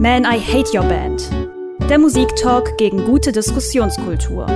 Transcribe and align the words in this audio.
Man, 0.00 0.22
I 0.22 0.38
Hate 0.38 0.72
Your 0.72 0.84
Band. 0.84 1.28
Der 1.90 1.98
Musiktalk 1.98 2.78
gegen 2.78 3.04
gute 3.04 3.32
Diskussionskultur. 3.32 4.46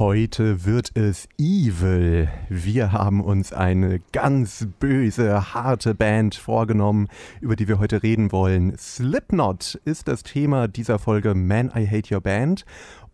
Heute 0.00 0.66
wird 0.66 0.90
es 0.96 1.28
evil. 1.38 2.28
Wir 2.50 2.92
haben 2.92 3.22
uns 3.22 3.54
eine 3.54 4.00
ganz 4.12 4.68
böse, 4.80 5.54
harte 5.54 5.94
Band 5.94 6.34
vorgenommen, 6.34 7.08
über 7.40 7.56
die 7.56 7.68
wir 7.68 7.78
heute 7.78 8.02
reden 8.02 8.32
wollen. 8.32 8.76
Slipknot 8.76 9.80
ist 9.86 10.08
das 10.08 10.22
Thema 10.22 10.68
dieser 10.68 10.98
Folge 10.98 11.34
Man, 11.34 11.70
I 11.74 11.86
Hate 11.86 12.14
Your 12.14 12.20
Band. 12.20 12.66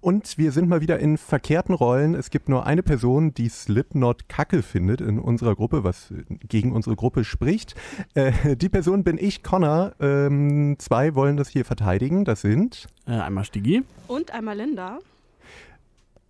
Und 0.07 0.39
wir 0.39 0.53
sind 0.53 0.69
mal 0.69 0.81
wieder 0.81 1.01
in 1.01 1.19
verkehrten 1.19 1.75
Rollen. 1.75 2.15
Es 2.15 2.31
gibt 2.31 2.49
nur 2.49 2.65
eine 2.65 2.85
Person, 2.85 3.35
die 3.35 3.49
Slipknot 3.49 4.29
Kacke 4.29 4.63
findet 4.63 5.01
in 5.01 5.19
unserer 5.19 5.57
Gruppe, 5.57 5.83
was 5.83 6.15
gegen 6.47 6.71
unsere 6.71 6.95
Gruppe 6.95 7.25
spricht. 7.25 7.75
Äh, 8.15 8.55
die 8.55 8.69
Person 8.69 9.03
bin 9.03 9.19
ich, 9.19 9.43
Connor. 9.43 9.97
Ähm, 9.99 10.77
zwei 10.79 11.17
wollen 11.17 11.37
das 11.37 11.49
hier 11.49 11.65
verteidigen. 11.65 12.25
Das 12.25 12.43
sind 12.43 12.87
äh, 13.09 13.15
einmal 13.15 13.45
Stigi 13.45 13.83
und 14.07 14.31
einmal 14.31 14.57
Linda. 14.57 15.01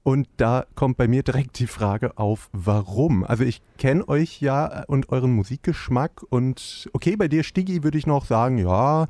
Und 0.02 0.27
da 0.38 0.65
kommt 0.74 0.97
bei 0.97 1.07
mir 1.07 1.23
direkt 1.23 1.59
die 1.59 1.66
Frage 1.66 2.16
auf, 2.16 2.49
warum? 2.55 3.24
Also 3.24 3.45
ich 3.45 3.61
kenne 3.77 4.09
euch 4.09 4.41
ja 4.41 4.85
und 4.87 5.11
euren 5.11 5.33
Musikgeschmack 5.33 6.23
und 6.30 6.88
okay, 6.95 7.16
bei 7.16 7.29
dir 7.29 7.43
Stigi 7.43 7.85
würde 7.85 7.99
ich 7.99 8.07
noch 8.07 8.24
sagen, 8.24 8.57
ja, 8.57 9.07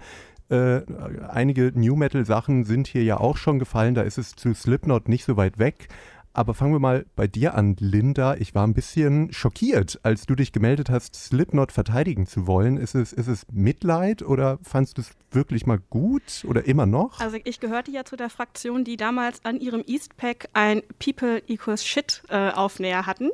äh, 0.48 0.82
einige 1.28 1.72
New 1.74 1.96
Metal 1.96 2.24
Sachen 2.24 2.64
sind 2.64 2.86
hier 2.86 3.02
ja 3.02 3.18
auch 3.18 3.36
schon 3.36 3.58
gefallen, 3.58 3.94
da 3.94 4.02
ist 4.02 4.18
es 4.18 4.36
zu 4.36 4.54
Slipknot 4.54 5.08
nicht 5.08 5.24
so 5.24 5.36
weit 5.36 5.58
weg. 5.58 5.88
Aber 6.36 6.52
fangen 6.52 6.74
wir 6.74 6.80
mal 6.80 7.06
bei 7.16 7.26
dir 7.26 7.54
an, 7.54 7.76
Linda. 7.78 8.34
Ich 8.34 8.54
war 8.54 8.66
ein 8.66 8.74
bisschen 8.74 9.32
schockiert, 9.32 9.98
als 10.02 10.26
du 10.26 10.34
dich 10.34 10.52
gemeldet 10.52 10.90
hast, 10.90 11.14
Slipknot 11.14 11.72
verteidigen 11.72 12.26
zu 12.26 12.46
wollen. 12.46 12.76
Ist 12.76 12.94
es, 12.94 13.14
ist 13.14 13.26
es 13.26 13.46
Mitleid 13.50 14.20
oder 14.20 14.58
fandest 14.62 14.98
du 14.98 15.00
es 15.00 15.12
wirklich 15.30 15.64
mal 15.64 15.78
gut 15.88 16.44
oder 16.46 16.66
immer 16.66 16.84
noch? 16.84 17.20
Also 17.20 17.38
ich 17.42 17.58
gehörte 17.58 17.90
ja 17.90 18.04
zu 18.04 18.16
der 18.16 18.28
Fraktion, 18.28 18.84
die 18.84 18.98
damals 18.98 19.46
an 19.46 19.58
ihrem 19.60 19.82
Eastpack 19.86 20.50
ein 20.52 20.82
People 20.98 21.42
Equals 21.48 21.86
Shit 21.86 22.22
äh, 22.28 22.50
Aufnäher 22.50 23.06
hatten. 23.06 23.30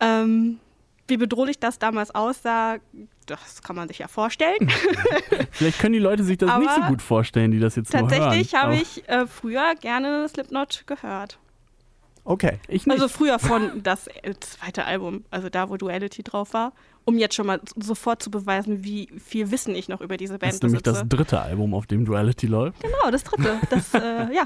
Ähm, 0.00 0.58
wie 1.06 1.16
bedrohlich 1.16 1.58
das 1.58 1.78
damals 1.78 2.14
aussah, 2.14 2.76
das 3.26 3.62
kann 3.62 3.76
man 3.76 3.88
sich 3.88 3.98
ja 3.98 4.08
vorstellen. 4.08 4.70
Vielleicht 5.50 5.78
können 5.78 5.92
die 5.92 5.98
Leute 5.98 6.24
sich 6.24 6.38
das 6.38 6.50
Aber 6.50 6.64
nicht 6.64 6.74
so 6.74 6.82
gut 6.82 7.02
vorstellen, 7.02 7.50
die 7.50 7.60
das 7.60 7.76
jetzt 7.76 7.92
nur 7.92 8.02
hören. 8.02 8.10
Tatsächlich 8.10 8.54
habe 8.54 8.76
ich 8.76 9.08
äh, 9.08 9.26
früher 9.26 9.74
gerne 9.80 10.28
Slipknot 10.28 10.84
gehört. 10.86 11.38
Okay. 12.24 12.58
Ich 12.68 12.86
nicht. 12.86 12.94
Also 12.94 13.08
früher 13.08 13.38
von 13.38 13.70
das 13.82 14.08
zweite 14.40 14.84
Album, 14.84 15.24
also 15.30 15.50
da, 15.50 15.68
wo 15.68 15.76
Duality 15.76 16.22
drauf 16.22 16.54
war, 16.54 16.72
um 17.04 17.18
jetzt 17.18 17.34
schon 17.34 17.46
mal 17.46 17.60
sofort 17.76 18.22
zu 18.22 18.30
beweisen, 18.30 18.82
wie 18.82 19.08
viel 19.22 19.50
Wissen 19.50 19.74
ich 19.74 19.88
noch 19.88 20.00
über 20.00 20.16
diese 20.16 20.38
Band 20.38 20.52
Das 20.52 20.54
ist 20.56 20.62
nämlich 20.62 20.82
das 20.82 21.06
dritte 21.06 21.40
Album, 21.40 21.74
auf 21.74 21.86
dem 21.86 22.06
Duality 22.06 22.46
läuft. 22.46 22.82
Genau, 22.82 23.10
das 23.10 23.24
dritte. 23.24 23.58
Das, 23.68 23.92
äh, 23.92 23.98
ja. 24.34 24.44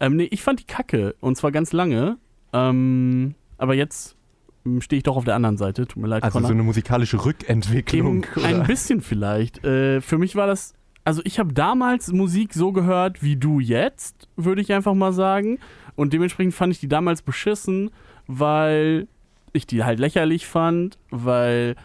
Ähm, 0.00 0.16
nee, 0.16 0.28
ich 0.30 0.42
fand 0.42 0.60
die 0.60 0.64
kacke 0.64 1.14
und 1.20 1.36
zwar 1.36 1.52
ganz 1.52 1.72
lange. 1.72 2.16
Ähm, 2.54 3.34
aber 3.58 3.74
jetzt 3.74 4.16
stehe 4.80 4.98
ich 4.98 5.02
doch 5.02 5.16
auf 5.16 5.24
der 5.24 5.34
anderen 5.34 5.56
Seite. 5.56 5.86
Tut 5.86 6.00
mir 6.02 6.08
leid, 6.08 6.22
Also 6.22 6.34
Connor. 6.38 6.48
so 6.48 6.54
eine 6.54 6.62
musikalische 6.62 7.24
Rückentwicklung. 7.24 8.26
Eben 8.36 8.44
ein 8.44 8.62
bisschen 8.66 9.00
vielleicht. 9.00 9.64
Äh, 9.64 10.00
für 10.00 10.18
mich 10.18 10.36
war 10.36 10.46
das, 10.46 10.74
also 11.04 11.22
ich 11.24 11.38
habe 11.38 11.52
damals 11.52 12.12
Musik 12.12 12.54
so 12.54 12.72
gehört 12.72 13.22
wie 13.22 13.36
du 13.36 13.60
jetzt, 13.60 14.28
würde 14.36 14.62
ich 14.62 14.72
einfach 14.72 14.94
mal 14.94 15.12
sagen. 15.12 15.58
Und 15.96 16.12
dementsprechend 16.12 16.54
fand 16.54 16.72
ich 16.72 16.80
die 16.80 16.88
damals 16.88 17.22
beschissen, 17.22 17.90
weil 18.26 19.08
ich 19.52 19.66
die 19.66 19.84
halt 19.84 19.98
lächerlich 19.98 20.46
fand, 20.46 20.98
weil 21.10 21.76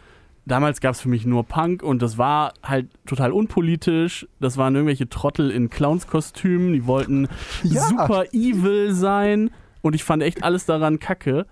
damals 0.45 0.80
gab 0.80 0.94
es 0.94 1.02
für 1.02 1.09
mich 1.09 1.25
nur 1.25 1.44
Punk 1.44 1.83
und 1.83 2.02
das 2.02 2.17
war 2.17 2.53
halt 2.64 2.88
total 3.05 3.31
unpolitisch. 3.33 4.28
Das 4.39 4.55
waren 4.55 4.75
irgendwelche 4.75 5.09
Trottel 5.09 5.52
in 5.52 5.70
Clownskostümen, 5.70 6.72
die 6.73 6.86
wollten 6.86 7.28
ja. 7.64 7.81
super 7.81 8.25
evil 8.31 8.93
sein 8.93 9.49
und 9.82 9.95
ich 9.95 10.04
fand 10.04 10.23
echt 10.23 10.43
alles 10.43 10.66
daran 10.66 10.99
kacke. 10.99 11.45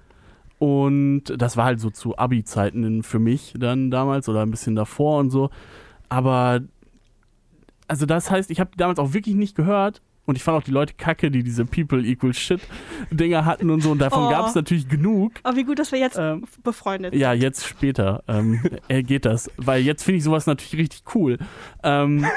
Und 0.58 1.24
das 1.38 1.58
war 1.58 1.66
halt 1.66 1.80
so 1.80 1.90
zu 1.90 2.18
Abi-Zeiten 2.18 3.04
für 3.04 3.20
mich 3.20 3.54
dann 3.58 3.92
damals 3.92 4.30
oder 4.30 4.42
ein 4.42 4.52
bisschen 4.52 4.76
davor 4.76 5.20
und 5.20 5.30
so. 5.30 5.50
Aber, 6.10 6.62
also 7.88 8.06
das 8.06 8.32
heißt, 8.32 8.50
ich 8.52 8.60
habe 8.60 8.72
damals 8.78 9.00
auch 9.00 9.14
wirklich 9.14 9.36
nicht 9.36 9.56
gehört. 9.56 10.02
Und 10.26 10.36
ich 10.36 10.44
fand 10.44 10.58
auch 10.58 10.64
die 10.64 10.72
Leute 10.72 10.94
kacke, 10.96 11.30
die 11.30 11.44
diese 11.44 11.66
People 11.66 12.04
Equal 12.04 12.34
Shit 12.34 12.62
Dinger 13.12 13.46
hatten 13.46 13.70
und 13.70 13.82
so. 13.82 13.92
Und 13.92 14.00
davon 14.00 14.26
oh. 14.26 14.30
gab 14.30 14.48
es 14.48 14.56
natürlich 14.56 14.88
genug. 14.88 15.34
Aber 15.44 15.56
wie 15.56 15.64
gut, 15.64 15.80
dass 15.80 15.92
wir 15.92 16.00
jetzt 16.00 16.18
ähm, 16.18 16.46
befreundet 16.64 17.14
sind. 17.14 17.22
Ja, 17.22 17.34
jetzt 17.34 17.68
später 17.68 18.24
ähm, 18.28 18.62
geht 18.90 19.26
das. 19.26 19.52
Weil 19.58 19.82
jetzt 19.82 20.04
finde 20.04 20.18
ich 20.18 20.24
sowas 20.24 20.48
natürlich 20.48 20.82
richtig 20.82 21.16
cool. 21.16 21.38
Ähm, 21.84 22.26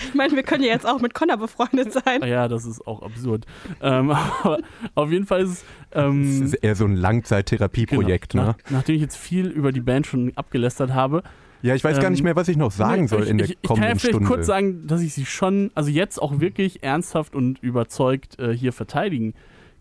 Ich 0.00 0.14
meine, 0.14 0.34
wir 0.34 0.42
können 0.42 0.62
ja 0.62 0.70
jetzt 0.70 0.86
auch 0.86 1.00
mit 1.00 1.14
Connor 1.14 1.36
befreundet 1.36 1.92
sein. 1.92 2.22
Ja, 2.24 2.48
das 2.48 2.64
ist 2.64 2.86
auch 2.86 3.02
absurd. 3.02 3.46
Ähm, 3.80 4.10
aber 4.42 4.58
auf 4.94 5.10
jeden 5.10 5.26
Fall 5.26 5.42
ist 5.42 5.50
es. 5.50 5.64
Ähm, 5.92 6.40
das 6.40 6.52
ist 6.52 6.54
eher 6.54 6.74
so 6.74 6.84
ein 6.84 6.96
Langzeittherapieprojekt, 6.96 8.32
genau. 8.32 8.44
ne? 8.44 8.48
Nach, 8.64 8.70
nachdem 8.70 8.96
ich 8.96 9.02
jetzt 9.02 9.16
viel 9.16 9.48
über 9.48 9.72
die 9.72 9.80
Band 9.80 10.06
schon 10.06 10.32
abgelästert 10.36 10.92
habe. 10.92 11.22
Ja, 11.62 11.74
ich 11.74 11.82
weiß 11.82 11.96
ähm, 11.96 12.02
gar 12.02 12.10
nicht 12.10 12.20
ähm, 12.20 12.24
mehr, 12.24 12.36
was 12.36 12.48
ich 12.48 12.56
noch 12.56 12.70
sagen 12.70 13.02
nee, 13.02 13.08
soll 13.08 13.22
ich, 13.24 13.30
in 13.30 13.38
der 13.38 13.48
ich, 13.48 13.62
kommenden 13.62 13.98
Stunde. 13.98 14.16
Ich 14.16 14.18
kann 14.18 14.18
ja 14.18 14.20
vielleicht 14.20 14.36
kurz 14.36 14.46
sagen, 14.46 14.86
dass 14.86 15.00
ich 15.00 15.14
sie 15.14 15.26
schon, 15.26 15.70
also 15.74 15.90
jetzt 15.90 16.20
auch 16.20 16.40
wirklich 16.40 16.82
ernsthaft 16.82 17.34
und 17.34 17.58
überzeugt 17.60 18.38
äh, 18.38 18.56
hier 18.56 18.72
verteidigen 18.72 19.34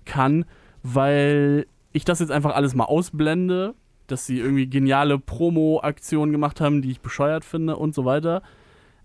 kann, 0.06 0.46
weil 0.84 1.68
ich 1.92 2.06
das 2.06 2.20
jetzt 2.20 2.32
einfach 2.32 2.56
alles 2.56 2.76
mal 2.76 2.86
ausblende, 2.86 3.76
dass 4.08 4.26
sie 4.26 4.40
irgendwie 4.40 4.68
geniale 4.68 5.20
Promo-Aktionen 5.20 6.32
gemacht 6.32 6.62
haben, 6.62 6.82
die 6.82 6.92
ich 6.92 7.02
bescheuert 7.02 7.44
finde 7.44 7.76
und 7.76 7.94
so 7.94 8.06
weiter. 8.06 8.42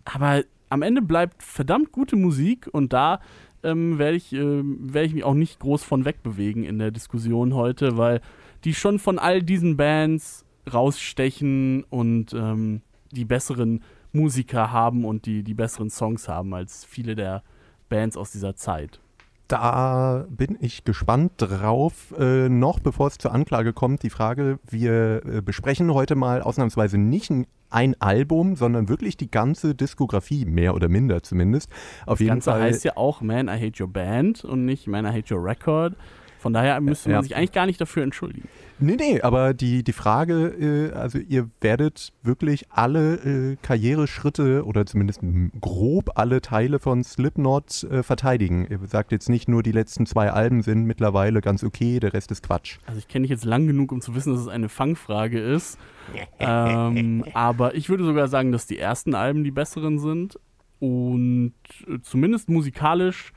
Aber 0.04 0.42
am 0.68 0.82
Ende 0.82 1.02
bleibt 1.02 1.42
verdammt 1.42 1.92
gute 1.92 2.16
Musik 2.16 2.68
und 2.72 2.92
da 2.92 3.20
ähm, 3.62 3.98
werde 3.98 4.16
ich, 4.16 4.32
äh, 4.32 4.62
werd 4.62 5.06
ich 5.06 5.14
mich 5.14 5.24
auch 5.24 5.34
nicht 5.34 5.60
groß 5.60 5.84
von 5.84 6.04
wegbewegen 6.04 6.64
in 6.64 6.78
der 6.78 6.90
Diskussion 6.90 7.54
heute, 7.54 7.96
weil 7.96 8.20
die 8.64 8.74
schon 8.74 8.98
von 8.98 9.18
all 9.18 9.42
diesen 9.42 9.76
Bands 9.76 10.44
rausstechen 10.70 11.84
und 11.84 12.32
ähm, 12.34 12.82
die 13.10 13.24
besseren 13.24 13.82
Musiker 14.12 14.72
haben 14.72 15.04
und 15.04 15.26
die, 15.26 15.42
die 15.42 15.54
besseren 15.54 15.90
Songs 15.90 16.28
haben 16.28 16.54
als 16.54 16.84
viele 16.84 17.14
der 17.14 17.42
Bands 17.88 18.16
aus 18.16 18.32
dieser 18.32 18.56
Zeit. 18.56 19.00
Da 19.48 20.26
bin 20.30 20.56
ich 20.60 20.84
gespannt 20.84 21.32
drauf. 21.36 22.14
Äh, 22.18 22.48
noch 22.48 22.78
bevor 22.78 23.08
es 23.08 23.18
zur 23.18 23.32
Anklage 23.32 23.72
kommt, 23.72 24.02
die 24.02 24.10
Frage, 24.10 24.58
wir 24.70 25.22
äh, 25.26 25.42
besprechen 25.42 25.92
heute 25.92 26.14
mal 26.14 26.40
ausnahmsweise 26.40 26.98
nicht 26.98 27.30
ein 27.30 27.46
ein 27.72 27.98
Album, 28.00 28.54
sondern 28.54 28.88
wirklich 28.88 29.16
die 29.16 29.30
ganze 29.30 29.74
Diskografie, 29.74 30.44
mehr 30.44 30.74
oder 30.74 30.88
minder 30.88 31.22
zumindest. 31.22 31.70
Auf 32.04 32.18
das 32.18 32.20
jeden 32.20 32.30
Ganze 32.34 32.50
Fall 32.50 32.62
heißt 32.62 32.84
ja 32.84 32.96
auch 32.96 33.22
Man, 33.22 33.48
I 33.48 33.52
Hate 33.52 33.82
Your 33.82 33.88
Band 33.90 34.44
und 34.44 34.64
nicht 34.64 34.86
Man, 34.86 35.06
I 35.06 35.08
Hate 35.08 35.34
Your 35.34 35.42
Record. 35.42 35.94
Von 36.42 36.52
daher 36.52 36.80
müsste 36.80 37.08
man 37.08 37.18
ja. 37.18 37.22
sich 37.22 37.36
eigentlich 37.36 37.52
gar 37.52 37.66
nicht 37.66 37.80
dafür 37.80 38.02
entschuldigen. 38.02 38.48
Nee, 38.80 38.96
nee, 38.98 39.20
aber 39.20 39.54
die, 39.54 39.84
die 39.84 39.92
Frage, 39.92 40.48
äh, 40.48 40.92
also 40.92 41.18
ihr 41.18 41.48
werdet 41.60 42.12
wirklich 42.24 42.66
alle 42.70 43.14
äh, 43.52 43.56
Karriereschritte 43.62 44.66
oder 44.66 44.84
zumindest 44.84 45.20
grob 45.60 46.10
alle 46.16 46.40
Teile 46.40 46.80
von 46.80 47.04
Slipknot 47.04 47.84
äh, 47.84 48.02
verteidigen. 48.02 48.66
Ihr 48.68 48.80
sagt 48.88 49.12
jetzt 49.12 49.28
nicht 49.28 49.48
nur, 49.48 49.62
die 49.62 49.70
letzten 49.70 50.04
zwei 50.04 50.32
Alben 50.32 50.62
sind 50.62 50.84
mittlerweile 50.84 51.40
ganz 51.42 51.62
okay, 51.62 52.00
der 52.00 52.12
Rest 52.12 52.32
ist 52.32 52.42
Quatsch. 52.42 52.78
Also 52.86 52.98
ich 52.98 53.06
kenne 53.06 53.22
dich 53.22 53.30
jetzt 53.30 53.44
lang 53.44 53.68
genug, 53.68 53.92
um 53.92 54.00
zu 54.00 54.16
wissen, 54.16 54.32
dass 54.32 54.42
es 54.42 54.48
eine 54.48 54.68
Fangfrage 54.68 55.38
ist. 55.38 55.78
ähm, 56.40 57.24
aber 57.34 57.76
ich 57.76 57.88
würde 57.88 58.04
sogar 58.04 58.26
sagen, 58.26 58.50
dass 58.50 58.66
die 58.66 58.80
ersten 58.80 59.14
Alben 59.14 59.44
die 59.44 59.52
besseren 59.52 60.00
sind. 60.00 60.40
Und 60.80 61.54
äh, 61.86 62.00
zumindest 62.02 62.48
musikalisch 62.48 63.32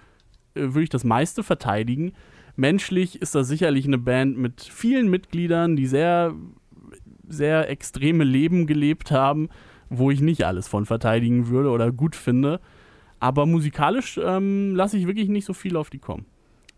äh, 0.56 0.62
würde 0.62 0.82
ich 0.82 0.90
das 0.90 1.04
meiste 1.04 1.44
verteidigen 1.44 2.14
menschlich 2.56 3.22
ist 3.22 3.36
das 3.36 3.48
sicherlich 3.48 3.86
eine 3.86 3.98
Band 3.98 4.38
mit 4.38 4.62
vielen 4.62 5.10
Mitgliedern, 5.10 5.76
die 5.76 5.88
sehr, 5.88 6.34
sehr 7.28 7.70
extreme 7.70 8.24
Leben 8.24 8.68
gelebt 8.68 9.12
haben, 9.12 9.50
wo 9.90 10.12
ich 10.12 10.22
nicht 10.22 10.46
alles 10.46 10.68
von 10.68 10.86
verteidigen 10.86 11.48
würde 11.48 11.70
oder 11.70 11.92
gut 11.92 12.16
finde. 12.16 12.60
Aber 13.20 13.46
musikalisch 13.46 14.20
ähm, 14.24 14.76
lasse 14.76 14.98
ich 14.98 15.08
wirklich 15.08 15.30
nicht 15.30 15.46
so 15.46 15.54
viel 15.54 15.78
auf 15.78 15.90
die 15.90 16.00
kommen. 16.00 16.26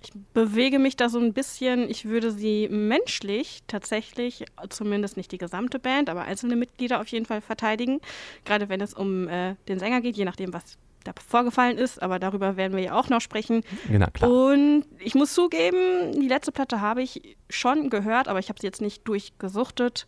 Ich 0.03 0.11
bewege 0.33 0.77
mich 0.77 0.95
da 0.95 1.09
so 1.09 1.19
ein 1.19 1.33
bisschen, 1.33 1.89
ich 1.89 2.05
würde 2.05 2.31
sie 2.31 2.69
menschlich 2.69 3.63
tatsächlich, 3.65 4.45
zumindest 4.69 5.17
nicht 5.17 5.31
die 5.31 5.39
gesamte 5.39 5.79
Band, 5.79 6.09
aber 6.09 6.21
einzelne 6.21 6.55
Mitglieder 6.55 7.01
auf 7.01 7.07
jeden 7.07 7.25
Fall 7.25 7.41
verteidigen. 7.41 7.99
Gerade 8.45 8.69
wenn 8.69 8.79
es 8.79 8.93
um 8.93 9.27
äh, 9.27 9.55
den 9.67 9.79
Sänger 9.79 10.01
geht, 10.01 10.15
je 10.15 10.25
nachdem, 10.25 10.53
was 10.53 10.77
da 11.07 11.13
vorgefallen 11.25 11.77
ist, 11.77 12.01
aber 12.01 12.19
darüber 12.19 12.57
werden 12.57 12.75
wir 12.75 12.83
ja 12.83 12.93
auch 12.93 13.09
noch 13.09 13.21
sprechen. 13.21 13.63
Genau, 13.89 14.07
klar. 14.13 14.29
Und 14.31 14.85
ich 14.99 15.15
muss 15.15 15.33
zugeben, 15.33 16.11
die 16.13 16.27
letzte 16.27 16.51
Platte 16.51 16.81
habe 16.81 17.01
ich 17.01 17.37
schon 17.49 17.89
gehört, 17.89 18.27
aber 18.27 18.39
ich 18.39 18.49
habe 18.49 18.59
sie 18.59 18.67
jetzt 18.67 18.81
nicht 18.81 19.07
durchgesuchtet. 19.07 20.05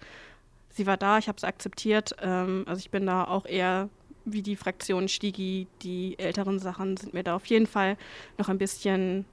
Sie 0.69 0.85
war 0.85 0.97
da, 0.97 1.17
ich 1.17 1.27
habe 1.27 1.39
sie 1.39 1.47
akzeptiert. 1.47 2.15
Ähm, 2.21 2.63
also 2.67 2.79
ich 2.79 2.91
bin 2.91 3.05
da 3.05 3.23
auch 3.23 3.45
eher 3.45 3.89
wie 4.25 4.41
die 4.41 4.55
Fraktion 4.55 5.07
Stigi. 5.07 5.67
Die 5.81 6.17
älteren 6.19 6.59
Sachen 6.59 6.97
sind 6.97 7.13
mir 7.13 7.23
da 7.23 7.35
auf 7.35 7.45
jeden 7.45 7.67
Fall 7.67 7.97
noch 8.37 8.49
ein 8.49 8.57
bisschen, 8.57 9.25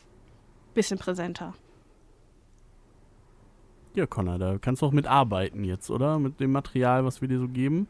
bisschen 0.74 0.98
präsenter. 0.98 1.54
Ja, 3.94 4.06
Connor, 4.06 4.38
da 4.38 4.58
kannst 4.58 4.82
du 4.82 4.86
auch 4.86 4.92
mitarbeiten 4.92 5.64
jetzt, 5.64 5.90
oder? 5.90 6.18
Mit 6.18 6.38
dem 6.38 6.52
Material, 6.52 7.04
was 7.06 7.22
wir 7.22 7.28
dir 7.28 7.38
so 7.38 7.48
geben. 7.48 7.88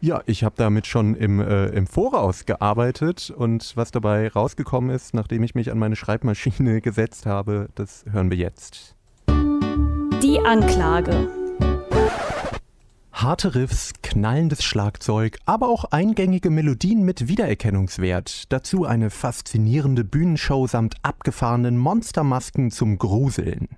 Ja, 0.00 0.22
ich 0.26 0.44
habe 0.44 0.54
damit 0.58 0.86
schon 0.86 1.14
im, 1.14 1.40
äh, 1.40 1.66
im 1.68 1.86
Voraus 1.86 2.44
gearbeitet 2.44 3.30
und 3.30 3.72
was 3.76 3.90
dabei 3.90 4.28
rausgekommen 4.28 4.94
ist, 4.94 5.14
nachdem 5.14 5.42
ich 5.42 5.54
mich 5.54 5.70
an 5.70 5.78
meine 5.78 5.96
Schreibmaschine 5.96 6.80
gesetzt 6.82 7.24
habe, 7.24 7.68
das 7.74 8.04
hören 8.10 8.30
wir 8.30 8.36
jetzt. 8.36 8.94
Die 10.22 10.38
Anklage. 10.44 11.28
Harte 13.12 13.54
Riffs, 13.54 13.94
knallendes 14.02 14.62
Schlagzeug, 14.62 15.38
aber 15.46 15.68
auch 15.68 15.86
eingängige 15.86 16.50
Melodien 16.50 17.02
mit 17.02 17.28
Wiedererkennungswert. 17.28 18.52
Dazu 18.52 18.84
eine 18.84 19.08
faszinierende 19.08 20.04
Bühnenshow 20.04 20.66
samt 20.66 20.96
abgefahrenen 21.02 21.78
Monstermasken 21.78 22.70
zum 22.70 22.98
Gruseln. 22.98 23.68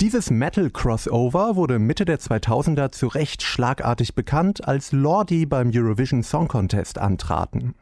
Dieses 0.00 0.28
Metal-Crossover 0.28 1.54
wurde 1.54 1.78
Mitte 1.78 2.04
der 2.04 2.18
2000er 2.18 2.90
zu 2.90 3.06
Recht 3.06 3.42
schlagartig 3.42 4.16
bekannt, 4.16 4.66
als 4.66 4.90
Lordi 4.90 5.46
beim 5.46 5.70
Eurovision 5.72 6.24
Song 6.24 6.48
Contest 6.48 6.98
antraten. 6.98 7.76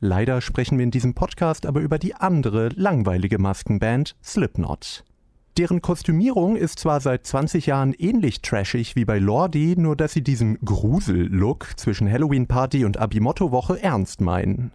Leider 0.00 0.40
sprechen 0.40 0.78
wir 0.78 0.84
in 0.84 0.90
diesem 0.90 1.12
Podcast 1.12 1.66
aber 1.66 1.80
über 1.80 1.98
die 1.98 2.14
andere, 2.14 2.70
langweilige 2.74 3.38
Maskenband 3.38 4.16
Slipknot. 4.24 5.04
Deren 5.58 5.82
Kostümierung 5.82 6.56
ist 6.56 6.78
zwar 6.78 7.00
seit 7.02 7.26
20 7.26 7.66
Jahren 7.66 7.92
ähnlich 7.92 8.40
trashig 8.40 8.96
wie 8.96 9.04
bei 9.04 9.18
Lordi, 9.18 9.74
nur 9.76 9.94
dass 9.94 10.14
sie 10.14 10.22
diesen 10.22 10.58
Grusel-Look 10.64 11.74
zwischen 11.76 12.10
Halloween-Party 12.10 12.86
und 12.86 12.96
Abimotto-Woche 12.96 13.82
ernst 13.82 14.22
meinen. 14.22 14.72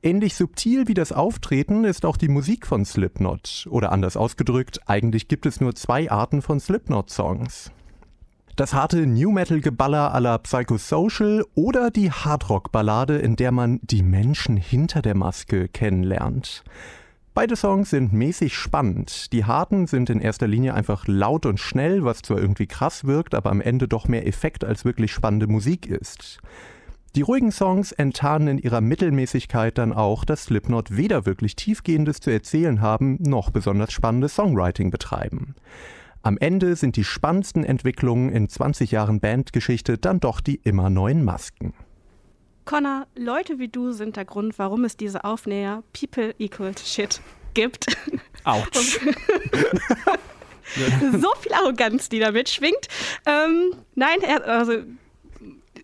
Ähnlich 0.00 0.36
subtil 0.36 0.86
wie 0.86 0.94
das 0.94 1.10
Auftreten 1.10 1.82
ist 1.82 2.06
auch 2.06 2.16
die 2.16 2.28
Musik 2.28 2.68
von 2.68 2.84
Slipknot. 2.84 3.66
Oder 3.68 3.90
anders 3.90 4.16
ausgedrückt, 4.16 4.80
eigentlich 4.86 5.26
gibt 5.26 5.44
es 5.44 5.60
nur 5.60 5.74
zwei 5.74 6.08
Arten 6.08 6.40
von 6.40 6.60
Slipknot-Songs. 6.60 7.72
Das 8.54 8.74
harte 8.74 9.08
New 9.08 9.32
Metal-Geballer 9.32 10.14
à 10.14 10.20
la 10.20 10.38
Psychosocial 10.38 11.44
oder 11.56 11.90
die 11.90 12.12
Hardrock-Ballade, 12.12 13.18
in 13.18 13.34
der 13.34 13.50
man 13.50 13.80
die 13.82 14.04
Menschen 14.04 14.56
hinter 14.56 15.02
der 15.02 15.16
Maske 15.16 15.66
kennenlernt. 15.66 16.62
Beide 17.34 17.56
Songs 17.56 17.90
sind 17.90 18.12
mäßig 18.12 18.56
spannend. 18.56 19.32
Die 19.32 19.46
harten 19.46 19.88
sind 19.88 20.10
in 20.10 20.20
erster 20.20 20.46
Linie 20.46 20.74
einfach 20.74 21.08
laut 21.08 21.44
und 21.44 21.58
schnell, 21.58 22.04
was 22.04 22.22
zwar 22.22 22.38
irgendwie 22.38 22.66
krass 22.68 23.04
wirkt, 23.04 23.34
aber 23.34 23.50
am 23.50 23.60
Ende 23.60 23.88
doch 23.88 24.06
mehr 24.06 24.28
Effekt 24.28 24.64
als 24.64 24.84
wirklich 24.84 25.12
spannende 25.12 25.48
Musik 25.48 25.86
ist. 25.86 26.40
Die 27.16 27.22
ruhigen 27.22 27.52
Songs 27.52 27.92
enttarnen 27.92 28.48
in 28.48 28.58
ihrer 28.58 28.80
Mittelmäßigkeit 28.80 29.78
dann 29.78 29.92
auch, 29.92 30.24
dass 30.24 30.44
Slipknot 30.44 30.96
weder 30.96 31.26
wirklich 31.26 31.56
tiefgehendes 31.56 32.20
zu 32.20 32.30
erzählen 32.30 32.80
haben, 32.80 33.16
noch 33.20 33.50
besonders 33.50 33.92
spannendes 33.92 34.34
Songwriting 34.34 34.90
betreiben. 34.90 35.54
Am 36.22 36.36
Ende 36.38 36.76
sind 36.76 36.96
die 36.96 37.04
spannendsten 37.04 37.64
Entwicklungen 37.64 38.30
in 38.30 38.48
20 38.48 38.90
Jahren 38.90 39.20
Bandgeschichte 39.20 39.98
dann 39.98 40.20
doch 40.20 40.40
die 40.40 40.56
immer 40.56 40.90
neuen 40.90 41.24
Masken. 41.24 41.74
Connor, 42.66 43.06
Leute 43.16 43.58
wie 43.58 43.68
du 43.68 43.92
sind 43.92 44.16
der 44.16 44.26
Grund, 44.26 44.58
warum 44.58 44.84
es 44.84 44.96
diese 44.96 45.24
Aufnäher 45.24 45.82
People 45.98 46.34
Equals 46.38 46.92
Shit 46.92 47.22
gibt. 47.54 47.86
Autsch. 48.44 49.00
so 51.12 51.32
viel 51.40 51.52
Arroganz, 51.54 52.10
die 52.10 52.18
damit 52.18 52.50
schwingt. 52.50 52.88
Ähm, 53.24 53.72
nein, 53.94 54.18
er, 54.20 54.46
also 54.46 54.82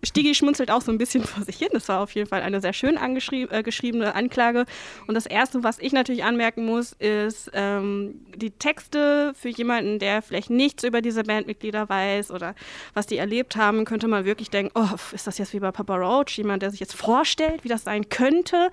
Stigi 0.05 0.35
schmunzelt 0.35 0.71
auch 0.71 0.81
so 0.81 0.91
ein 0.91 0.97
bisschen 0.97 1.23
vor 1.25 1.43
sich 1.43 1.57
hin. 1.57 1.69
Das 1.71 1.87
war 1.89 1.99
auf 1.99 2.11
jeden 2.11 2.27
Fall 2.27 2.41
eine 2.41 2.61
sehr 2.61 2.73
schön 2.73 2.97
äh, 2.97 3.63
geschriebene 3.63 4.15
Anklage. 4.15 4.65
Und 5.07 5.15
das 5.15 5.25
Erste, 5.25 5.63
was 5.63 5.79
ich 5.79 5.93
natürlich 5.93 6.23
anmerken 6.23 6.65
muss, 6.65 6.93
ist 6.93 7.51
ähm, 7.53 8.25
die 8.35 8.51
Texte 8.51 9.33
für 9.35 9.49
jemanden, 9.49 9.99
der 9.99 10.21
vielleicht 10.21 10.49
nichts 10.49 10.83
über 10.83 11.01
diese 11.01 11.23
Bandmitglieder 11.23 11.89
weiß 11.89 12.31
oder 12.31 12.55
was 12.93 13.07
die 13.07 13.17
erlebt 13.17 13.55
haben, 13.55 13.85
könnte 13.85 14.07
man 14.07 14.25
wirklich 14.25 14.49
denken, 14.49 14.71
oh, 14.75 14.95
ist 15.11 15.27
das 15.27 15.37
jetzt 15.37 15.53
wie 15.53 15.59
bei 15.59 15.71
Papa 15.71 15.95
Roach, 15.95 16.37
jemand, 16.37 16.61
der 16.61 16.71
sich 16.71 16.79
jetzt 16.79 16.95
vorstellt, 16.95 17.63
wie 17.63 17.69
das 17.69 17.83
sein 17.83 18.09
könnte, 18.09 18.69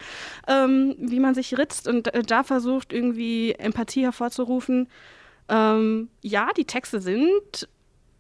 ähm, 0.49 0.95
wie 0.99 1.21
man 1.21 1.35
sich 1.35 1.57
ritzt 1.59 1.89
und 1.89 2.13
äh, 2.15 2.23
da 2.23 2.43
versucht, 2.43 2.93
irgendwie 2.93 3.53
Empathie 3.53 4.03
hervorzurufen. 4.03 4.89
Ähm, 5.49 6.09
ja, 6.23 6.49
die 6.57 6.65
Texte 6.65 7.01
sind 7.01 7.69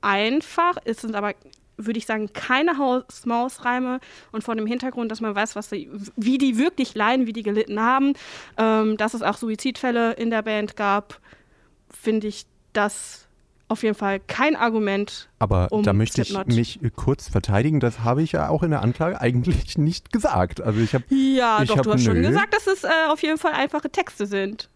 einfach, 0.00 0.76
es 0.84 1.00
sind 1.00 1.14
aber 1.14 1.34
würde 1.76 1.98
ich 1.98 2.06
sagen, 2.06 2.32
keine 2.32 2.78
Haus-Maus-Reime 2.78 4.00
und 4.30 4.44
vor 4.44 4.54
dem 4.54 4.66
Hintergrund, 4.66 5.10
dass 5.10 5.20
man 5.20 5.34
weiß, 5.34 5.56
was 5.56 5.68
die, 5.70 5.88
wie 6.16 6.38
die 6.38 6.58
wirklich 6.58 6.94
leiden, 6.94 7.26
wie 7.26 7.32
die 7.32 7.42
gelitten 7.42 7.80
haben, 7.80 8.14
ähm, 8.56 8.96
dass 8.96 9.14
es 9.14 9.22
auch 9.22 9.36
Suizidfälle 9.36 10.12
in 10.12 10.30
der 10.30 10.42
Band 10.42 10.76
gab, 10.76 11.20
finde 11.90 12.26
ich 12.28 12.46
das 12.72 13.26
auf 13.68 13.82
jeden 13.82 13.94
Fall 13.94 14.20
kein 14.20 14.54
Argument. 14.54 15.30
Aber 15.38 15.68
um 15.70 15.82
da 15.82 15.94
möchte 15.94 16.22
Slipknot. 16.24 16.52
ich 16.58 16.80
mich 16.82 16.92
kurz 16.94 17.28
verteidigen. 17.28 17.80
Das 17.80 18.00
habe 18.00 18.22
ich 18.22 18.32
ja 18.32 18.50
auch 18.50 18.62
in 18.62 18.70
der 18.70 18.82
Anklage 18.82 19.18
eigentlich 19.18 19.78
nicht 19.78 20.12
gesagt. 20.12 20.60
Also 20.60 20.80
ich 20.80 20.94
habe 20.94 21.04
Ja, 21.08 21.62
ich 21.62 21.68
doch, 21.70 21.78
hab, 21.78 21.84
du 21.84 21.92
hast 21.94 22.04
schon 22.04 22.20
nö. 22.20 22.28
gesagt, 22.28 22.52
dass 22.52 22.66
es 22.66 22.84
äh, 22.84 22.88
auf 23.08 23.22
jeden 23.22 23.38
Fall 23.38 23.52
einfache 23.52 23.88
Texte 23.88 24.26
sind. 24.26 24.68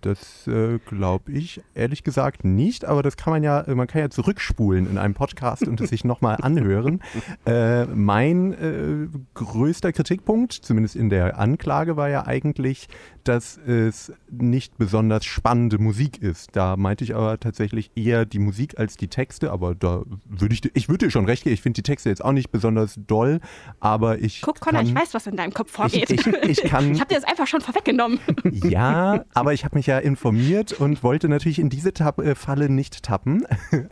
Das 0.00 0.46
äh, 0.48 0.78
glaube 0.78 1.32
ich 1.32 1.62
ehrlich 1.74 2.02
gesagt 2.02 2.44
nicht, 2.44 2.84
aber 2.84 3.02
das 3.02 3.16
kann 3.16 3.32
man 3.32 3.44
ja, 3.44 3.64
man 3.68 3.86
kann 3.86 4.00
ja 4.00 4.10
zurückspulen 4.10 4.90
in 4.90 4.98
einem 4.98 5.14
Podcast 5.14 5.68
und 5.68 5.80
es 5.80 5.90
sich 5.90 6.04
nochmal 6.04 6.38
anhören. 6.42 7.00
Äh, 7.46 7.84
mein 7.86 8.52
äh, 8.52 9.08
größter 9.34 9.92
Kritikpunkt, 9.92 10.52
zumindest 10.52 10.96
in 10.96 11.10
der 11.10 11.38
Anklage, 11.38 11.96
war 11.96 12.08
ja 12.08 12.26
eigentlich, 12.26 12.88
dass 13.22 13.56
es 13.58 14.12
nicht 14.30 14.78
besonders 14.78 15.24
spannende 15.24 15.78
Musik 15.78 16.22
ist. 16.22 16.56
Da 16.56 16.76
meinte 16.76 17.04
ich 17.04 17.14
aber 17.14 17.38
tatsächlich 17.38 17.92
eher 17.94 18.24
die 18.24 18.38
Musik 18.38 18.78
als 18.78 18.96
die 18.96 19.08
Texte, 19.08 19.52
aber 19.52 19.74
da 19.74 20.02
würde 20.24 20.54
ich, 20.54 20.74
ich 20.74 20.88
würde 20.88 21.06
dir 21.06 21.10
schon 21.10 21.26
recht 21.26 21.44
geben, 21.44 21.54
ich 21.54 21.62
finde 21.62 21.76
die 21.76 21.82
Texte 21.82 22.08
jetzt 22.08 22.24
auch 22.24 22.32
nicht 22.32 22.50
besonders 22.50 22.94
doll, 23.06 23.40
aber 23.78 24.18
ich. 24.18 24.42
Guck, 24.42 24.60
Connor, 24.60 24.80
kann, 24.80 24.88
ich 24.88 24.94
weiß, 24.94 25.14
was 25.14 25.26
in 25.26 25.36
deinem 25.36 25.52
Kopf 25.52 25.70
vorgeht. 25.70 26.10
Ich, 26.10 26.26
ich, 26.26 26.34
ich. 26.42 26.64
Ich 26.64 26.72
habe 26.72 26.84
dir 26.84 27.14
das 27.14 27.24
einfach 27.24 27.46
schon 27.46 27.60
vorweggenommen. 27.60 28.18
Ja, 28.50 29.24
aber 29.34 29.52
ich 29.52 29.64
habe 29.64 29.67
mich 29.74 29.86
ja 29.86 29.98
informiert 29.98 30.72
und 30.72 31.02
wollte 31.02 31.28
natürlich 31.28 31.58
in 31.58 31.68
diese 31.70 31.92
Tapp 31.92 32.18
äh, 32.18 32.34
Falle 32.34 32.68
nicht 32.68 33.02
tappen. 33.02 33.44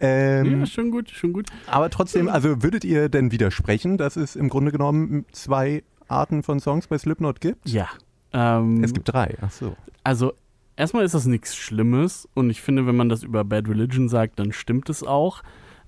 ähm, 0.00 0.60
Ja, 0.60 0.66
schon 0.66 0.90
gut, 0.90 1.10
schon 1.10 1.32
gut. 1.32 1.48
aber 1.66 1.90
trotzdem, 1.90 2.28
also 2.28 2.62
würdet 2.62 2.84
ihr 2.84 3.08
denn 3.08 3.32
widersprechen, 3.32 3.98
dass 3.98 4.16
es 4.16 4.36
im 4.36 4.48
Grunde 4.48 4.72
genommen 4.72 5.24
zwei 5.32 5.82
Arten 6.08 6.42
von 6.42 6.60
Songs 6.60 6.86
bei 6.86 6.98
Slipknot 6.98 7.40
gibt? 7.40 7.68
Ja. 7.68 7.88
Ähm, 8.32 8.82
Es 8.84 8.92
gibt 8.92 9.12
drei, 9.12 9.36
ach 9.40 9.50
so. 9.50 9.76
Also, 10.04 10.32
erstmal 10.76 11.04
ist 11.04 11.14
das 11.14 11.26
nichts 11.26 11.54
Schlimmes 11.56 12.28
und 12.34 12.50
ich 12.50 12.60
finde, 12.62 12.86
wenn 12.86 12.96
man 12.96 13.08
das 13.08 13.22
über 13.22 13.44
Bad 13.44 13.68
Religion 13.68 14.08
sagt, 14.08 14.38
dann 14.38 14.52
stimmt 14.52 14.88
es 14.88 15.02
auch. 15.02 15.42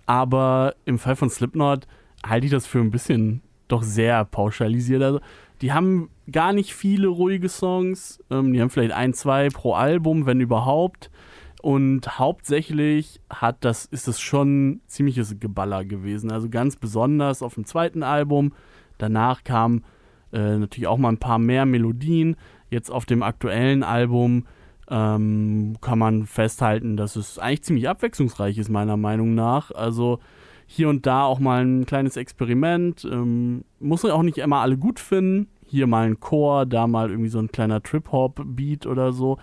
Aber 0.06 0.74
im 0.84 0.98
Fall 0.98 1.16
von 1.16 1.30
Slipknot 1.30 1.86
halte 2.26 2.46
ich 2.46 2.52
das 2.52 2.66
für 2.66 2.80
ein 2.80 2.90
bisschen 2.90 3.40
doch 3.68 3.82
sehr 3.82 4.24
pauschalisiert. 4.24 5.02
Also, 5.02 5.20
die 5.62 5.72
haben 5.72 6.10
gar 6.30 6.52
nicht 6.52 6.74
viele 6.74 7.06
ruhige 7.08 7.48
Songs. 7.48 8.22
Ähm, 8.30 8.52
die 8.52 8.60
haben 8.60 8.70
vielleicht 8.70 8.92
ein, 8.92 9.14
zwei 9.14 9.48
pro 9.48 9.74
Album, 9.74 10.26
wenn 10.26 10.40
überhaupt. 10.40 11.10
Und 11.62 12.18
hauptsächlich 12.18 13.20
hat 13.30 13.64
das, 13.64 13.84
ist 13.84 14.08
es 14.08 14.20
schon 14.20 14.80
ziemliches 14.86 15.38
Geballer 15.38 15.84
gewesen. 15.84 16.32
Also 16.32 16.48
ganz 16.48 16.74
besonders 16.74 17.42
auf 17.42 17.54
dem 17.54 17.64
zweiten 17.64 18.02
Album. 18.02 18.52
Danach 18.98 19.44
kamen 19.44 19.84
äh, 20.32 20.58
natürlich 20.58 20.88
auch 20.88 20.98
mal 20.98 21.10
ein 21.10 21.18
paar 21.18 21.38
mehr 21.38 21.64
Melodien. 21.64 22.36
Jetzt 22.68 22.90
auf 22.90 23.06
dem 23.06 23.22
aktuellen 23.22 23.84
Album 23.84 24.46
ähm, 24.90 25.76
kann 25.80 26.00
man 26.00 26.26
festhalten, 26.26 26.96
dass 26.96 27.14
es 27.14 27.38
eigentlich 27.38 27.62
ziemlich 27.62 27.88
abwechslungsreich 27.88 28.58
ist, 28.58 28.68
meiner 28.68 28.96
Meinung 28.96 29.36
nach. 29.36 29.70
Also 29.70 30.18
hier 30.66 30.88
und 30.88 31.06
da 31.06 31.24
auch 31.24 31.38
mal 31.38 31.64
ein 31.64 31.86
kleines 31.86 32.16
Experiment. 32.16 33.04
Ähm, 33.04 33.64
muss 33.78 34.02
man 34.02 34.12
auch 34.12 34.22
nicht 34.22 34.38
immer 34.38 34.58
alle 34.58 34.76
gut 34.76 34.98
finden. 34.98 35.51
Hier 35.72 35.86
mal 35.86 36.06
ein 36.06 36.20
Chor, 36.20 36.66
da 36.66 36.86
mal 36.86 37.08
irgendwie 37.08 37.30
so 37.30 37.38
ein 37.38 37.50
kleiner 37.50 37.82
Trip-Hop-Beat 37.82 38.84
oder 38.84 39.14
so. 39.14 39.38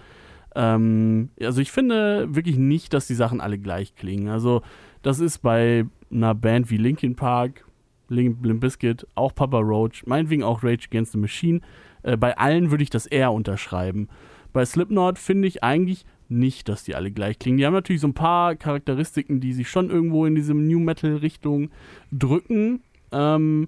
Ähm, 0.54 1.30
also 1.42 1.60
ich 1.60 1.72
finde 1.72 2.36
wirklich 2.36 2.56
nicht, 2.56 2.94
dass 2.94 3.08
die 3.08 3.16
Sachen 3.16 3.42
alle 3.42 3.58
gleich 3.58 3.96
klingen. 3.96 4.28
Also 4.28 4.62
das 5.02 5.20
ist 5.20 5.40
bei 5.40 5.88
einer 6.12 6.36
Band 6.36 6.70
wie 6.70 6.78
Linkin 6.78 7.16
Park, 7.16 7.66
Limp 8.10 8.46
Limp 8.46 8.62
Bizkit, 8.62 9.08
auch 9.16 9.34
Papa 9.34 9.58
Roach, 9.58 10.06
meinetwegen 10.06 10.44
auch 10.44 10.64
Rage 10.64 10.86
Against 10.88 11.14
the 11.14 11.18
Machine. 11.18 11.62
Äh, 12.04 12.16
bei 12.16 12.38
allen 12.38 12.70
würde 12.70 12.84
ich 12.84 12.92
das 12.92 13.08
eher 13.08 13.32
unterschreiben. 13.32 14.08
Bei 14.54 14.64
Slipknot 14.64 15.18
finde 15.18 15.48
ich 15.48 15.64
eigentlich 15.64 16.06
nicht, 16.28 16.70
dass 16.70 16.84
die 16.84 16.94
alle 16.94 17.10
gleich 17.10 17.40
klingen. 17.40 17.58
Die 17.58 17.66
haben 17.66 17.74
natürlich 17.74 18.02
so 18.02 18.08
ein 18.08 18.14
paar 18.14 18.56
Charakteristiken, 18.56 19.40
die 19.40 19.54
sich 19.54 19.68
schon 19.68 19.90
irgendwo 19.90 20.28
in 20.28 20.36
diese 20.36 20.54
New 20.54 20.80
Metal 20.80 21.16
Richtung 21.16 21.72
drücken, 22.12 22.84
ähm, 23.12 23.68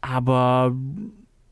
aber 0.00 0.72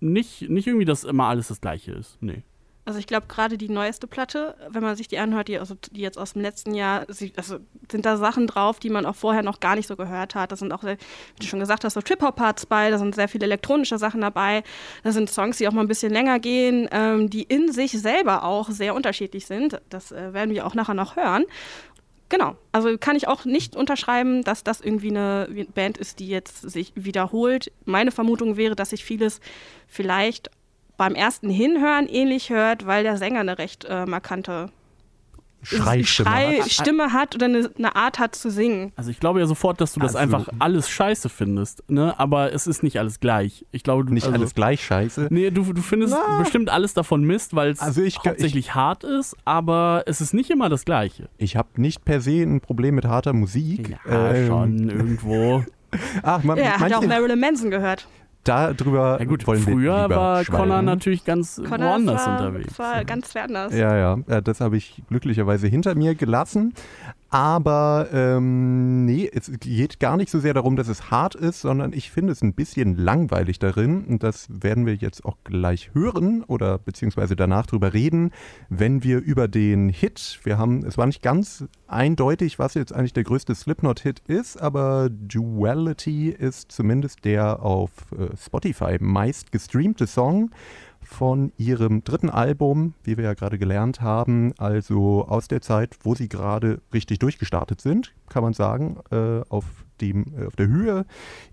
nicht, 0.01 0.49
nicht 0.49 0.67
irgendwie, 0.67 0.85
dass 0.85 1.05
immer 1.05 1.25
alles 1.25 1.49
das 1.49 1.61
gleiche 1.61 1.93
ist. 1.93 2.19
Nee. 2.21 2.43
Also 2.87 2.99
ich 2.99 3.07
glaube, 3.07 3.27
gerade 3.29 3.57
die 3.57 3.71
neueste 3.71 4.07
Platte, 4.07 4.57
wenn 4.69 4.83
man 4.83 4.95
sich 4.95 5.09
die 5.09 5.17
anhört, 5.17 5.49
die, 5.49 5.59
also 5.59 5.75
die 5.93 6.03
jetzt 6.03 6.19
aus 6.19 6.35
dem 6.35 6.43
letzten 6.43 6.75
Jahr, 6.75 7.07
sie, 7.09 7.33
also 7.35 7.59
sind 7.91 8.05
da 8.05 8.19
Sachen 8.19 8.47
drauf, 8.47 8.79
die 8.79 8.91
man 8.91 9.07
auch 9.07 9.15
vorher 9.15 9.43
noch 9.43 9.61
gar 9.61 9.75
nicht 9.75 9.87
so 9.87 9.97
gehört 9.97 10.35
hat. 10.35 10.53
Da 10.53 10.57
sind 10.57 10.71
auch, 10.71 10.83
sehr, 10.83 10.99
wie 10.99 11.41
du 11.41 11.47
schon 11.47 11.61
gesagt 11.61 11.85
hast, 11.85 11.95
so 11.95 12.03
Trip-Hop-Parts 12.03 12.67
bei, 12.67 12.91
da 12.91 12.99
sind 12.99 13.15
sehr 13.15 13.29
viele 13.29 13.47
elektronische 13.47 13.97
Sachen 13.97 14.21
dabei. 14.21 14.65
Da 15.03 15.13
sind 15.13 15.31
Songs, 15.31 15.57
die 15.57 15.67
auch 15.67 15.73
mal 15.73 15.81
ein 15.81 15.89
bisschen 15.89 16.13
länger 16.13 16.39
gehen, 16.41 16.87
ähm, 16.93 17.31
die 17.31 17.45
in 17.45 17.73
sich 17.73 17.93
selber 17.93 18.45
auch 18.45 18.69
sehr 18.69 18.95
unterschiedlich 18.95 19.47
sind. 19.47 19.81
Das 19.89 20.13
äh, 20.13 20.35
werden 20.35 20.55
wir 20.55 20.67
auch 20.67 20.75
nachher 20.75 20.95
noch 20.95 21.17
hören. 21.17 21.45
Genau. 22.35 22.57
Also 22.73 22.99
kann 22.99 23.15
ich 23.15 23.29
auch 23.29 23.45
nicht 23.45 23.77
unterschreiben, 23.77 24.43
dass 24.43 24.65
das 24.65 24.81
irgendwie 24.81 25.11
eine 25.11 25.47
Band 25.73 25.99
ist, 25.99 26.19
die 26.19 26.27
jetzt 26.27 26.69
sich 26.69 26.91
wiederholt. 26.97 27.71
Meine 27.85 28.11
Vermutung 28.11 28.57
wäre, 28.57 28.75
dass 28.75 28.91
sich 28.91 29.05
vieles 29.05 29.39
vielleicht 29.87 30.51
beim 30.97 31.15
ersten 31.15 31.49
Hinhören 31.49 32.09
ähnlich 32.09 32.51
hört, 32.51 32.87
weil 32.87 33.05
der 33.05 33.19
Sänger 33.19 33.39
eine 33.39 33.59
recht 33.59 33.85
äh, 33.85 34.05
markante 34.05 34.73
Schreistimme 35.65 36.07
Schrei 36.31 36.59
hat. 36.61 36.71
Stimme 36.71 37.13
hat 37.13 37.35
oder 37.35 37.47
eine, 37.47 37.71
eine 37.77 37.97
Art 37.97 38.19
hat 38.19 38.35
zu 38.35 38.51
singen. 38.51 38.93
Also 38.97 39.11
ich 39.11 39.21
glaube 39.21 39.41
ja 39.41 39.47
sofort, 39.47 39.81
dass 39.81 39.93
du 39.95 40.01
das 40.01 40.15
Also- 40.17 40.37
einfach 40.37 40.53
alles 40.59 40.89
scheiße 40.89 41.29
findest, 41.29 41.89
ne? 41.91 42.15
Aber 42.19 42.53
es 42.53 42.67
ist 42.67 42.83
nicht 42.83 42.99
alles 42.99 43.21
gleich. 43.21 43.65
Ich 43.73 43.83
glaube, 43.83 44.05
du 44.05 44.13
Nicht 44.13 44.25
also, 44.27 44.37
alles 44.39 44.55
gleich 44.55 44.85
scheiße. 44.85 45.29
Nee, 45.31 45.51
du, 45.51 45.73
du 45.73 45.83
findest 45.83 46.15
Na. 46.15 46.39
bestimmt 46.39 46.71
alles 46.71 46.95
davon 46.95 47.25
Mist, 47.25 47.55
weil 47.57 47.71
es 47.71 47.81
Also 47.81 48.03
ich- 48.03 48.19
hauptsächlich 48.19 48.75
hart 48.75 49.05
ist, 49.05 49.37
aber 49.45 50.05
es 50.07 50.21
ist 50.21 50.35
nicht 50.35 50.51
immer 50.51 50.69
das 50.69 50.85
Gleiche. 50.85 51.29
Ich 51.39 51.57
habe 51.57 51.69
nicht 51.77 52.05
per 52.05 52.21
se 52.21 52.43
ein 52.43 52.61
Problem 52.61 52.95
mit 52.95 53.05
harter 53.05 53.33
Musik. 53.33 53.97
Ja, 54.09 54.31
Ähm, 54.33 54.47
schon 54.47 54.89
irgendwo. 54.91 55.65
Ach, 56.23 56.43
man, 56.43 56.59
Ja, 56.59 56.65
er 56.65 56.81
hat 56.81 56.93
auch 56.95 57.07
Marilyn 57.07 57.39
Manson 57.41 57.71
gehört. 57.71 58.07
Darüber 58.45 59.19
Ja 59.19 59.25
gut, 59.25 59.47
wollen 59.47 59.67
wir 59.67 59.73
früher 59.73 60.11
war 60.11 60.45
schweigen. 60.45 60.63
Connor 60.63 60.83
natürlich 60.83 61.25
ganz 61.25 61.57
Connor, 61.57 61.91
woanders 61.91 62.27
war, 62.27 62.41
unterwegs. 62.41 62.69
Das 62.69 62.79
war 62.79 63.05
ganz 63.05 63.35
woanders. 63.35 63.75
Ja, 63.75 63.97
ja, 63.97 64.19
ja, 64.29 64.41
das 64.41 64.61
habe 64.61 64.77
ich 64.77 65.03
glücklicherweise 65.09 65.67
hinter 65.67 65.95
mir 65.95 66.15
gelassen. 66.15 66.75
Aber 67.35 68.11
ähm, 68.13 69.07
nee, 69.07 69.29
es 69.33 69.51
geht 69.59 69.99
gar 69.99 70.17
nicht 70.17 70.31
so 70.31 70.39
sehr 70.39 70.55
darum, 70.55 70.77
dass 70.77 70.87
es 70.87 71.11
hart 71.11 71.35
ist, 71.35 71.63
sondern 71.63 71.93
ich 71.93 72.13
finde 72.13 72.31
es 72.31 72.43
ein 72.43 72.55
bisschen 72.55 72.97
langweilig 72.97 73.59
darin. 73.59 74.05
Und 74.05 74.23
das 74.23 74.47
werden 74.49 74.87
wir 74.87 74.95
jetzt 74.95 75.25
auch 75.25 75.39
gleich 75.43 75.91
hören 75.95 76.45
oder 76.45 76.79
beziehungsweise 76.79 77.35
danach 77.35 77.67
drüber 77.67 77.93
reden, 77.93 78.31
wenn 78.69 79.03
wir 79.03 79.19
über 79.19 79.49
den 79.49 79.89
Hit, 79.89 80.39
wir 80.45 80.59
haben, 80.59 80.87
es 80.87 80.97
war 80.97 81.07
nicht 81.07 81.23
ganz 81.23 81.65
eindeutig, 81.89 82.61
was 82.61 82.75
jetzt 82.75 82.93
eigentlich 82.93 83.15
der 83.15 83.25
größte 83.25 83.53
Slipknot-Hit 83.53 84.23
ist, 84.29 84.63
aber 84.63 85.09
Duality 85.11 86.29
ist 86.29 86.71
zumindest 86.71 87.25
der 87.25 87.65
auf 87.65 87.91
äh, 88.13 88.29
Spotify 88.37 88.99
meist 89.01 89.51
gestreamte 89.51 90.07
Song 90.07 90.53
von 91.15 91.53
ihrem 91.57 92.03
dritten 92.03 92.29
Album, 92.29 92.95
wie 93.05 93.17
wir 93.17 93.25
ja 93.25 93.35
gerade 93.35 93.57
gelernt 93.57 94.01
haben, 94.01 94.53
also 94.59 95.25
aus 95.27 95.47
der 95.49 95.61
Zeit, 95.61 95.97
wo 96.03 96.15
sie 96.15 96.29
gerade 96.29 96.81
richtig 96.93 97.21
durchgestartet 97.21 97.81
sind, 97.81 98.15
kann 98.29 98.43
man 98.43 98.53
sagen, 98.53 98.99
äh, 99.11 99.41
auf, 99.49 99.65
dem, 100.01 100.27
äh, 100.37 100.47
auf 100.47 100.57
der 100.57 100.67
Höhe 100.67 101.07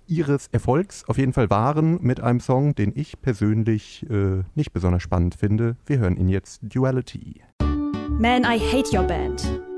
ihres 0.08 0.48
Erfolgs 0.48 1.06
auf 1.08 1.18
jeden 1.18 1.34
Fall 1.34 1.50
waren 1.50 2.00
mit 2.02 2.20
einem 2.20 2.40
Song, 2.40 2.74
den 2.74 2.92
ich 2.96 3.22
persönlich 3.22 4.06
äh, 4.10 4.44
nicht 4.56 4.74
besonders 4.74 5.04
spannend 5.04 5.36
finde. 5.36 5.78
Wir 5.86 6.00
hören 6.00 6.18
ihn 6.18 6.28
jetzt 6.28 6.62
Duality. 6.64 7.42
Man, 8.20 8.44
I 8.44 8.60
hate 8.60 8.96
your 8.96 9.04
band. 9.04 9.71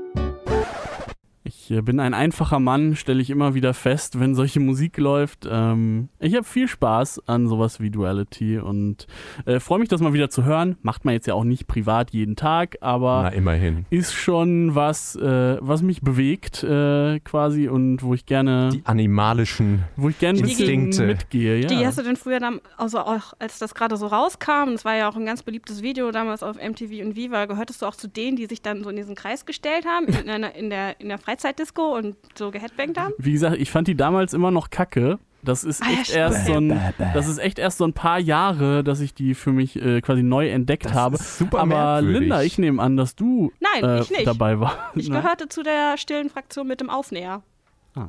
Ich 1.46 1.70
äh, 1.70 1.82
bin 1.82 2.00
ein 2.00 2.14
einfacher 2.14 2.58
Mann, 2.58 2.96
stelle 2.96 3.20
ich 3.20 3.28
immer 3.28 3.52
wieder 3.54 3.74
fest, 3.74 4.18
wenn 4.18 4.34
solche 4.34 4.60
Musik 4.60 4.96
läuft. 4.96 5.46
Ähm, 5.50 6.08
ich 6.18 6.34
habe 6.34 6.44
viel 6.44 6.68
Spaß 6.68 7.28
an 7.28 7.48
sowas 7.48 7.80
wie 7.80 7.90
Duality 7.90 8.58
und 8.58 9.06
äh, 9.44 9.60
freue 9.60 9.78
mich, 9.78 9.90
das 9.90 10.00
mal 10.00 10.14
wieder 10.14 10.30
zu 10.30 10.44
hören. 10.44 10.78
Macht 10.80 11.04
man 11.04 11.12
jetzt 11.12 11.26
ja 11.26 11.34
auch 11.34 11.44
nicht 11.44 11.66
privat 11.66 12.12
jeden 12.12 12.34
Tag, 12.34 12.78
aber 12.80 13.24
Na, 13.24 13.28
immerhin. 13.28 13.84
ist 13.90 14.14
schon 14.14 14.74
was, 14.74 15.16
äh, 15.16 15.58
was 15.60 15.82
mich 15.82 16.00
bewegt 16.00 16.62
äh, 16.62 17.20
quasi 17.20 17.68
und 17.68 18.02
wo 18.02 18.14
ich 18.14 18.24
gerne, 18.24 18.70
Die 18.72 18.80
animalischen 18.86 19.84
wo 19.96 20.08
ich 20.08 20.18
gerne 20.18 20.38
Instinkte. 20.38 21.04
mitgehe. 21.06 21.60
Ja. 21.60 21.66
Die 21.68 21.86
hast 21.86 21.98
du 21.98 22.02
denn 22.02 22.16
früher, 22.16 22.40
dann, 22.40 22.62
also 22.78 23.00
auch 23.00 23.34
als 23.38 23.58
das 23.58 23.74
gerade 23.74 23.98
so 23.98 24.06
rauskam, 24.06 24.70
es 24.74 24.86
war 24.86 24.96
ja 24.96 25.10
auch 25.10 25.16
ein 25.16 25.26
ganz 25.26 25.42
beliebtes 25.42 25.82
Video 25.82 26.10
damals 26.10 26.42
auf 26.42 26.56
MTV 26.56 27.04
und 27.04 27.16
Viva, 27.16 27.44
gehörtest 27.44 27.82
du 27.82 27.86
auch 27.86 27.96
zu 27.96 28.08
denen, 28.08 28.38
die 28.38 28.46
sich 28.46 28.62
dann 28.62 28.82
so 28.82 28.88
in 28.88 28.96
diesen 28.96 29.14
Kreis 29.14 29.44
gestellt 29.44 29.84
haben, 29.84 30.06
in, 30.06 30.30
einer, 30.30 30.54
in, 30.54 30.70
der, 30.70 30.98
in 31.00 31.08
der 31.08 31.18
Freizeitdisco 31.38 31.96
und 31.96 32.16
so 32.36 32.50
geheadbangt 32.50 32.98
haben? 32.98 33.12
Wie 33.18 33.32
gesagt, 33.32 33.56
ich 33.58 33.70
fand 33.70 33.88
die 33.88 33.96
damals 33.96 34.32
immer 34.34 34.50
noch 34.50 34.70
kacke. 34.70 35.18
Das 35.42 35.62
ist 35.62 35.82
Ah, 35.82 35.86
ja, 35.90 35.92
echt 35.98 36.06
stimmt. 36.06 36.16
erst 36.20 36.46
so 36.46 36.54
ein, 36.54 36.80
das 37.12 37.28
ist 37.28 37.38
echt 37.38 37.58
erst 37.58 37.76
so 37.78 37.84
ein 37.84 37.92
paar 37.92 38.18
Jahre, 38.18 38.82
dass 38.82 39.00
ich 39.00 39.12
die 39.14 39.34
für 39.34 39.52
mich 39.52 39.76
äh, 39.76 40.00
quasi 40.00 40.22
neu 40.22 40.48
entdeckt 40.48 40.86
Das 40.86 40.94
habe. 40.94 41.16
ist 41.16 41.36
super 41.38 41.58
Aber 41.58 41.66
merkwürdig. 42.00 42.20
Linda, 42.20 42.42
ich 42.42 42.56
nehme 42.58 42.80
an, 42.82 42.96
dass 42.96 43.14
du 43.14 43.52
Nein, 43.60 43.84
äh, 43.84 44.00
ich 44.00 44.10
nicht. 44.10 44.26
dabei 44.26 44.58
warst. 44.60 44.78
Ich 44.94 45.10
ne? 45.10 45.16
gehörte 45.20 45.48
zu 45.48 45.62
der 45.62 45.98
stillen 45.98 46.30
Fraktion 46.30 46.66
mit 46.66 46.80
dem 46.80 46.88
Aufnäher, 46.90 47.42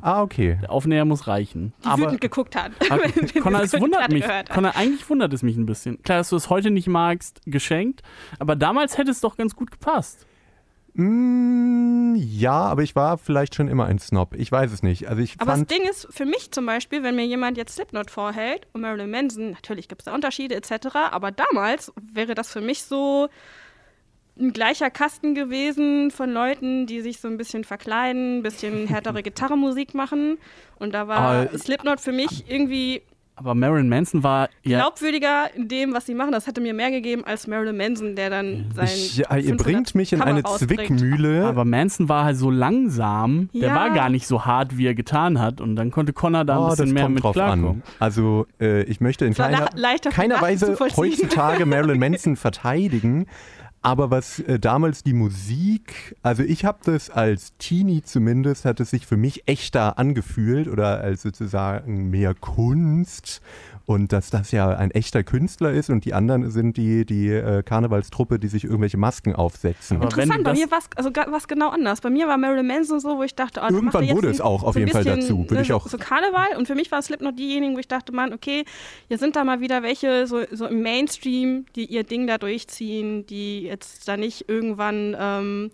Ah, 0.00 0.20
okay. 0.22 0.58
Der 0.62 0.72
Aufnäher 0.72 1.04
muss 1.04 1.28
reichen. 1.28 1.72
die 1.84 1.88
Aber- 1.88 2.06
wütend 2.06 2.20
geguckt 2.20 2.56
hat. 2.56 2.72
Sie 3.32 3.38
Connor, 3.38 3.60
es 3.62 3.72
wundert 3.80 4.10
mich. 4.10 4.24
Connor, 4.52 4.74
eigentlich 4.74 5.08
wundert 5.08 5.32
es 5.32 5.44
mich 5.44 5.56
ein 5.56 5.64
bisschen. 5.64 6.02
Klar, 6.02 6.18
dass 6.18 6.30
du 6.30 6.34
es 6.36 6.50
heute 6.50 6.72
nicht 6.72 6.88
magst, 6.88 7.40
geschenkt. 7.46 8.02
Aber 8.40 8.56
damals 8.56 8.98
hätte 8.98 9.12
es 9.12 9.20
doch 9.20 9.36
ganz 9.36 9.54
gut 9.54 9.70
gepasst. 9.70 10.26
Mm, 10.98 12.14
ja, 12.16 12.52
aber 12.58 12.82
ich 12.82 12.96
war 12.96 13.18
vielleicht 13.18 13.54
schon 13.54 13.68
immer 13.68 13.84
ein 13.86 13.98
Snob. 13.98 14.34
Ich 14.34 14.50
weiß 14.50 14.72
es 14.72 14.82
nicht. 14.82 15.08
Also 15.08 15.22
ich 15.22 15.34
Aber 15.38 15.52
das 15.52 15.66
Ding 15.66 15.82
ist, 15.82 16.08
für 16.10 16.24
mich 16.24 16.50
zum 16.50 16.66
Beispiel, 16.66 17.02
wenn 17.02 17.16
mir 17.16 17.26
jemand 17.26 17.56
jetzt 17.58 17.74
Slipknot 17.74 18.10
vorhält 18.10 18.66
und 18.72 18.80
Marilyn 18.80 19.10
Manson, 19.10 19.50
natürlich 19.50 19.88
gibt 19.88 20.02
es 20.02 20.06
da 20.06 20.14
Unterschiede 20.14 20.54
etc., 20.54 20.88
aber 21.10 21.30
damals 21.32 21.92
wäre 22.12 22.34
das 22.34 22.50
für 22.50 22.60
mich 22.60 22.82
so 22.84 23.28
ein 24.38 24.52
gleicher 24.52 24.90
Kasten 24.90 25.34
gewesen 25.34 26.10
von 26.10 26.30
Leuten, 26.30 26.86
die 26.86 27.00
sich 27.00 27.20
so 27.20 27.28
ein 27.28 27.38
bisschen 27.38 27.64
verkleiden, 27.64 28.38
ein 28.38 28.42
bisschen 28.42 28.86
härtere 28.86 29.22
Gitarrenmusik 29.24 29.94
machen. 29.94 30.38
Und 30.78 30.92
da 30.94 31.08
war 31.08 31.18
Aber- 31.18 31.58
Slipknot 31.58 32.00
für 32.00 32.12
mich 32.12 32.44
irgendwie 32.48 33.02
Aber 33.38 33.54
Marilyn 33.54 33.90
Manson 33.90 34.22
war 34.22 34.48
ja. 34.62 34.78
glaubwürdiger 34.80 35.50
in 35.54 35.68
dem, 35.68 35.92
was 35.92 36.06
sie 36.06 36.14
machen. 36.14 36.32
Das 36.32 36.46
hätte 36.46 36.62
mir 36.62 36.72
mehr 36.72 36.90
gegeben 36.90 37.22
als 37.24 37.46
Marilyn 37.46 37.76
Manson, 37.76 38.16
der 38.16 38.30
dann 38.30 38.70
sein. 38.74 38.86
ich, 38.86 39.18
ja, 39.18 39.24
ihr 39.36 39.42
500 39.50 39.58
bringt 39.62 39.94
mich 39.94 40.12
in 40.14 40.20
Cover 40.20 40.30
eine 40.30 40.42
rausbringt. 40.42 40.80
Zwickmühle. 40.98 41.44
Aber 41.46 41.66
Manson 41.66 42.08
war 42.08 42.24
halt 42.24 42.38
so 42.38 42.50
langsam, 42.50 43.50
der 43.52 43.68
Ja. 43.68 43.74
war 43.74 43.90
gar 43.90 44.08
nicht 44.08 44.26
so 44.26 44.46
hart, 44.46 44.78
wie 44.78 44.86
er 44.86 44.94
getan 44.94 45.38
hat. 45.38 45.60
Und 45.60 45.76
dann 45.76 45.90
konnte 45.90 46.14
Connor 46.14 46.46
da 46.46 46.54
ein 46.56 46.62
Oh, 46.62 46.68
bisschen 46.70 46.86
das 46.86 46.94
mehr 46.94 47.02
kommt 47.02 47.14
mit 47.16 47.24
drauf 47.24 47.34
klarkommen. 47.34 47.66
an. 47.68 47.82
Also 47.98 48.46
äh, 48.58 48.84
ich 48.84 49.02
möchte 49.02 49.26
in 49.26 49.34
keiner, 49.34 49.66
keiner 50.10 50.40
Weise 50.40 50.74
heutzutage 50.78 51.66
Marilyn 51.66 51.98
Manson 51.98 52.36
verteidigen. 52.36 53.26
Aber 53.86 54.10
was 54.10 54.40
äh, 54.40 54.58
damals 54.58 55.04
die 55.04 55.12
Musik, 55.12 56.16
also 56.20 56.42
ich 56.42 56.64
habe 56.64 56.78
das 56.82 57.08
als 57.08 57.56
Teenie 57.58 58.02
zumindest, 58.02 58.64
hat 58.64 58.80
es 58.80 58.90
sich 58.90 59.06
für 59.06 59.16
mich 59.16 59.46
echter 59.46 59.96
angefühlt 59.96 60.66
oder 60.66 61.02
als 61.02 61.22
sozusagen 61.22 62.10
mehr 62.10 62.34
Kunst 62.34 63.40
und 63.86 64.12
dass 64.12 64.30
das 64.30 64.50
ja 64.50 64.68
ein 64.70 64.90
echter 64.90 65.22
Künstler 65.22 65.70
ist 65.72 65.90
und 65.90 66.04
die 66.04 66.12
anderen 66.12 66.50
sind 66.50 66.76
die, 66.76 67.06
die 67.06 67.28
äh, 67.28 67.62
Karnevalstruppe, 67.62 68.40
die 68.40 68.48
sich 68.48 68.64
irgendwelche 68.64 68.96
Masken 68.96 69.34
aufsetzen. 69.34 69.98
Aber 69.98 70.06
Interessant, 70.06 70.42
bei 70.42 70.52
mir 70.54 70.68
war 70.72 70.78
es 70.78 70.88
also, 70.96 71.10
genau 71.46 71.68
anders. 71.70 72.00
Bei 72.00 72.10
mir 72.10 72.26
war 72.26 72.36
Marilyn 72.36 72.66
Manson 72.66 72.98
so, 72.98 73.16
wo 73.16 73.22
ich 73.22 73.36
dachte, 73.36 73.60
oh, 73.62 73.72
Irgendwann 73.72 74.08
wurde 74.10 74.26
ein- 74.28 74.34
es 74.34 74.40
auch 74.40 74.64
auf 74.64 74.74
so 74.74 74.80
jeden 74.80 74.90
Fall 74.90 75.04
dazu, 75.04 75.38
würde 75.38 75.54
ne, 75.54 75.62
ich 75.62 75.68
so- 75.68 75.74
auch- 75.76 75.86
So 75.88 75.98
Karneval 75.98 76.56
und 76.58 76.66
für 76.66 76.74
mich 76.74 76.90
war 76.90 77.00
Slipknot 77.00 77.38
diejenigen, 77.38 77.76
wo 77.76 77.78
ich 77.78 77.88
dachte, 77.88 78.12
Mann, 78.12 78.32
okay, 78.32 78.64
hier 79.08 79.18
sind 79.18 79.36
da 79.36 79.44
mal 79.44 79.60
wieder 79.60 79.84
welche 79.84 80.26
so, 80.26 80.40
so 80.50 80.66
im 80.66 80.82
Mainstream, 80.82 81.66
die 81.76 81.84
ihr 81.86 82.02
Ding 82.02 82.26
da 82.26 82.38
durchziehen, 82.38 83.24
die 83.26 83.62
jetzt 83.62 84.08
da 84.08 84.16
nicht 84.16 84.48
irgendwann 84.48 85.16
ähm, 85.18 85.70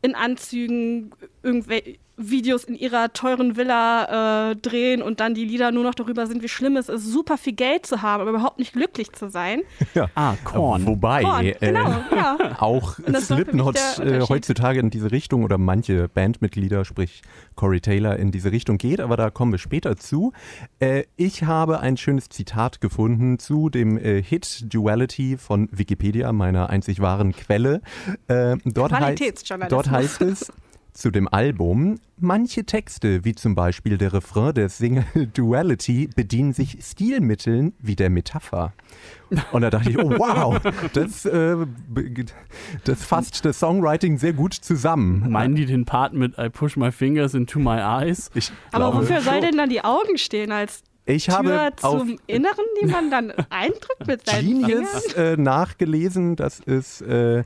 in 0.00 0.14
Anzügen 0.14 1.10
irgendwelche 1.42 1.96
Videos 2.16 2.64
in 2.64 2.76
ihrer 2.76 3.12
teuren 3.12 3.56
Villa 3.56 4.50
äh, 4.50 4.56
drehen 4.56 5.02
und 5.02 5.20
dann 5.20 5.34
die 5.34 5.44
Lieder 5.44 5.72
nur 5.72 5.82
noch 5.82 5.94
darüber 5.94 6.26
sind, 6.26 6.42
wie 6.42 6.48
schlimm 6.48 6.76
es 6.76 6.88
ist, 6.88 7.04
super 7.04 7.38
viel 7.38 7.54
Geld 7.54 7.86
zu 7.86 8.02
haben, 8.02 8.20
aber 8.20 8.30
überhaupt 8.30 8.58
nicht 8.58 8.72
glücklich 8.72 9.12
zu 9.12 9.28
sein. 9.28 9.62
Ah, 10.16 10.34
Korn. 10.44 10.86
Wobei 10.86 11.22
Korn, 11.22 11.44
äh, 11.44 11.56
genau, 11.58 11.88
ja. 12.14 12.36
auch 12.60 12.98
Slipknot 13.20 13.76
äh, 13.98 14.20
heutzutage 14.20 14.78
in 14.78 14.90
diese 14.90 15.10
Richtung 15.10 15.44
oder 15.44 15.56
manche 15.56 16.08
Bandmitglieder, 16.08 16.84
sprich 16.84 17.22
Corey 17.54 17.80
Taylor, 17.80 18.16
in 18.16 18.30
diese 18.30 18.52
Richtung 18.52 18.78
geht, 18.78 19.00
aber 19.00 19.16
da 19.16 19.30
kommen 19.30 19.52
wir 19.52 19.58
später 19.58 19.96
zu. 19.96 20.32
Äh, 20.78 21.04
ich 21.16 21.44
habe 21.44 21.80
ein 21.80 21.96
schönes 21.96 22.28
Zitat 22.28 22.80
gefunden 22.80 23.38
zu 23.38 23.70
dem 23.70 23.96
äh, 23.96 24.22
Hit 24.22 24.72
Duality 24.72 25.36
von 25.36 25.68
Wikipedia, 25.72 26.32
meiner 26.32 26.70
einzig 26.70 27.00
wahren 27.00 27.32
Quelle. 27.32 27.80
Äh, 28.28 28.56
dort, 28.64 28.92
heißt, 28.92 29.54
dort 29.68 29.90
heißt 29.90 30.22
es, 30.22 30.52
zu 30.94 31.10
dem 31.10 31.28
Album, 31.28 31.98
manche 32.18 32.64
Texte, 32.64 33.24
wie 33.24 33.34
zum 33.34 33.56
Beispiel 33.56 33.98
der 33.98 34.12
Refrain 34.12 34.54
der 34.54 34.68
Single 34.68 35.04
Duality, 35.34 36.08
bedienen 36.14 36.52
sich 36.52 36.78
Stilmitteln 36.80 37.74
wie 37.80 37.96
der 37.96 38.10
Metapher. 38.10 38.72
Und 39.50 39.62
da 39.62 39.70
dachte 39.70 39.90
ich, 39.90 39.98
oh 39.98 40.10
wow, 40.10 40.60
das, 40.92 41.26
äh, 41.26 41.56
das 42.84 43.04
fasst 43.04 43.44
das 43.44 43.58
Songwriting 43.58 44.18
sehr 44.18 44.32
gut 44.32 44.54
zusammen. 44.54 45.30
Meinen 45.30 45.56
die 45.56 45.66
den 45.66 45.84
Part 45.84 46.14
mit 46.14 46.38
I 46.38 46.48
push 46.48 46.76
my 46.76 46.92
fingers 46.92 47.34
into 47.34 47.58
my 47.58 47.78
eyes? 47.80 48.30
Ich 48.34 48.52
Aber 48.70 48.90
glaube, 48.90 48.98
wofür 49.02 49.20
soll 49.20 49.40
denn 49.40 49.56
dann 49.56 49.68
die 49.68 49.82
Augen 49.82 50.16
stehen 50.16 50.52
als 50.52 50.84
ich 51.06 51.26
Tür 51.26 51.34
habe 51.34 51.70
auf 51.82 51.98
zum 51.98 52.18
Inneren, 52.26 52.64
die 52.80 52.86
man 52.86 53.10
dann 53.10 53.30
eindrückt 53.50 54.06
mit 54.06 54.26
seinen 54.26 54.46
Fingern? 54.46 54.70
Genius 54.70 55.12
äh, 55.14 55.36
nachgelesen, 55.36 56.36
dass 56.36 56.60
es 56.60 57.00
äh, 57.02 57.44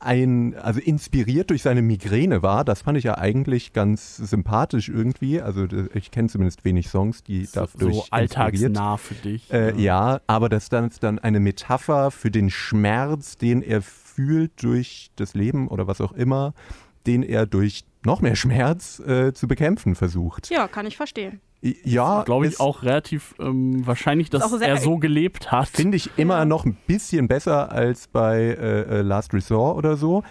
ein, 0.00 0.54
also 0.56 0.80
inspiriert 0.80 1.50
durch 1.50 1.62
seine 1.62 1.82
Migräne 1.82 2.42
war. 2.42 2.64
Das 2.64 2.82
fand 2.82 2.98
ich 2.98 3.04
ja 3.04 3.18
eigentlich 3.18 3.72
ganz 3.72 4.16
sympathisch 4.16 4.88
irgendwie. 4.88 5.40
Also 5.40 5.66
ich 5.94 6.10
kenne 6.10 6.28
zumindest 6.28 6.64
wenig 6.64 6.88
Songs, 6.88 7.22
die 7.22 7.44
So, 7.44 7.60
dadurch 7.60 7.94
so 7.94 8.00
inspiriert 8.00 8.12
alltagsnah 8.12 8.96
für 8.96 9.14
dich. 9.14 9.52
Äh, 9.52 9.80
ja, 9.80 10.20
aber 10.26 10.48
das 10.48 10.68
dann 10.68 10.88
ist 10.88 11.02
dann 11.02 11.18
eine 11.18 11.40
Metapher 11.40 12.10
für 12.10 12.30
den 12.30 12.50
Schmerz, 12.50 13.36
den 13.36 13.62
er 13.62 13.82
fühlt 13.82 14.62
durch 14.62 15.10
das 15.16 15.34
Leben 15.34 15.68
oder 15.68 15.86
was 15.86 16.00
auch 16.00 16.12
immer, 16.12 16.54
den 17.06 17.22
er 17.22 17.46
durch 17.46 17.84
noch 18.04 18.20
mehr 18.20 18.36
Schmerz 18.36 19.00
äh, 19.00 19.32
zu 19.32 19.48
bekämpfen 19.48 19.94
versucht. 19.94 20.50
Ja, 20.50 20.68
kann 20.68 20.86
ich 20.86 20.96
verstehen. 20.96 21.40
Ja, 21.62 22.22
glaube 22.22 22.46
ich 22.46 22.52
ist- 22.52 22.60
auch 22.60 22.82
relativ 22.82 23.34
ähm, 23.40 23.86
wahrscheinlich, 23.86 24.30
dass 24.30 24.52
er 24.60 24.76
so 24.76 24.98
gelebt 24.98 25.50
hat. 25.50 25.68
Finde 25.68 25.96
ich 25.96 26.10
immer 26.16 26.44
noch 26.44 26.64
ein 26.64 26.76
bisschen 26.86 27.28
besser 27.28 27.72
als 27.72 28.06
bei 28.08 28.38
äh, 28.40 28.98
äh, 28.98 29.02
Last 29.02 29.34
Resort 29.34 29.76
oder 29.78 29.96
so. 29.96 30.22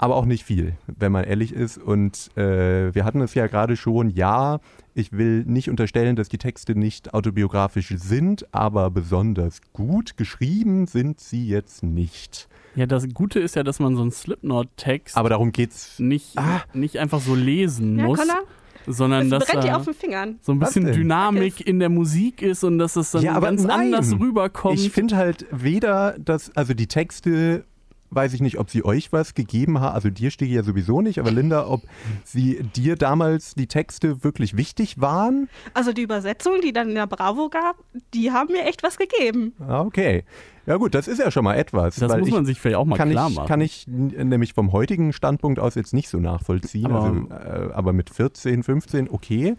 Aber 0.00 0.14
auch 0.14 0.26
nicht 0.26 0.44
viel, 0.44 0.74
wenn 0.86 1.10
man 1.10 1.24
ehrlich 1.24 1.52
ist. 1.52 1.76
Und 1.76 2.30
äh, 2.36 2.94
wir 2.94 3.04
hatten 3.04 3.20
es 3.20 3.34
ja 3.34 3.48
gerade 3.48 3.76
schon, 3.76 4.10
ja, 4.10 4.60
ich 4.94 5.10
will 5.10 5.42
nicht 5.44 5.68
unterstellen, 5.68 6.14
dass 6.14 6.28
die 6.28 6.38
Texte 6.38 6.76
nicht 6.78 7.14
autobiografisch 7.14 7.92
sind, 7.96 8.46
aber 8.54 8.90
besonders 8.90 9.60
gut 9.72 10.16
geschrieben 10.16 10.86
sind 10.86 11.18
sie 11.18 11.48
jetzt 11.48 11.82
nicht. 11.82 12.48
Ja, 12.76 12.86
das 12.86 13.08
Gute 13.12 13.40
ist 13.40 13.56
ja, 13.56 13.64
dass 13.64 13.80
man 13.80 13.96
so 13.96 14.02
einen 14.02 14.12
Slipknot-Text 14.12 15.16
Aber 15.16 15.30
darum 15.30 15.50
geht's. 15.50 15.98
nicht, 15.98 16.38
Ah. 16.38 16.60
nicht 16.74 16.98
einfach 16.98 17.18
so 17.20 17.34
lesen 17.34 17.98
Ja, 17.98 18.04
muss, 18.04 18.20
Connor, 18.20 18.44
sondern 18.86 19.28
das 19.30 19.40
dass 19.44 19.48
brennt 19.50 19.64
da 19.68 19.76
auf 19.76 19.84
den 19.84 19.94
Fingern. 19.94 20.38
so 20.42 20.52
ein 20.52 20.58
bisschen? 20.58 20.92
Dynamik 20.92 21.66
in 21.66 21.78
der 21.78 21.88
Musik 21.88 22.42
ist 22.42 22.64
und 22.64 22.78
dass 22.78 22.96
es 22.96 23.10
dann 23.10 23.22
Ja, 23.22 23.34
aber 23.34 23.48
ganz 23.48 23.64
nein. 23.64 23.94
anders 23.94 24.12
rüberkommt. 24.18 24.78
Ich 24.78 24.90
finde 24.90 25.16
halt 25.16 25.46
weder, 25.50 26.16
dass, 26.18 26.54
also 26.56 26.74
die 26.74 26.86
Texte, 26.86 27.64
weiß 28.10 28.32
ich 28.34 28.40
nicht, 28.40 28.58
ob 28.58 28.70
sie 28.70 28.84
euch 28.84 29.12
was 29.12 29.34
gegeben 29.34 29.80
haben, 29.80 29.94
also 29.94 30.10
dir 30.10 30.30
Stigi 30.30 30.54
ja 30.54 30.62
sowieso 30.62 31.00
nicht, 31.02 31.18
aber 31.18 31.30
Linda, 31.30 31.66
ob 31.68 31.82
sie 32.24 32.62
dir 32.76 32.96
damals 32.96 33.54
die 33.54 33.66
Texte 33.66 34.24
wirklich 34.24 34.56
wichtig 34.56 35.00
waren? 35.00 35.48
Also 35.74 35.92
die 35.92 36.02
Übersetzung, 36.02 36.54
die 36.62 36.72
dann 36.72 36.88
in 36.90 36.94
der 36.94 37.06
Bravo 37.06 37.48
gab, 37.48 37.76
die 38.14 38.30
haben 38.32 38.52
mir 38.52 38.64
echt 38.64 38.82
was 38.82 38.96
gegeben. 38.98 39.52
Ah, 39.60 39.80
Okay. 39.82 40.24
Ja 40.66 40.76
gut, 40.76 40.94
das 40.94 41.08
ist 41.08 41.18
ja 41.18 41.30
schon 41.30 41.44
mal 41.44 41.54
etwas. 41.54 41.96
das 41.96 42.10
weil 42.12 42.18
muss 42.18 42.28
ich, 42.28 42.34
man 42.34 42.44
sich 42.44 42.60
vielleicht 42.60 42.76
auch 42.76 42.84
mal 42.84 42.96
kann 42.98 43.08
klar 43.08 43.30
ich, 43.30 43.36
machen. 43.36 43.48
Kann 43.48 43.62
ich 43.62 43.86
nämlich 43.88 44.52
vom 44.52 44.70
heutigen 44.72 45.14
Standpunkt 45.14 45.58
aus 45.58 45.76
jetzt 45.76 45.94
nicht 45.94 46.10
so 46.10 46.18
nachvollziehen. 46.20 46.84
Aber- 46.92 47.04
also, 47.30 47.70
äh, 47.70 47.72
aber 47.72 47.94
mit 47.94 48.10
14, 48.10 48.62
15, 48.62 49.08
okay. 49.08 49.56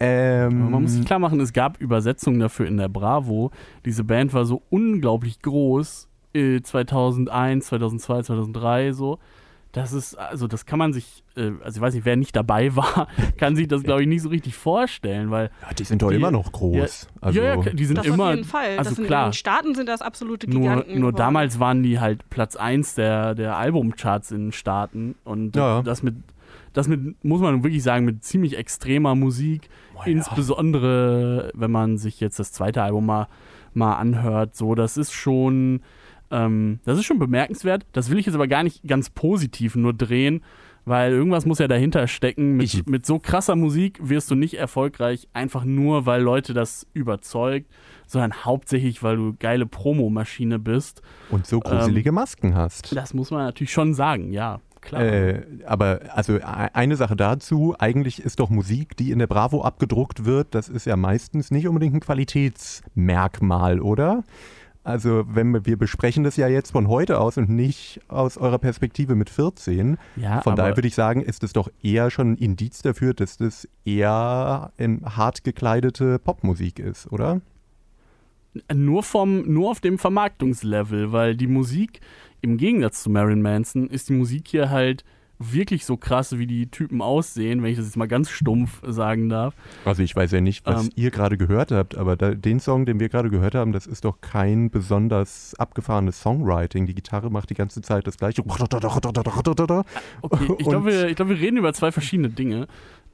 Ähm, 0.00 0.70
Man 0.70 0.82
muss 0.82 0.94
sich 0.94 1.04
klar 1.06 1.20
machen, 1.20 1.38
es 1.38 1.52
gab 1.52 1.80
Übersetzungen 1.80 2.40
dafür 2.40 2.66
in 2.66 2.76
der 2.76 2.88
Bravo. 2.88 3.52
Diese 3.84 4.02
Band 4.02 4.32
war 4.34 4.44
so 4.46 4.62
unglaublich 4.68 5.42
groß, 5.42 6.07
äh, 6.34 6.60
2001, 6.60 7.66
2002, 7.66 8.22
2003 8.22 8.92
so. 8.92 9.18
Das 9.72 9.92
ist, 9.92 10.14
also 10.18 10.46
das 10.46 10.64
kann 10.64 10.78
man 10.78 10.94
sich, 10.94 11.22
äh, 11.36 11.50
also 11.62 11.76
ich 11.76 11.80
weiß 11.82 11.92
nicht, 11.94 12.06
wer 12.06 12.16
nicht 12.16 12.34
dabei 12.34 12.74
war, 12.76 13.06
kann 13.36 13.54
sich 13.54 13.68
das 13.68 13.82
glaube 13.82 14.00
ich 14.02 14.08
nicht 14.08 14.22
so 14.22 14.30
richtig 14.30 14.56
vorstellen, 14.56 15.30
weil 15.30 15.50
ja, 15.60 15.74
die 15.74 15.84
sind 15.84 16.00
doch 16.00 16.08
die- 16.08 16.16
immer 16.16 16.30
noch 16.30 16.50
groß. 16.52 17.06
also, 17.20 17.38
ja, 17.38 17.54
ja, 17.54 17.70
die 17.70 17.84
sind 17.84 17.98
Das 17.98 18.06
immer, 18.06 18.28
auf 18.30 18.34
jeden 18.34 18.44
Fall. 18.48 18.78
also 18.78 18.90
das 18.90 18.96
sind 18.96 19.06
klar. 19.06 19.26
In 19.26 19.30
den 19.30 19.34
Staaten 19.34 19.74
sind 19.74 19.86
das 19.88 20.00
absolute 20.00 20.48
nur, 20.48 20.60
Giganten. 20.60 20.88
nur 20.92 20.96
geworden. 20.98 21.16
damals 21.16 21.60
waren 21.60 21.82
die 21.82 22.00
halt 22.00 22.28
Platz 22.30 22.56
1 22.56 22.94
der, 22.94 23.34
der 23.34 23.56
Albumcharts 23.58 24.30
in 24.32 24.46
den 24.46 24.52
Staaten 24.52 25.14
und 25.24 25.54
Ja. 25.54 25.82
das 25.82 26.02
mit, 26.02 26.14
das 26.72 26.88
mit, 26.88 27.22
muss 27.22 27.42
man 27.42 27.62
wirklich 27.62 27.82
sagen, 27.82 28.06
mit 28.06 28.24
ziemlich 28.24 28.56
extremer 28.56 29.14
Musik, 29.14 29.68
Oh 29.94 29.98
ja. 30.06 30.12
insbesondere 30.12 31.50
wenn 31.54 31.70
man 31.70 31.98
sich 31.98 32.20
jetzt 32.20 32.38
das 32.38 32.52
zweite 32.52 32.82
Album 32.82 33.04
mal, 33.06 33.28
mal 33.74 33.94
anhört, 33.96 34.56
so, 34.56 34.74
das 34.74 34.96
ist 34.96 35.12
schon, 35.12 35.82
ähm, 36.30 36.80
das 36.84 36.98
ist 36.98 37.04
schon 37.06 37.18
bemerkenswert. 37.18 37.86
Das 37.92 38.10
will 38.10 38.18
ich 38.18 38.26
jetzt 38.26 38.34
aber 38.34 38.48
gar 38.48 38.62
nicht 38.62 38.86
ganz 38.86 39.10
positiv 39.10 39.76
nur 39.76 39.92
drehen, 39.94 40.42
weil 40.84 41.12
irgendwas 41.12 41.44
muss 41.46 41.58
ja 41.58 41.68
dahinter 41.68 42.06
stecken. 42.06 42.56
Mit, 42.56 42.66
Ich- 42.74 42.86
mit 42.86 43.04
so 43.06 43.18
krasser 43.18 43.56
Musik 43.56 43.98
wirst 44.02 44.30
du 44.30 44.34
nicht 44.34 44.54
erfolgreich, 44.54 45.28
einfach 45.32 45.64
nur, 45.64 46.06
weil 46.06 46.22
Leute 46.22 46.54
das 46.54 46.86
überzeugt, 46.94 47.66
sondern 48.06 48.44
hauptsächlich, 48.44 49.02
weil 49.02 49.16
du 49.16 49.34
geile 49.38 49.66
Promomaschine 49.66 50.58
bist. 50.58 51.02
Und 51.30 51.46
so 51.46 51.60
gruselige 51.60 52.12
Masken 52.12 52.54
hast. 52.54 52.94
Das 52.96 53.12
muss 53.12 53.30
man 53.30 53.44
natürlich 53.44 53.72
schon 53.72 53.92
sagen, 53.92 54.32
ja, 54.32 54.60
klar. 54.80 55.02
Äh, 55.04 55.42
aber 55.66 56.00
also 56.14 56.36
e- 56.36 56.42
eine 56.42 56.96
Sache 56.96 57.16
dazu, 57.16 57.74
eigentlich 57.78 58.22
ist 58.24 58.40
doch 58.40 58.48
Musik, 58.48 58.96
die 58.96 59.10
in 59.10 59.18
der 59.18 59.26
Bravo 59.26 59.60
abgedruckt 59.62 60.24
wird, 60.24 60.54
das 60.54 60.70
ist 60.70 60.86
ja 60.86 60.96
meistens 60.96 61.50
nicht 61.50 61.68
unbedingt 61.68 61.94
ein 61.96 62.00
Qualitätsmerkmal, 62.00 63.80
oder? 63.80 64.24
Also 64.88 65.24
wenn 65.28 65.52
wir, 65.52 65.66
wir 65.66 65.76
besprechen 65.76 66.24
das 66.24 66.36
ja 66.36 66.48
jetzt 66.48 66.70
von 66.70 66.88
heute 66.88 67.20
aus 67.20 67.36
und 67.36 67.50
nicht 67.50 68.00
aus 68.08 68.38
eurer 68.38 68.58
Perspektive 68.58 69.16
mit 69.16 69.28
14. 69.28 69.98
ja, 70.16 70.40
Von 70.40 70.56
daher 70.56 70.78
würde 70.78 70.88
ich 70.88 70.94
sagen, 70.94 71.20
ist 71.20 71.44
es 71.44 71.52
doch 71.52 71.68
eher 71.82 72.10
schon 72.10 72.32
ein 72.32 72.36
Indiz 72.36 72.80
dafür, 72.80 73.12
dass 73.12 73.36
das 73.36 73.68
eher 73.84 74.72
in 74.78 75.04
hart 75.04 75.44
gekleidete 75.44 76.18
Popmusik 76.18 76.78
ist, 76.78 77.12
oder? 77.12 77.42
Nur, 78.74 79.02
vom, 79.02 79.42
nur 79.42 79.72
auf 79.72 79.80
dem 79.80 79.98
Vermarktungslevel, 79.98 81.12
weil 81.12 81.36
die 81.36 81.48
Musik, 81.48 82.00
im 82.40 82.56
Gegensatz 82.56 83.02
zu 83.02 83.10
Marilyn 83.10 83.42
Manson, 83.42 83.90
ist 83.90 84.08
die 84.08 84.14
Musik 84.14 84.48
hier 84.48 84.70
halt 84.70 85.04
wirklich 85.38 85.84
so 85.84 85.96
krass, 85.96 86.36
wie 86.38 86.46
die 86.46 86.70
Typen 86.70 87.00
aussehen, 87.00 87.62
wenn 87.62 87.70
ich 87.70 87.76
das 87.76 87.86
jetzt 87.86 87.96
mal 87.96 88.08
ganz 88.08 88.30
stumpf 88.30 88.82
sagen 88.86 89.28
darf. 89.28 89.54
Also 89.84 90.02
ich 90.02 90.14
weiß 90.14 90.32
ja 90.32 90.40
nicht, 90.40 90.66
was 90.66 90.86
Ähm. 90.86 90.92
ihr 90.96 91.10
gerade 91.10 91.36
gehört 91.36 91.70
habt, 91.70 91.96
aber 91.96 92.16
da, 92.16 92.34
den 92.34 92.60
Song, 92.60 92.86
den 92.86 92.98
wir 93.00 93.08
gerade 93.08 93.30
gehört 93.30 93.54
haben, 93.54 93.72
das 93.72 93.86
ist 93.86 94.04
doch 94.04 94.20
kein 94.20 94.70
besonders 94.70 95.54
abgefahrenes 95.54 96.20
Songwriting. 96.20 96.86
Die 96.86 96.94
Gitarre 96.94 97.30
macht 97.30 97.50
die 97.50 97.54
ganze 97.54 97.82
Zeit 97.82 98.06
das 98.06 98.16
gleiche. 98.16 98.42
Okay, 100.22 100.48
ich 100.58 100.66
glaube, 100.66 100.86
wir, 100.86 101.14
glaub, 101.14 101.28
wir 101.28 101.38
reden 101.38 101.56
über 101.56 101.72
zwei 101.72 101.92
verschiedene 101.92 102.30
Dinge. 102.30 102.66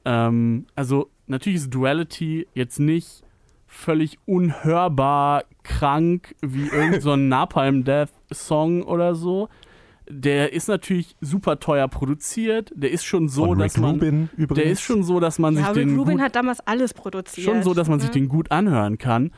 Ähm, 0.05 0.65
also 0.75 1.09
natürlich 1.27 1.57
ist 1.57 1.73
Duality 1.73 2.47
jetzt 2.53 2.79
nicht 2.79 3.23
völlig 3.67 4.17
unhörbar 4.25 5.43
krank 5.63 6.35
wie 6.41 6.67
irgendein 6.67 7.01
so 7.01 7.11
ein 7.11 7.27
Napalm 7.29 7.83
Death 7.83 8.09
Song 8.31 8.83
oder 8.83 9.15
so. 9.15 9.49
Der 10.07 10.53
ist 10.53 10.67
natürlich 10.67 11.15
super 11.19 11.59
teuer 11.59 11.87
produziert. 11.87 12.71
Der 12.75 12.91
ist 12.91 13.05
schon 13.05 13.27
so, 13.27 13.45
Von 13.45 13.61
Rick 13.61 13.73
dass 13.73 13.81
man 13.81 13.91
Rubin 13.95 14.29
übrigens. 14.37 14.63
der 14.63 14.71
ist 14.71 14.81
schon 14.81 15.03
so, 15.03 15.19
dass 15.19 15.39
man 15.39 15.55
Ja, 15.55 15.61
sich 15.61 15.77
Rick 15.77 15.87
den 15.87 15.97
Rubin 15.97 16.13
gut, 16.17 16.21
hat 16.23 16.35
damals 16.35 16.59
alles 16.61 16.93
produziert. 16.93 17.45
schon 17.45 17.63
so, 17.63 17.73
dass 17.73 17.89
man 17.89 17.99
sich 17.99 18.09
ne? 18.09 18.13
den 18.13 18.27
gut 18.29 18.51
anhören 18.51 18.97
kann. 18.97 19.31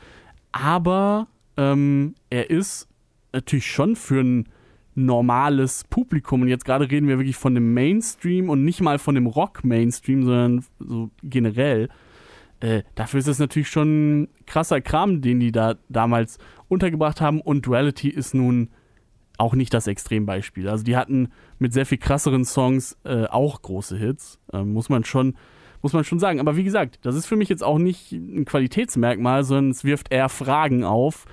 Aber 0.52 1.28
ähm, 1.56 2.14
er 2.30 2.50
ist 2.50 2.88
natürlich 3.32 3.66
schon 3.70 3.96
für 3.96 4.20
ein 4.20 4.48
normales 4.94 5.84
Publikum. 5.88 6.42
Und 6.42 6.48
jetzt 6.48 6.64
gerade 6.64 6.90
reden 6.90 7.08
wir 7.08 7.18
wirklich 7.18 7.36
von 7.36 7.54
dem 7.54 7.72
Mainstream 7.72 8.50
und 8.50 8.64
nicht 8.64 8.80
mal 8.80 8.98
von 8.98 9.14
dem 9.14 9.26
Rock-Mainstream, 9.26 10.24
sondern 10.24 10.64
so 10.80 11.10
generell. 11.22 11.88
Äh, 12.60 12.82
dafür 12.96 13.20
ist 13.20 13.28
es 13.28 13.38
natürlich 13.38 13.68
schon 13.68 14.22
ein 14.22 14.28
krasser 14.46 14.80
Kram, 14.80 15.20
den 15.20 15.38
die 15.40 15.52
da 15.52 15.76
damals 15.88 16.38
untergebracht 16.66 17.20
haben. 17.20 17.40
Und 17.40 17.64
Duality 17.66 18.08
ist 18.08 18.34
nun 18.34 18.70
auch 19.38 19.54
nicht 19.54 19.72
das 19.72 19.86
Extrembeispiel. 19.86 20.68
Also 20.68 20.84
die 20.84 20.96
hatten 20.96 21.30
mit 21.58 21.72
sehr 21.72 21.86
viel 21.86 21.98
krasseren 21.98 22.44
Songs 22.44 22.98
äh, 23.04 23.24
auch 23.26 23.62
große 23.62 23.96
Hits, 23.96 24.38
äh, 24.52 24.62
muss 24.62 24.88
man 24.88 25.04
schon 25.04 25.34
muss 25.80 25.92
man 25.92 26.02
schon 26.02 26.18
sagen. 26.18 26.40
Aber 26.40 26.56
wie 26.56 26.64
gesagt, 26.64 26.98
das 27.02 27.14
ist 27.14 27.26
für 27.26 27.36
mich 27.36 27.48
jetzt 27.48 27.62
auch 27.62 27.78
nicht 27.78 28.10
ein 28.12 28.44
Qualitätsmerkmal, 28.44 29.44
sondern 29.44 29.70
es 29.70 29.84
wirft 29.84 30.12
eher 30.12 30.28
Fragen 30.28 30.82
auf, 30.82 31.26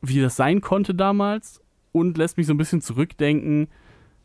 wie 0.00 0.20
das 0.20 0.36
sein 0.36 0.62
konnte 0.62 0.94
damals 0.94 1.60
und 1.92 2.16
lässt 2.16 2.38
mich 2.38 2.46
so 2.46 2.54
ein 2.54 2.58
bisschen 2.58 2.80
zurückdenken 2.80 3.68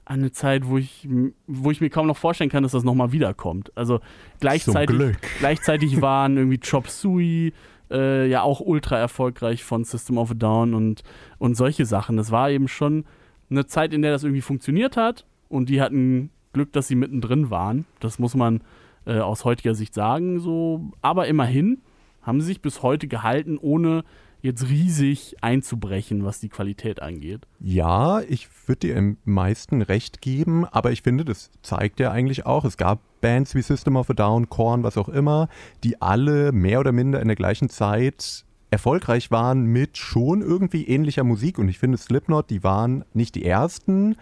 an 0.06 0.20
eine 0.20 0.32
Zeit, 0.32 0.68
wo 0.68 0.78
ich, 0.78 1.08
wo 1.48 1.72
ich 1.72 1.82
mir 1.82 1.89
kaum 1.89 2.08
noch 2.08 2.18
vorstellen 2.18 2.50
kann, 2.50 2.63
dass 2.63 2.74
das 2.74 2.84
nochmal 2.84 3.12
wiederkommt. 3.12 3.72
Also 3.76 4.00
gleichzeitig, 4.39 4.98
gleichzeitig 5.39 6.02
waren 6.02 6.38
irgendwie 6.38 6.60
Chop 6.60 6.89
Suey 6.89 7.54
äh, 7.93 8.27
ja 8.27 8.41
auch 8.41 8.60
ultra 8.60 8.97
erfolgreich 8.97 9.63
von 9.63 9.84
System 9.84 10.17
of 10.17 10.32
a 10.32 10.34
Down 10.34 10.73
und, 10.73 11.03
und 11.38 11.56
solche 11.56 11.86
Sachen. 11.86 12.17
Das 12.17 12.32
war 12.32 12.49
eben 12.49 12.67
schon 12.67 13.06
eine 13.49 13.65
Zeit, 13.65 13.93
in 13.93 14.01
der 14.01 14.12
das 14.12 14.23
irgendwie 14.23 14.41
funktioniert 14.41 14.97
hat 14.97 15.25
und 15.47 15.69
die 15.69 15.82
hatten 15.82 16.32
Glück, 16.53 16.73
dass 16.73 16.88
sie 16.88 16.95
mittendrin 16.95 17.49
waren. 17.49 17.86
Das 17.99 18.19
muss 18.19 18.36
man 18.36 18.62
äh, 19.06 19.19
aus 19.19 19.45
heutiger 19.45 19.75
Sicht 19.75 19.93
sagen. 19.93 20.39
So. 20.39 20.91
Aber 21.01 21.27
immerhin 21.27 21.82
haben 22.21 22.41
sie 22.41 22.47
sich 22.47 22.62
bis 22.62 22.84
heute 22.84 23.08
gehalten, 23.08 23.58
ohne 23.58 24.03
jetzt 24.43 24.69
riesig 24.69 25.38
einzubrechen, 25.41 26.25
was 26.25 26.39
die 26.39 26.49
Qualität 26.49 27.01
angeht. 27.01 27.47
Ja, 27.60 28.19
ich 28.21 28.49
würde 28.67 28.88
dir 28.88 28.95
im 28.97 29.17
meisten 29.23 29.82
recht 29.82 30.21
geben, 30.21 30.65
aber 30.65 30.91
ich 30.91 31.01
finde, 31.01 31.25
das 31.25 31.49
zeigt 31.63 31.99
ja 31.99 32.12
eigentlich 32.12 32.45
auch, 32.45 32.65
es 32.65 32.77
gab 32.77 32.99
Bands 33.21 33.56
wie 33.56 33.62
System 33.62 33.95
of 33.95 34.10
a 34.10 34.13
Down, 34.13 34.49
Korn, 34.49 34.84
was 34.84 34.97
auch 34.97 35.08
immer, 35.08 35.47
die 35.84 36.01
alle 36.01 36.51
mehr 36.51 36.82
oder 36.82 36.91
minder 36.91 37.21
in 37.21 37.29
der 37.29 37.38
gleichen 37.38 37.69
Zeit 37.69 38.43
erfolgreich 38.69 39.32
waren 39.32 39.65
mit 39.65 39.97
schon 39.97 40.41
irgendwie 40.41 40.88
ähnlicher 40.88 41.23
Musik. 41.23 41.58
Und 41.58 41.69
ich 41.69 41.79
finde, 41.79 41.97
Slipknot, 41.97 42.49
die 42.49 42.63
waren 42.63 43.06
nicht 43.13 43.36
die 43.36 43.45
ersten 43.45 44.17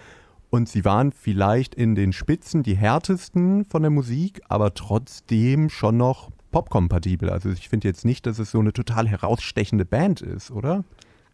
und 0.52 0.70
sie 0.70 0.86
waren 0.86 1.14
vielleicht 1.14 1.74
in 1.74 1.96
den 1.96 2.14
Spitzen 2.14 2.62
die 2.62 2.76
härtesten 2.76 3.66
von 3.66 3.82
der 3.82 3.90
Musik, 3.90 4.42
aber 4.50 4.76
trotzdem 4.76 5.70
schon 5.70 5.98
noch 5.98 6.30
popkompatibel. 6.52 7.30
Also 7.30 7.50
ich 7.50 7.70
finde 7.70 7.88
jetzt 7.88 8.06
nicht, 8.06 8.26
dass 8.26 8.40
es 8.40 8.52
so 8.52 8.60
eine 8.60 8.74
total 8.74 9.08
herausstechende 9.08 9.86
Band 9.86 10.22
ist, 10.22 10.52
oder? 10.52 10.84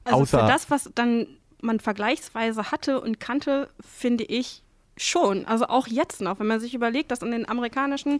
Also 0.03 0.21
Außer- 0.23 0.41
für 0.41 0.47
das, 0.47 0.69
was 0.69 0.89
dann 0.95 1.27
man 1.61 1.79
vergleichsweise 1.79 2.71
hatte 2.71 3.01
und 3.01 3.19
kannte, 3.19 3.69
finde 3.81 4.23
ich 4.23 4.61
schon. 4.95 5.45
Also 5.45 5.67
auch 5.67 5.87
jetzt 5.87 6.21
noch, 6.21 6.39
wenn 6.39 6.47
man 6.47 6.59
sich 6.59 6.73
überlegt, 6.73 7.11
dass 7.11 7.21
in 7.21 7.31
den 7.31 7.47
amerikanischen 7.47 8.19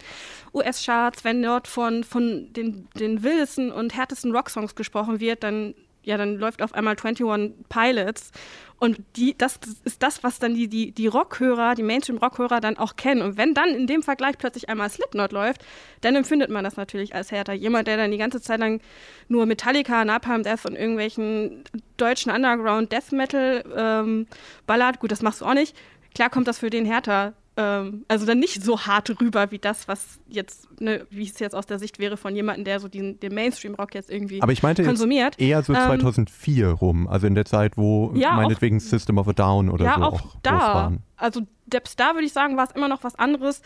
US-Charts, 0.54 1.24
wenn 1.24 1.42
dort 1.42 1.68
von, 1.68 2.04
von 2.04 2.52
den, 2.54 2.88
den 3.00 3.24
wildesten 3.24 3.72
und 3.72 3.96
härtesten 3.96 4.36
Rocksongs 4.36 4.76
gesprochen 4.76 5.20
wird, 5.20 5.44
dann 5.44 5.74
ja, 6.08 6.18
dann 6.18 6.38
läuft 6.38 6.62
auf 6.62 6.74
einmal 6.74 6.96
21 6.96 7.54
Pilots 7.70 8.32
und 8.80 9.00
die, 9.16 9.36
das 9.38 9.60
ist 9.84 10.04
das, 10.04 10.24
was 10.24 10.40
dann 10.40 10.54
die, 10.54 10.68
die, 10.68 10.92
die 10.92 11.08
Rockhörer, 11.08 11.76
die 11.76 11.84
Mainstream-Rockhörer 11.84 12.62
dann 12.62 12.78
auch 12.78 12.96
kennen. 12.96 13.22
Und 13.24 13.38
wenn 13.38 13.54
dann 13.54 13.70
in 13.70 13.88
dem 13.88 14.04
Vergleich 14.04 14.38
plötzlich 14.38 14.70
einmal 14.70 14.90
Slipknot 14.90 15.32
läuft, 15.32 15.66
dann 16.02 16.16
empfindet 16.16 16.50
man 16.50 16.64
das 16.64 16.78
natürlich 16.78 17.16
als 17.16 17.32
härter. 17.32 17.54
Jemand, 17.54 17.88
der 17.88 17.98
dann 17.98 18.12
die 18.12 18.18
ganze 18.18 18.40
Zeit 18.40 18.60
lang 18.60 18.80
nur 19.28 19.46
Metallica, 19.48 20.06
Napalm 20.06 20.44
Death 20.44 20.66
und 20.66 20.76
irgendwelchen 20.76 21.64
deutschen 21.98 22.32
Underground 22.32 22.92
Death 22.92 23.12
Metal 23.12 23.64
ähm, 23.76 24.28
ballert, 24.68 25.00
gut, 25.00 25.12
das 25.12 25.24
machst 25.24 25.42
du 25.42 25.46
auch 25.46 25.56
nicht. 25.56 25.76
Klar 26.14 26.30
kommt 26.30 26.48
das 26.48 26.60
für 26.60 26.70
den 26.70 26.86
härter 26.86 27.34
ähm, 27.58 28.06
also 28.08 28.26
dann 28.26 28.40
nicht 28.40 28.64
so 28.64 28.80
hart 28.82 29.10
rüber 29.20 29.50
wie 29.52 29.58
das, 29.58 29.88
was 29.88 30.20
jetzt, 30.30 30.80
ne, 30.80 31.06
wie 31.10 31.24
es 31.28 31.40
jetzt 31.40 31.56
aus 31.56 31.66
der 31.66 31.80
Sicht 31.80 31.98
wäre 32.00 32.16
von 32.16 32.36
jemandem, 32.36 32.66
der 32.66 32.80
so 32.80 32.88
den, 32.88 33.20
den 33.20 33.34
Mainstream-Rock 33.34 33.96
jetzt 33.96 34.12
irgendwie 34.12 34.42
Aber 34.42 34.52
ich 34.52 34.62
meinte 34.64 34.84
konsumiert. 34.84 35.40
Eher 35.40 35.64
so 35.64 35.74
Ähm, 35.74 35.80
2004 35.86 36.70
rum, 36.70 37.08
also 37.08 37.26
in 37.28 37.34
der 37.36 37.46
Zeit, 37.46 37.76
wo 37.76 38.12
Ja, 38.16 38.32
auch- 38.32 38.36
meinetwegen 38.38 38.80
System 38.80 39.18
of 39.18 39.28
a 39.28 39.34
Down 39.34 39.70
oder 39.70 39.86
ja, 39.86 39.96
so 39.96 40.02
auch, 40.04 40.14
auch, 40.22 40.36
da. 40.44 40.52
waren. 40.60 41.04
Also 41.18 41.42
selbst 41.72 42.00
da 42.00 42.14
würde 42.14 42.26
ich 42.26 42.34
sagen, 42.34 42.56
war 42.58 42.66
es 42.66 42.72
immer 42.76 42.88
noch 42.88 43.04
was 43.04 43.16
anderes, 43.16 43.62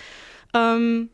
ähm, 0.54 1.10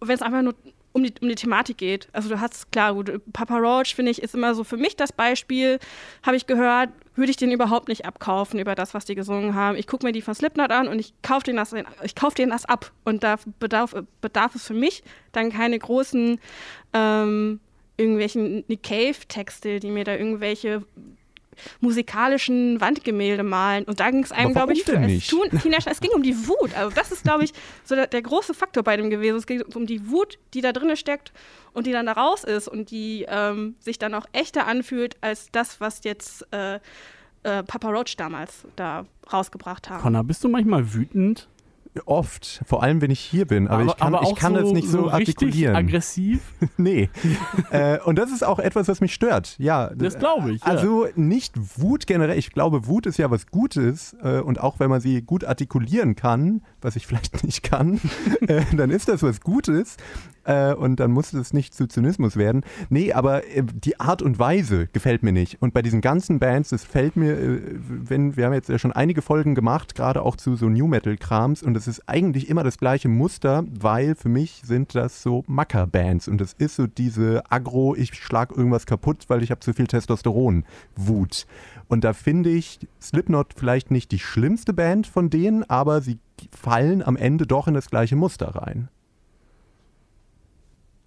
wenn 0.00 0.14
es 0.16 0.22
einfach 0.22 0.42
nur 0.42 0.54
um 0.94 1.02
die, 1.02 1.12
um 1.20 1.28
die 1.28 1.34
Thematik 1.34 1.76
geht. 1.76 2.08
Also 2.12 2.28
du 2.28 2.40
hast, 2.40 2.70
klar, 2.70 2.94
gut, 2.94 3.20
Papa 3.32 3.58
Roach, 3.58 3.94
finde 3.94 4.12
ich, 4.12 4.22
ist 4.22 4.34
immer 4.34 4.54
so 4.54 4.62
für 4.62 4.76
mich 4.76 4.94
das 4.96 5.12
Beispiel, 5.12 5.80
habe 6.22 6.36
ich 6.36 6.46
gehört, 6.46 6.90
würde 7.16 7.30
ich 7.30 7.36
den 7.36 7.50
überhaupt 7.50 7.88
nicht 7.88 8.06
abkaufen 8.06 8.60
über 8.60 8.76
das, 8.76 8.94
was 8.94 9.04
die 9.04 9.16
gesungen 9.16 9.54
haben. 9.56 9.76
Ich 9.76 9.88
gucke 9.88 10.06
mir 10.06 10.12
die 10.12 10.22
von 10.22 10.34
Slipknot 10.34 10.70
an 10.70 10.86
und 10.86 11.00
ich 11.00 11.12
kaufe 11.22 11.44
denen, 11.44 11.56
das- 11.56 11.74
kauf 12.14 12.34
denen 12.34 12.52
das 12.52 12.64
ab. 12.64 12.92
Und 13.04 13.24
da 13.24 13.36
bedarf, 13.58 13.94
bedarf 14.20 14.54
es 14.54 14.66
für 14.66 14.74
mich 14.74 15.02
dann 15.32 15.50
keine 15.52 15.78
großen 15.78 16.38
ähm, 16.92 17.60
irgendwelchen 17.96 18.64
Nick 18.68 18.84
Cave-Texte, 18.84 19.80
die 19.80 19.90
mir 19.90 20.04
da 20.04 20.14
irgendwelche 20.14 20.84
musikalischen 21.80 22.80
Wandgemälde 22.80 23.42
malen. 23.42 23.84
Und 23.84 24.00
da 24.00 24.10
ging 24.10 24.22
es 24.22 24.32
einem, 24.32 24.52
glaube 24.52 24.72
ich, 24.72 24.86
es, 24.86 24.98
nicht? 24.98 25.30
tun, 25.30 25.48
Teenager, 25.62 25.90
es 25.90 26.00
ging 26.00 26.12
um 26.12 26.22
die 26.22 26.36
Wut. 26.48 26.76
Also 26.76 26.94
das 26.94 27.12
ist, 27.12 27.24
glaube 27.24 27.44
ich, 27.44 27.52
so 27.84 27.94
der, 27.94 28.06
der 28.06 28.22
große 28.22 28.54
Faktor 28.54 28.82
bei 28.82 28.96
dem 28.96 29.10
gewesen. 29.10 29.36
Es 29.36 29.46
geht 29.46 29.74
um 29.74 29.86
die 29.86 30.10
Wut, 30.10 30.38
die 30.54 30.60
da 30.60 30.72
drin 30.72 30.96
steckt 30.96 31.32
und 31.72 31.86
die 31.86 31.92
dann 31.92 32.06
da 32.06 32.12
raus 32.12 32.44
ist 32.44 32.68
und 32.68 32.90
die 32.90 33.26
ähm, 33.28 33.76
sich 33.80 33.98
dann 33.98 34.14
auch 34.14 34.26
echter 34.32 34.66
anfühlt 34.66 35.16
als 35.20 35.48
das, 35.52 35.80
was 35.80 36.04
jetzt 36.04 36.46
äh, 36.52 36.78
äh, 37.44 37.62
Papa 37.62 37.90
Roach 37.90 38.16
damals 38.16 38.66
da 38.76 39.06
rausgebracht 39.32 39.88
haben. 39.90 40.02
Connor, 40.02 40.24
bist 40.24 40.42
du 40.44 40.48
manchmal 40.48 40.94
wütend? 40.94 41.48
Oft, 42.06 42.62
vor 42.66 42.82
allem 42.82 43.00
wenn 43.00 43.10
ich 43.10 43.20
hier 43.20 43.46
bin, 43.46 43.68
aber, 43.68 43.84
ich 43.84 43.96
kann, 43.96 44.16
ich 44.22 44.34
kann 44.34 44.54
das 44.54 44.72
nicht 44.72 44.88
so, 44.88 45.02
richtig 45.02 45.36
artikulieren. 45.36 45.76
aggressiv. 45.76 46.40
nee. 46.76 47.08
äh, 47.70 48.00
und 48.00 48.16
das 48.18 48.32
ist 48.32 48.42
auch 48.42 48.58
etwas, 48.58 48.88
was 48.88 49.00
mich 49.00 49.14
stört. 49.14 49.54
Ja. 49.58 49.90
Das 49.94 50.18
glaube 50.18 50.52
ich, 50.52 50.60
ja. 50.62 50.66
Also 50.66 51.06
nicht 51.14 51.54
Wut 51.80 52.06
generell. 52.06 52.36
Ich 52.36 52.50
glaube, 52.50 52.88
Wut 52.88 53.06
ist 53.06 53.18
ja 53.18 53.30
was 53.30 53.46
Gutes 53.46 54.16
äh, 54.22 54.40
und 54.40 54.60
auch 54.60 54.80
wenn 54.80 54.90
man 54.90 55.00
sie 55.00 55.22
gut 55.22 55.44
artikulieren 55.44 56.16
kann, 56.16 56.62
was 56.80 56.96
ich 56.96 57.06
vielleicht 57.06 57.44
nicht 57.44 57.62
kann, 57.62 58.00
äh, 58.40 58.62
dann 58.72 58.90
ist 58.90 59.08
das 59.08 59.22
was 59.22 59.40
Gutes 59.40 59.96
äh, 60.44 60.74
und 60.74 61.00
dann 61.00 61.10
muss 61.10 61.32
es 61.32 61.52
nicht 61.52 61.74
zu 61.74 61.86
Zynismus 61.86 62.36
werden. 62.36 62.62
Nee, 62.88 63.12
aber 63.12 63.46
äh, 63.46 63.62
die 63.62 64.00
Art 64.00 64.22
und 64.22 64.38
Weise 64.38 64.88
gefällt 64.92 65.22
mir 65.22 65.32
nicht. 65.32 65.60
Und 65.60 65.74
bei 65.74 65.82
diesen 65.82 66.00
ganzen 66.00 66.38
Bands, 66.38 66.70
das 66.70 66.84
fällt 66.84 67.16
mir, 67.16 67.38
äh, 67.38 67.60
wenn 67.88 68.36
wir 68.36 68.46
haben 68.46 68.52
jetzt 68.52 68.68
ja 68.68 68.78
schon 68.78 68.92
einige 68.92 69.22
Folgen 69.22 69.54
gemacht, 69.54 69.94
gerade 69.94 70.22
auch 70.22 70.36
zu 70.36 70.56
so 70.56 70.68
New 70.68 70.86
Metal 70.86 71.16
Krams 71.16 71.62
und 71.62 71.76
es 71.76 71.88
ist 71.88 72.08
eigentlich 72.08 72.48
immer 72.48 72.62
das 72.62 72.78
gleiche 72.78 73.08
Muster, 73.08 73.64
weil 73.70 74.14
für 74.14 74.28
mich 74.28 74.62
sind 74.64 74.94
das 74.94 75.22
so 75.22 75.44
Macker-Bands 75.46 76.28
und 76.28 76.40
es 76.40 76.52
ist 76.54 76.76
so 76.76 76.86
diese 76.86 77.42
Agro, 77.50 77.94
ich 77.94 78.14
schlag 78.14 78.56
irgendwas 78.56 78.86
kaputt, 78.86 79.24
weil 79.28 79.42
ich 79.42 79.50
habe 79.50 79.60
zu 79.60 79.72
viel 79.72 79.86
Testosteron, 79.86 80.64
Wut. 80.96 81.46
Und 81.88 82.04
da 82.04 82.12
finde 82.12 82.50
ich 82.50 82.80
Slipknot 83.00 83.54
vielleicht 83.56 83.90
nicht 83.90 84.12
die 84.12 84.18
schlimmste 84.18 84.72
Band 84.72 85.06
von 85.06 85.30
denen, 85.30 85.68
aber 85.68 86.00
sie 86.00 86.18
fallen 86.50 87.02
am 87.02 87.16
Ende 87.16 87.46
doch 87.46 87.68
in 87.68 87.74
das 87.74 87.90
gleiche 87.90 88.16
Muster 88.16 88.54
rein. 88.54 88.88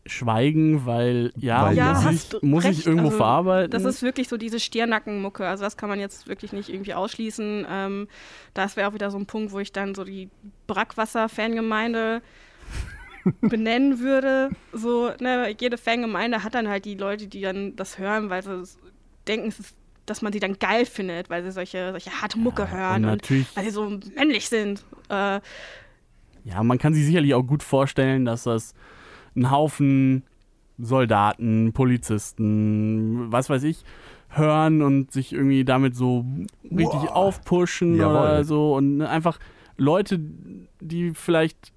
Schweigen, 0.07 0.85
weil 0.85 1.31
ja, 1.37 1.65
Weil 1.65 1.77
Ja, 1.77 1.93
muss, 1.93 2.33
ich, 2.33 2.41
muss 2.41 2.65
ich 2.65 2.85
irgendwo 2.85 3.07
Also, 3.07 3.17
verarbeiten. 3.17 3.71
Das 3.71 3.83
ist 3.83 4.01
wirklich 4.01 4.27
so 4.27 4.37
diese 4.37 4.59
Stirnackenmucke. 4.59 5.45
Also 5.47 5.63
das 5.63 5.77
kann 5.77 5.89
man 5.89 5.99
jetzt 5.99 6.27
wirklich 6.27 6.53
nicht 6.53 6.69
irgendwie 6.69 6.93
ausschließen. 6.93 7.65
Ähm, 7.69 8.07
das 8.53 8.75
wäre 8.75 8.89
auch 8.89 8.93
wieder 8.93 9.11
so 9.11 9.17
ein 9.17 9.25
Punkt, 9.25 9.51
wo 9.51 9.59
ich 9.59 9.71
dann 9.71 9.95
so 9.95 10.03
die 10.03 10.29
Brackwasser-Fangemeinde 10.67 12.21
benennen 13.41 13.99
würde. 13.99 14.49
So, 14.73 15.11
ne, 15.19 15.55
jede 15.59 15.77
Fangemeinde 15.77 16.43
hat 16.43 16.55
dann 16.55 16.67
halt 16.67 16.85
die 16.85 16.95
Leute, 16.95 17.27
die 17.27 17.41
dann 17.41 17.75
das 17.75 17.97
hören, 17.97 18.29
weil 18.29 18.43
sie 18.43 18.63
denken, 19.27 19.49
es 19.49 19.59
ist, 19.59 19.75
dass 20.05 20.21
man 20.21 20.31
sie 20.31 20.39
dann 20.39 20.57
geil 20.57 20.85
findet, 20.85 21.29
weil 21.29 21.43
sie 21.43 21.51
solche, 21.51 21.91
solche 21.91 22.11
harte 22.21 22.39
Mucke 22.39 22.71
hören 22.71 23.03
und 23.03 23.11
und, 23.11 23.17
natürlich, 23.17 23.47
weil 23.55 23.65
sie 23.65 23.71
so 23.71 23.99
männlich 24.15 24.47
sind. 24.47 24.83
Äh, 25.09 25.41
ja, 26.45 26.63
man 26.63 26.77
kann 26.77 26.93
sich 26.93 27.05
sicherlich 27.05 27.33
auch 27.33 27.43
gut 27.43 27.61
vorstellen, 27.61 28.23
dass 28.23 28.43
das 28.43 28.73
ein 29.37 29.51
Haufen 29.51 30.23
Soldaten, 30.79 31.73
Polizisten, 31.73 33.31
was 33.31 33.49
weiß 33.49 33.63
ich, 33.63 33.83
hören 34.29 34.81
und 34.81 35.11
sich 35.11 35.33
irgendwie 35.33 35.63
damit 35.63 35.95
so 35.95 36.25
richtig 36.63 37.01
Wow. 37.03 37.11
aufpushen 37.11 37.95
Jawohl. 37.95 38.15
oder 38.15 38.43
so 38.43 38.75
und 38.75 39.01
einfach 39.01 39.39
Leute, 39.77 40.19
die 40.81 41.13
vielleicht 41.13 41.71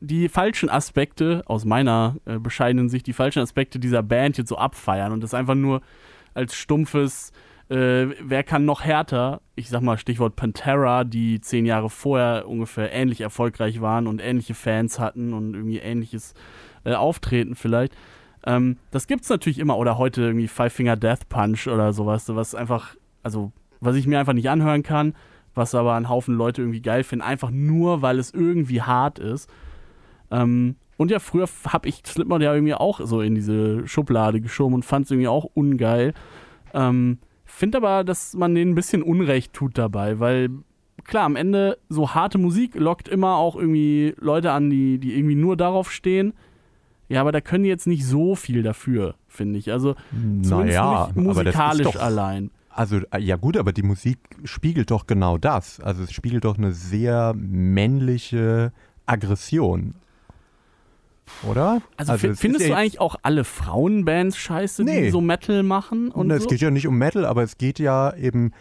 die 0.00 0.28
falschen 0.28 0.68
Aspekte, 0.68 1.42
aus 1.46 1.64
meiner 1.64 2.16
äh, 2.26 2.38
bescheidenen 2.38 2.88
Sicht, 2.90 3.06
die 3.06 3.14
falschen 3.14 3.40
Aspekte 3.40 3.78
dieser 3.78 4.02
Band 4.02 4.36
jetzt 4.36 4.50
so 4.50 4.58
abfeiern 4.58 5.12
und 5.12 5.22
das 5.22 5.32
einfach 5.32 5.54
nur 5.54 5.80
als 6.34 6.54
stumpfes, 6.54 7.32
äh, 7.70 8.08
wer 8.20 8.42
kann 8.42 8.64
noch 8.64 8.82
härter, 8.82 9.40
ich 9.56 9.68
sag 9.68 9.80
mal 9.80 9.96
Stichwort 9.96 10.36
Pantera, 10.36 11.04
die 11.04 11.40
zehn 11.40 11.64
Jahre 11.64 11.88
vorher 11.88 12.46
ungefähr 12.48 12.92
ähnlich 12.92 13.20
erfolgreich 13.22 13.80
waren 13.80 14.06
und 14.06 14.20
ähnliche 14.20 14.54
Fans 14.54 14.98
hatten 14.98 15.32
und 15.32 15.54
irgendwie 15.54 15.78
ähnliches 15.78 16.34
äh, 16.84 16.94
Auftreten 16.94 17.54
vielleicht. 17.54 17.94
Ähm, 18.46 18.76
das 18.90 19.06
gibt's 19.06 19.30
natürlich 19.30 19.58
immer 19.58 19.78
oder 19.78 19.96
heute 19.96 20.22
irgendwie 20.22 20.48
Five 20.48 20.72
Finger 20.72 20.96
Death 20.96 21.28
Punch 21.28 21.66
oder 21.66 21.92
sowas, 21.92 22.28
was 22.34 22.54
einfach, 22.54 22.96
also 23.22 23.52
was 23.80 23.96
ich 23.96 24.06
mir 24.06 24.18
einfach 24.18 24.34
nicht 24.34 24.50
anhören 24.50 24.82
kann, 24.82 25.14
was 25.54 25.74
aber 25.74 25.94
ein 25.94 26.08
Haufen 26.08 26.34
Leute 26.34 26.60
irgendwie 26.60 26.82
geil 26.82 27.04
finden, 27.04 27.24
einfach 27.24 27.50
nur, 27.50 28.02
weil 28.02 28.18
es 28.18 28.32
irgendwie 28.32 28.82
hart 28.82 29.18
ist. 29.18 29.48
Ähm, 30.30 30.76
und 30.96 31.10
ja, 31.10 31.18
früher 31.18 31.48
habe 31.68 31.88
ich 31.88 32.02
Slipknot 32.04 32.42
ja 32.42 32.52
irgendwie 32.52 32.74
auch 32.74 33.00
so 33.02 33.20
in 33.20 33.34
diese 33.34 33.86
Schublade 33.88 34.40
geschoben 34.40 34.74
und 34.74 34.84
fand 34.84 35.06
es 35.06 35.10
irgendwie 35.10 35.28
auch 35.28 35.44
ungeil. 35.54 36.12
Ähm, 36.72 37.18
Finde 37.56 37.78
aber, 37.78 38.02
dass 38.02 38.34
man 38.34 38.52
denen 38.52 38.72
ein 38.72 38.74
bisschen 38.74 39.00
Unrecht 39.00 39.52
tut 39.52 39.78
dabei, 39.78 40.18
weil 40.18 40.50
klar, 41.04 41.22
am 41.22 41.36
Ende 41.36 41.78
so 41.88 42.12
harte 42.12 42.36
Musik 42.36 42.74
lockt 42.74 43.08
immer 43.08 43.36
auch 43.36 43.54
irgendwie 43.54 44.12
Leute 44.18 44.50
an, 44.50 44.70
die, 44.70 44.98
die 44.98 45.16
irgendwie 45.16 45.36
nur 45.36 45.56
darauf 45.56 45.92
stehen. 45.92 46.32
Ja, 47.08 47.20
aber 47.20 47.30
da 47.30 47.40
können 47.40 47.62
die 47.62 47.70
jetzt 47.70 47.86
nicht 47.86 48.04
so 48.04 48.34
viel 48.34 48.64
dafür, 48.64 49.14
finde 49.28 49.60
ich. 49.60 49.70
Also 49.70 49.94
zumindest 50.10 50.50
Naja, 50.50 51.06
nicht 51.06 51.16
musikalisch 51.16 51.84
doch, 51.84 51.94
allein. 51.94 52.50
Also, 52.70 52.98
äh, 53.12 53.20
ja 53.20 53.36
gut, 53.36 53.56
aber 53.56 53.72
die 53.72 53.84
Musik 53.84 54.18
spiegelt 54.42 54.90
doch 54.90 55.06
genau 55.06 55.38
das. 55.38 55.78
Also 55.78 56.02
es 56.02 56.12
spiegelt 56.12 56.44
doch 56.44 56.58
eine 56.58 56.72
sehr 56.72 57.34
männliche 57.36 58.72
Aggression. 59.06 59.94
Oder? 61.48 61.80
Also, 61.96 62.12
es 62.14 62.22
ist 62.24 62.40
findest 62.40 62.68
du 62.68 62.74
eigentlich 62.76 63.00
auch 63.00 63.16
alle 63.22 63.44
Frauenbands 63.44 64.36
scheiße, 64.36 64.84
Nee. 64.84 65.02
die 65.04 65.10
so 65.10 65.20
Metal 65.20 65.62
machen 65.62 66.10
und 66.10 66.26
Na, 66.28 66.34
Es 66.36 66.42
so? 66.44 66.48
geht 66.48 66.60
ja 66.60 66.70
nicht 66.70 66.86
um 66.86 66.96
Metal, 66.98 67.24
aber 67.24 67.42
es 67.42 67.58
geht 67.58 67.78
ja 67.78 68.14
eben 68.14 68.52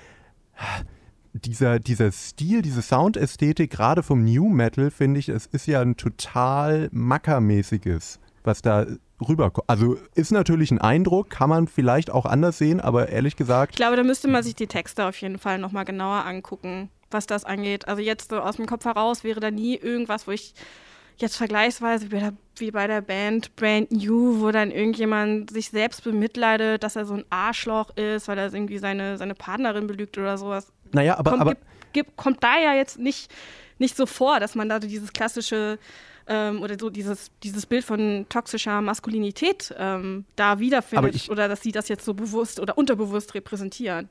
dieser, 1.34 1.80
dieser 1.80 2.12
Stil, 2.12 2.62
diese 2.62 2.82
Soundästhetik, 2.82 3.72
gerade 3.72 4.04
vom 4.04 4.24
New 4.24 4.50
Metal, 4.50 4.92
finde 4.92 5.20
ich, 5.20 5.30
es 5.30 5.46
ist 5.48 5.66
ja 5.68 5.82
ein 5.82 5.98
total 5.98 6.90
mackermäßiges, 6.92 8.20
was 8.44 8.62
da 8.62 8.86
rüberkommt. 9.28 9.68
Also 9.70 9.98
ist 10.16 10.32
natürlich 10.32 10.72
ein 10.72 10.80
Eindruck, 10.80 11.30
kann 11.30 11.50
man 11.50 11.68
vielleicht 11.68 12.12
auch 12.12 12.26
anders 12.26 12.58
sehen, 12.58 12.80
aber 12.80 13.10
ehrlich 13.10 13.36
gesagt, 13.36 13.72
Ich 13.72 13.78
glaube, 13.78 13.96
da 13.96 14.04
müsste 14.04 14.28
man 14.28 14.44
sich 14.44 14.56
die 14.56 14.68
Texte 14.68 15.06
auf 15.06 15.20
jeden 15.22 15.40
Fall 15.40 15.58
nochmal 15.58 15.86
genauer 15.86 16.26
angucken, 16.26 16.90
was 17.10 17.26
das 17.26 17.46
angeht. 17.46 17.88
Also 17.88 18.02
jetzt 18.02 18.30
so 18.30 18.40
aus 18.40 18.58
dem 18.58 18.66
Kopf 18.68 18.86
heraus 18.86 19.24
wäre 19.24 19.40
da 19.40 19.50
nie 19.50 19.76
irgendwas, 19.76 20.28
wo 20.28 20.32
ich 20.32 20.54
jetzt 21.18 21.38
vergleichsweise 21.38 22.06
wie 22.06 22.16
bei, 22.16 22.20
der, 22.20 22.34
wie 22.58 22.72
bei 22.72 22.88
der 22.88 23.02
Band 23.02 23.56
Brand 23.56 23.92
New, 23.92 24.42
wo 24.42 24.52
dann 24.52 24.72
irgendjemand 24.72 25.52
sich 25.52 25.70
selbst 25.70 26.04
bemitleidet, 26.04 26.84
dass 26.84 26.96
er 26.96 27.06
so 27.06 27.16
ein 27.16 27.26
Arschloch 27.30 27.96
ist, 27.96 28.28
weil 28.28 28.38
er 28.38 28.54
irgendwie 28.54 28.78
seine, 28.78 29.18
seine 29.18 29.36
Partnerin 29.36 29.88
belügt 29.88 30.18
oder 30.18 30.38
sowas. 30.38 30.72
naja, 30.92 31.18
aber, 31.18 31.32
kommt, 31.32 31.42
aber 31.42 31.52
gibt, 31.52 31.66
gibt, 31.94 32.18
kommt 32.18 32.44
da 32.44 32.58
ja 32.60 32.74
jetzt 32.74 33.00
nicht, 33.00 33.32
nicht 33.80 33.96
so 33.96 34.06
vor, 34.06 34.40
dass 34.40 34.56
man 34.56 34.70
da 34.70 34.82
so 34.82 34.88
dieses 34.88 35.14
klassische 35.14 35.78
ähm, 36.28 36.62
oder 36.62 36.78
so 36.80 36.90
dieses, 36.90 37.32
dieses 37.44 37.66
Bild 37.66 37.84
von 37.84 38.26
toxischer 38.30 38.82
Maskulinität 38.82 39.74
ähm, 39.78 40.26
da 40.36 40.60
wiederfindet 40.60 41.16
ich- 41.16 41.30
oder 41.30 41.48
dass 41.48 41.62
sie 41.62 41.72
das 41.72 41.90
jetzt 41.90 42.06
so 42.06 42.14
bewusst 42.14 42.60
oder 42.60 42.78
unterbewusst 42.78 43.34
repräsentieren 43.36 44.10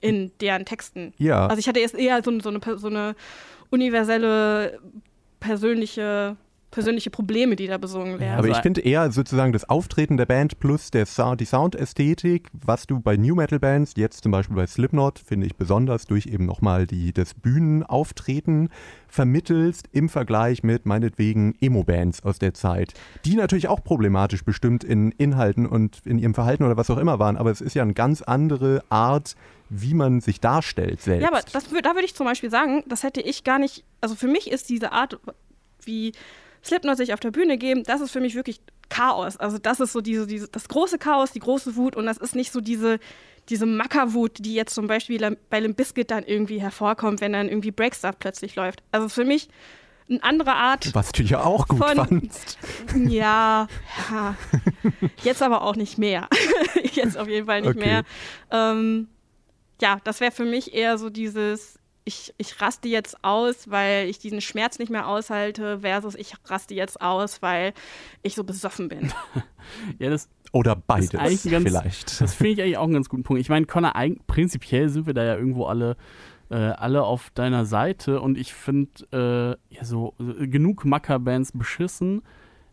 in 0.00 0.32
deren 0.40 0.64
Texten. 0.64 1.14
ja. 1.18 1.46
Also 1.46 1.60
ich 1.60 1.68
hatte 1.68 1.78
jetzt 1.78 1.94
eher 1.94 2.22
so, 2.24 2.40
so, 2.40 2.48
eine, 2.48 2.60
so 2.78 2.88
eine 2.88 3.14
universelle 3.70 4.80
persönliche 5.42 6.36
persönliche 6.72 7.10
Probleme, 7.10 7.54
die 7.54 7.66
da 7.66 7.76
besungen 7.76 8.18
werden. 8.18 8.38
Aber 8.38 8.48
Also- 8.48 8.52
ich 8.56 8.62
finde 8.62 8.80
eher 8.80 9.12
sozusagen 9.12 9.52
das 9.52 9.68
Auftreten 9.68 10.16
der 10.16 10.24
Band 10.24 10.58
plus 10.58 10.90
der 10.90 11.04
Sound, 11.04 11.42
die 11.42 11.44
Soundästhetik, 11.44 12.48
was 12.54 12.86
du 12.86 12.98
bei 12.98 13.18
New 13.18 13.34
Metal 13.34 13.60
Bands, 13.60 13.92
jetzt 13.96 14.22
zum 14.22 14.32
Beispiel 14.32 14.56
bei 14.56 14.66
Slipknot, 14.66 15.18
finde 15.18 15.46
ich 15.46 15.56
besonders 15.56 16.06
durch 16.06 16.24
eben 16.24 16.46
nochmal 16.46 16.86
die, 16.86 17.12
das 17.12 17.34
Bühnenauftreten 17.34 18.70
vermittelst 19.06 19.90
im 19.92 20.08
Vergleich 20.08 20.62
mit 20.62 20.86
meinetwegen 20.86 21.54
Emo-Bands 21.60 22.22
aus 22.24 22.38
der 22.38 22.54
Zeit, 22.54 22.94
die 23.26 23.36
natürlich 23.36 23.68
auch 23.68 23.84
problematisch 23.84 24.42
bestimmt 24.42 24.82
in 24.82 25.12
Inhalten 25.12 25.66
und 25.66 25.98
in 26.06 26.18
ihrem 26.18 26.32
Verhalten 26.32 26.64
oder 26.64 26.78
was 26.78 26.88
auch 26.88 26.96
immer 26.96 27.18
waren, 27.18 27.36
aber 27.36 27.50
es 27.50 27.60
ist 27.60 27.74
ja 27.74 27.82
eine 27.82 27.92
ganz 27.92 28.22
andere 28.22 28.82
Art, 28.88 29.36
wie 29.74 29.94
man 29.94 30.20
sich 30.20 30.38
darstellt 30.40 31.00
selbst. 31.00 31.22
Ja, 31.22 31.28
aber 31.28 31.40
das, 31.50 31.64
da 31.64 31.94
würde 31.94 32.04
ich 32.04 32.14
zum 32.14 32.26
Beispiel 32.26 32.50
sagen, 32.50 32.84
das 32.86 33.02
hätte 33.02 33.22
ich 33.22 33.42
gar 33.42 33.58
nicht, 33.58 33.84
also 34.02 34.14
für 34.14 34.28
mich 34.28 34.50
ist 34.50 34.68
diese 34.68 34.92
Art, 34.92 35.18
wie 35.84 36.12
Slipknot 36.62 36.98
sich 36.98 37.14
auf 37.14 37.20
der 37.20 37.30
Bühne 37.30 37.56
geben, 37.56 37.82
das 37.84 38.02
ist 38.02 38.10
für 38.10 38.20
mich 38.20 38.34
wirklich 38.34 38.60
Chaos. 38.90 39.38
Also 39.38 39.56
das 39.56 39.80
ist 39.80 39.92
so 39.92 40.02
diese, 40.02 40.26
diese, 40.26 40.48
das 40.48 40.68
große 40.68 40.98
Chaos, 40.98 41.32
die 41.32 41.38
große 41.40 41.74
Wut 41.76 41.96
und 41.96 42.04
das 42.04 42.18
ist 42.18 42.34
nicht 42.36 42.52
so 42.52 42.60
diese, 42.60 42.98
diese 43.48 43.64
Mackerwut, 43.64 44.36
die 44.40 44.54
jetzt 44.54 44.74
zum 44.74 44.86
Beispiel 44.88 45.36
bei 45.48 45.58
Limp 45.60 45.78
Bizkit 45.78 46.10
dann 46.10 46.24
irgendwie 46.24 46.60
hervorkommt, 46.60 47.22
wenn 47.22 47.32
dann 47.32 47.48
irgendwie 47.48 47.70
Breakstuff 47.70 48.18
plötzlich 48.18 48.54
läuft. 48.54 48.82
Also 48.92 49.08
für 49.08 49.24
mich 49.24 49.48
eine 50.10 50.22
andere 50.22 50.52
Art 50.52 50.94
was 50.94 51.12
du 51.12 51.22
ja 51.22 51.42
auch 51.42 51.66
gut 51.66 51.78
Von- 51.78 51.96
fandst. 51.96 52.58
ja, 53.08 53.66
ja. 54.10 54.34
Jetzt 55.22 55.40
aber 55.42 55.62
auch 55.62 55.76
nicht 55.76 55.96
mehr. 55.96 56.28
Jetzt 56.92 57.16
auf 57.16 57.28
jeden 57.28 57.46
Fall 57.46 57.62
nicht 57.62 57.70
Okay. 57.76 57.78
mehr. 57.86 58.02
Ähm, 58.50 59.08
ja, 59.82 59.98
das 60.04 60.20
wäre 60.20 60.30
für 60.32 60.44
mich 60.44 60.72
eher 60.74 60.96
so 60.96 61.10
dieses, 61.10 61.78
ich, 62.04 62.32
ich 62.38 62.60
raste 62.60 62.88
jetzt 62.88 63.22
aus, 63.22 63.68
weil 63.68 64.08
ich 64.08 64.18
diesen 64.18 64.40
Schmerz 64.40 64.78
nicht 64.78 64.90
mehr 64.90 65.06
aushalte, 65.08 65.80
versus 65.80 66.14
ich 66.14 66.34
raste 66.46 66.74
jetzt 66.74 67.00
aus, 67.02 67.42
weil 67.42 67.74
ich 68.22 68.34
so 68.34 68.44
besoffen 68.44 68.88
bin. 68.88 69.12
Ja, 70.00 70.10
das, 70.10 70.28
Oder 70.50 70.74
beides 70.74 71.10
ganz- 71.10 71.42
vielleicht. 71.44 72.20
das 72.20 72.34
finde 72.34 72.50
ich 72.54 72.62
eigentlich 72.62 72.76
auch 72.78 72.82
einen 72.84 72.94
ganz 72.94 73.08
guten 73.08 73.22
Punkt. 73.22 73.40
Ich 73.40 73.48
meine, 73.48 73.64
Connor, 73.64 73.92
prinzipiell 74.26 74.88
sind 74.88 75.06
wir 75.06 75.14
da 75.14 75.22
ja 75.22 75.36
irgendwo 75.36 75.66
alle, 75.66 75.96
äh, 76.50 76.56
alle 76.56 77.04
auf 77.04 77.30
deiner 77.30 77.64
Seite 77.64 78.20
und 78.20 78.36
ich 78.36 78.52
finde, 78.54 79.56
äh, 79.70 79.74
ja, 79.74 79.84
so, 79.84 80.14
so 80.18 80.34
genug 80.40 80.84
Macker-Bands 80.84 81.52
beschissen. 81.52 82.22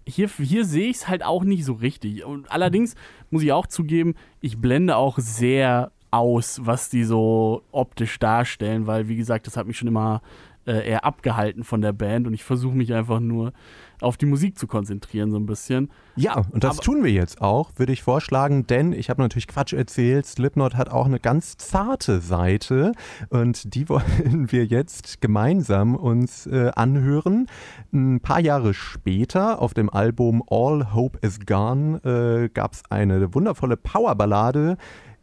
Hier, 0.07 0.27
hier 0.29 0.65
sehe 0.65 0.89
ich 0.89 0.97
es 0.97 1.07
halt 1.07 1.23
auch 1.23 1.43
nicht 1.43 1.63
so 1.63 1.73
richtig. 1.73 2.25
Und 2.25 2.51
allerdings 2.51 2.95
muss 3.29 3.43
ich 3.43 3.51
auch 3.51 3.67
zugeben, 3.67 4.15
ich 4.41 4.57
blende 4.57 4.95
auch 4.95 5.19
sehr 5.19 5.91
aus, 6.11 6.59
was 6.63 6.89
die 6.89 7.03
so 7.03 7.63
optisch 7.71 8.19
darstellen, 8.19 8.87
weil, 8.87 9.07
wie 9.07 9.15
gesagt, 9.15 9.47
das 9.47 9.57
hat 9.57 9.67
mich 9.67 9.77
schon 9.77 9.87
immer 9.87 10.21
äh, 10.65 10.87
eher 10.89 11.05
abgehalten 11.05 11.63
von 11.63 11.81
der 11.81 11.93
Band 11.93 12.27
und 12.27 12.33
ich 12.33 12.43
versuche 12.43 12.75
mich 12.75 12.93
einfach 12.93 13.19
nur 13.19 13.53
auf 14.01 14.15
die 14.15 14.25
Musik 14.25 14.57
zu 14.57 14.65
konzentrieren, 14.65 15.29
so 15.29 15.37
ein 15.37 15.45
bisschen. 15.45 15.89
Ja, 16.15 16.43
und 16.51 16.63
das 16.63 16.77
Aber- 16.77 16.83
tun 16.85 17.03
wir 17.03 17.11
jetzt 17.11 17.41
auch, 17.41 17.71
würde 17.75 17.91
ich 17.91 18.01
vorschlagen, 18.01 18.65
denn 18.65 18.93
ich 18.93 19.09
habe 19.09 19.21
natürlich 19.21 19.47
Quatsch 19.47 19.73
erzählt. 19.73 20.25
Slipknot 20.25 20.75
hat 20.75 20.89
auch 20.89 21.05
eine 21.05 21.19
ganz 21.19 21.57
zarte 21.57 22.19
Seite 22.21 22.93
und 23.29 23.73
die 23.75 23.89
wollen 23.89 24.51
wir 24.51 24.65
jetzt 24.65 25.21
gemeinsam 25.21 25.95
uns 25.95 26.45
äh, 26.47 26.71
anhören. 26.75 27.47
Ein 27.91 28.19
paar 28.21 28.39
Jahre 28.39 28.73
später 28.73 29.61
auf 29.61 29.73
dem 29.73 29.89
Album 29.89 30.41
All 30.49 30.93
Hope 30.93 31.19
Is 31.21 31.39
Gone 31.45 31.97
äh, 32.03 32.49
gab 32.49 32.73
es 32.73 32.83
eine 32.89 33.33
wundervolle 33.33 33.75
Powerballade. 33.75 34.77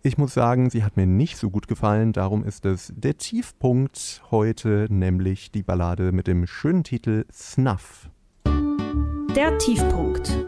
Ich 0.07 0.19
muss 0.19 0.35
sagen, 0.35 0.71
sie 0.71 0.85
hat 0.85 0.97
mir 0.97 1.05
nicht 1.05 1.37
so 1.37 1.51
gut 1.51 1.67
gefallen, 1.67 2.13
darum 2.13 2.45
ist 2.45 2.65
es 2.65 2.93
der 2.95 3.19
Tiefpunkt 3.19 4.23
heute, 4.31 4.87
nämlich 4.89 5.51
die 5.51 5.65
Ballade 5.65 6.13
mit 6.13 6.29
dem 6.29 6.47
schönen 6.47 6.85
Titel 6.85 7.25
Snuff. 7.33 8.09
Der 9.35 9.59
Tiefpunkt. 9.59 10.47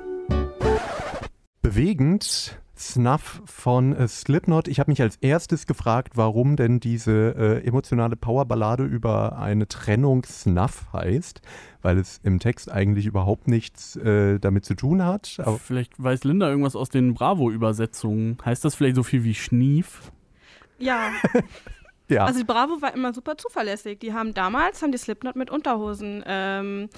bewegend. 1.61 2.61
Snuff 2.79 3.43
von 3.45 3.95
äh, 3.95 4.07
Slipknot. 4.07 4.69
Ich 4.69 4.81
habe 4.81 4.91
mich 4.91 5.03
als 5.03 5.17
erstes 5.17 5.67
gefragt, 5.67 6.13
warum 6.15 6.57
denn 6.57 6.81
diese 6.81 7.35
äh, 7.37 7.67
emotionale 7.67 8.17
Powerballade 8.17 8.85
über 8.85 9.39
eine 9.39 9.67
Trennung 9.67 10.25
Snuff 10.25 10.87
heißt, 10.93 11.41
weil 11.83 11.99
es 11.99 12.21
im 12.23 12.39
Text 12.39 12.71
eigentlich 12.71 13.07
überhaupt 13.07 13.49
nichts 13.49 13.97
äh, 13.97 14.39
damit 14.39 14.65
zu 14.65 14.75
tun 14.75 15.05
hat. 15.05 15.39
Aber, 15.39 15.59
Vielleicht 15.59 16.03
weiß 16.03 16.25
Linda 16.25 16.49
irgendwas 16.49 16.77
aus 16.77 16.89
den 16.89 17.15
Bravo-Übersetzungen. 17.15 18.39
Heißt 18.45 18.65
das 18.65 18.75
vielleicht 18.75 18.97
so 18.97 19.03
viel 19.03 19.25
wie 19.25 19.35
Schnief? 19.35 20.13
Ja, 20.79 21.11
ja, 22.09 22.25
also 22.25 22.39
die 22.39 22.45
Bravo 22.45 22.81
war 22.81 22.95
immer 22.95 23.13
super 23.13 23.37
zuverlässig. 23.37 23.99
Die 23.99 24.13
haben 24.13 24.35
damals, 24.35 24.83
haben 24.83 24.93
die 24.93 24.99
Slipknot 24.99 25.37
mit 25.37 25.51
Unterhosen 25.51 26.23
ähm, 26.27 26.89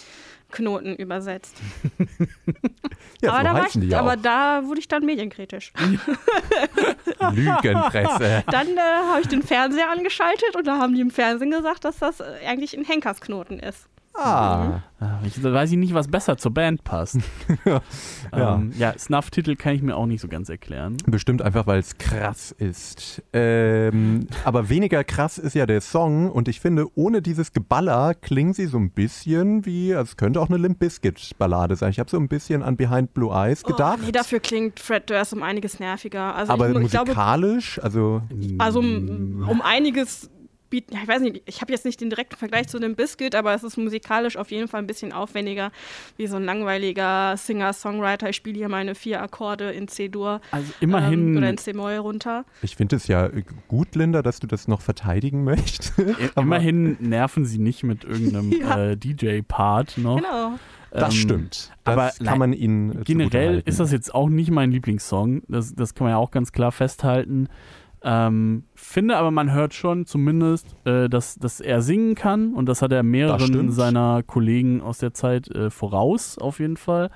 Knoten 0.50 0.94
übersetzt. 0.94 1.56
ja 3.22 3.32
aber, 3.32 3.38
so 3.38 3.44
da 3.44 3.54
war 3.54 3.66
ich, 3.66 3.96
aber 3.96 4.16
da 4.16 4.62
wurde 4.64 4.80
ich 4.80 4.88
dann 4.88 5.04
medienkritisch. 5.04 5.72
Lügenpresse. 7.32 8.44
Dann 8.50 8.68
äh, 8.68 8.80
habe 9.10 9.20
ich 9.20 9.28
den 9.28 9.42
Fernseher 9.42 9.90
angeschaltet 9.90 10.56
und 10.56 10.66
da 10.66 10.78
haben 10.78 10.94
die 10.94 11.00
im 11.00 11.10
Fernsehen 11.10 11.50
gesagt, 11.50 11.84
dass 11.84 11.98
das 11.98 12.20
äh, 12.20 12.24
eigentlich 12.46 12.76
ein 12.76 12.84
Henkersknoten 12.84 13.58
ist. 13.60 13.88
Ah, 14.14 14.80
Ich 15.24 15.40
da 15.40 15.52
weiß 15.52 15.70
ich 15.72 15.78
nicht, 15.78 15.94
was 15.94 16.08
besser 16.08 16.36
zur 16.36 16.52
Band 16.52 16.84
passt. 16.84 17.18
Ja. 18.32 18.54
Ähm, 18.54 18.72
ja, 18.78 18.96
Snuff-Titel 18.96 19.56
kann 19.56 19.74
ich 19.74 19.82
mir 19.82 19.96
auch 19.96 20.06
nicht 20.06 20.20
so 20.20 20.28
ganz 20.28 20.48
erklären. 20.48 20.96
bestimmt 21.06 21.42
einfach, 21.42 21.66
weil 21.66 21.80
es 21.80 21.98
krass 21.98 22.52
ist. 22.52 23.22
Ähm, 23.32 24.28
aber 24.44 24.68
weniger 24.68 25.02
krass 25.02 25.36
ist 25.38 25.54
ja 25.54 25.66
der 25.66 25.80
Song 25.80 26.30
und 26.30 26.46
ich 26.46 26.60
finde, 26.60 26.86
ohne 26.94 27.22
dieses 27.22 27.52
Geballer 27.52 28.14
klingen 28.14 28.52
sie 28.52 28.66
so 28.66 28.78
ein 28.78 28.90
bisschen 28.92 29.66
wie, 29.66 29.94
also 29.94 30.10
es 30.10 30.16
könnte 30.16 30.40
auch 30.40 30.48
eine 30.48 30.58
Limp 30.58 30.78
Bizkit 30.78 31.32
Ballade 31.38 31.74
sein. 31.74 31.90
Ich 31.90 31.98
habe 31.98 32.08
so 32.08 32.18
ein 32.18 32.28
bisschen 32.28 32.62
an 32.62 32.76
Behind 32.76 33.12
Blue 33.14 33.32
Eyes 33.34 33.64
gedacht. 33.64 33.98
Oh, 34.00 34.06
nee, 34.06 34.12
dafür 34.12 34.38
klingt 34.38 34.78
Fred 34.78 35.10
Durst 35.10 35.32
um 35.32 35.42
einiges 35.42 35.80
nerviger. 35.80 36.34
Also 36.36 36.52
aber 36.52 36.68
ich, 36.68 36.74
mu- 36.74 36.80
ich 36.82 36.90
glaube, 36.90 37.06
musikalisch, 37.10 37.80
also 37.82 38.22
also 38.58 38.78
um, 38.78 39.44
um 39.48 39.60
einiges 39.60 40.30
bieten, 40.70 40.96
ich 41.02 41.08
weiß 41.08 41.20
nicht, 41.22 41.42
ich 41.46 41.60
habe 41.60 41.72
jetzt 41.72 41.84
nicht 41.84 42.00
den 42.00 42.10
direkten 42.10 42.36
Vergleich 42.36 42.68
zu 42.68 42.78
dem 42.78 42.94
Biscuit, 42.94 43.34
aber 43.34 43.52
es 43.54 43.62
ist 43.64 43.76
musikalisch 43.76 44.36
auf 44.36 44.50
jeden 44.50 44.68
Fall 44.68 44.80
ein 44.80 44.86
bisschen 44.86 45.12
aufwendiger, 45.12 45.72
wie 46.16 46.26
so 46.28 46.36
ein 46.36 46.44
langweiliger 46.44 47.36
Singer-Songwriter. 47.36 48.28
Ich 48.30 48.36
spiele 48.36 48.56
hier 48.56 48.68
meine 48.68 48.94
vier 48.94 49.20
Akkorde 49.20 49.70
in 49.72 49.88
C-Dur 49.88 50.40
Also 50.52 50.72
immerhin, 50.80 51.32
ähm, 51.32 51.36
oder 51.36 51.50
in 51.50 51.58
C-Moll 51.58 51.96
runter. 51.96 52.44
ich 52.62 52.76
finde 52.76 52.96
es 52.96 53.06
ja 53.08 53.28
gut, 53.68 53.94
Linda, 53.96 54.22
dass 54.22 54.38
du 54.40 54.46
das 54.46 54.68
noch 54.68 54.80
verteidigen 54.80 55.44
möchtest. 55.44 55.92
immerhin 56.36 56.96
nerven 57.00 57.44
sie 57.44 57.58
nicht 57.58 57.82
mit 57.82 58.04
irgendeinem 58.04 58.52
Ja. 58.60 58.90
äh, 58.90 58.96
DJ-Part 58.96 59.98
noch. 59.98 60.16
Genau. 60.16 60.52
Das 60.92 61.14
Ähm, 61.14 61.20
stimmt. 61.20 61.72
Das 61.84 61.92
aber 61.94 62.10
kann 62.24 62.38
man 62.38 62.52
ihnen 62.52 63.00
äh, 63.00 63.04
Generell 63.04 63.62
ist 63.64 63.78
das 63.80 63.92
jetzt 63.92 64.12
auch 64.14 64.28
nicht 64.28 64.50
mein 64.50 64.72
Lieblingssong. 64.72 65.42
Das, 65.48 65.72
das 65.74 65.94
kann 65.94 66.04
man 66.06 66.12
ja 66.12 66.16
auch 66.18 66.30
ganz 66.32 66.50
klar 66.52 66.72
festhalten. 66.72 67.48
Ähm, 68.02 68.64
finde 68.74 69.16
aber, 69.16 69.30
man 69.30 69.52
hört 69.52 69.74
schon 69.74 70.06
zumindest, 70.06 70.74
äh, 70.86 71.08
dass, 71.08 71.34
dass 71.34 71.60
er 71.60 71.82
singen 71.82 72.14
kann 72.14 72.54
und 72.54 72.66
das 72.66 72.80
hat 72.80 72.92
er 72.92 73.02
mehreren 73.02 73.70
seiner 73.70 74.22
Kollegen 74.22 74.80
aus 74.80 74.98
der 74.98 75.12
Zeit 75.12 75.48
äh, 75.48 75.70
voraus, 75.70 76.38
auf 76.38 76.60
jeden 76.60 76.78
Fall. 76.78 77.10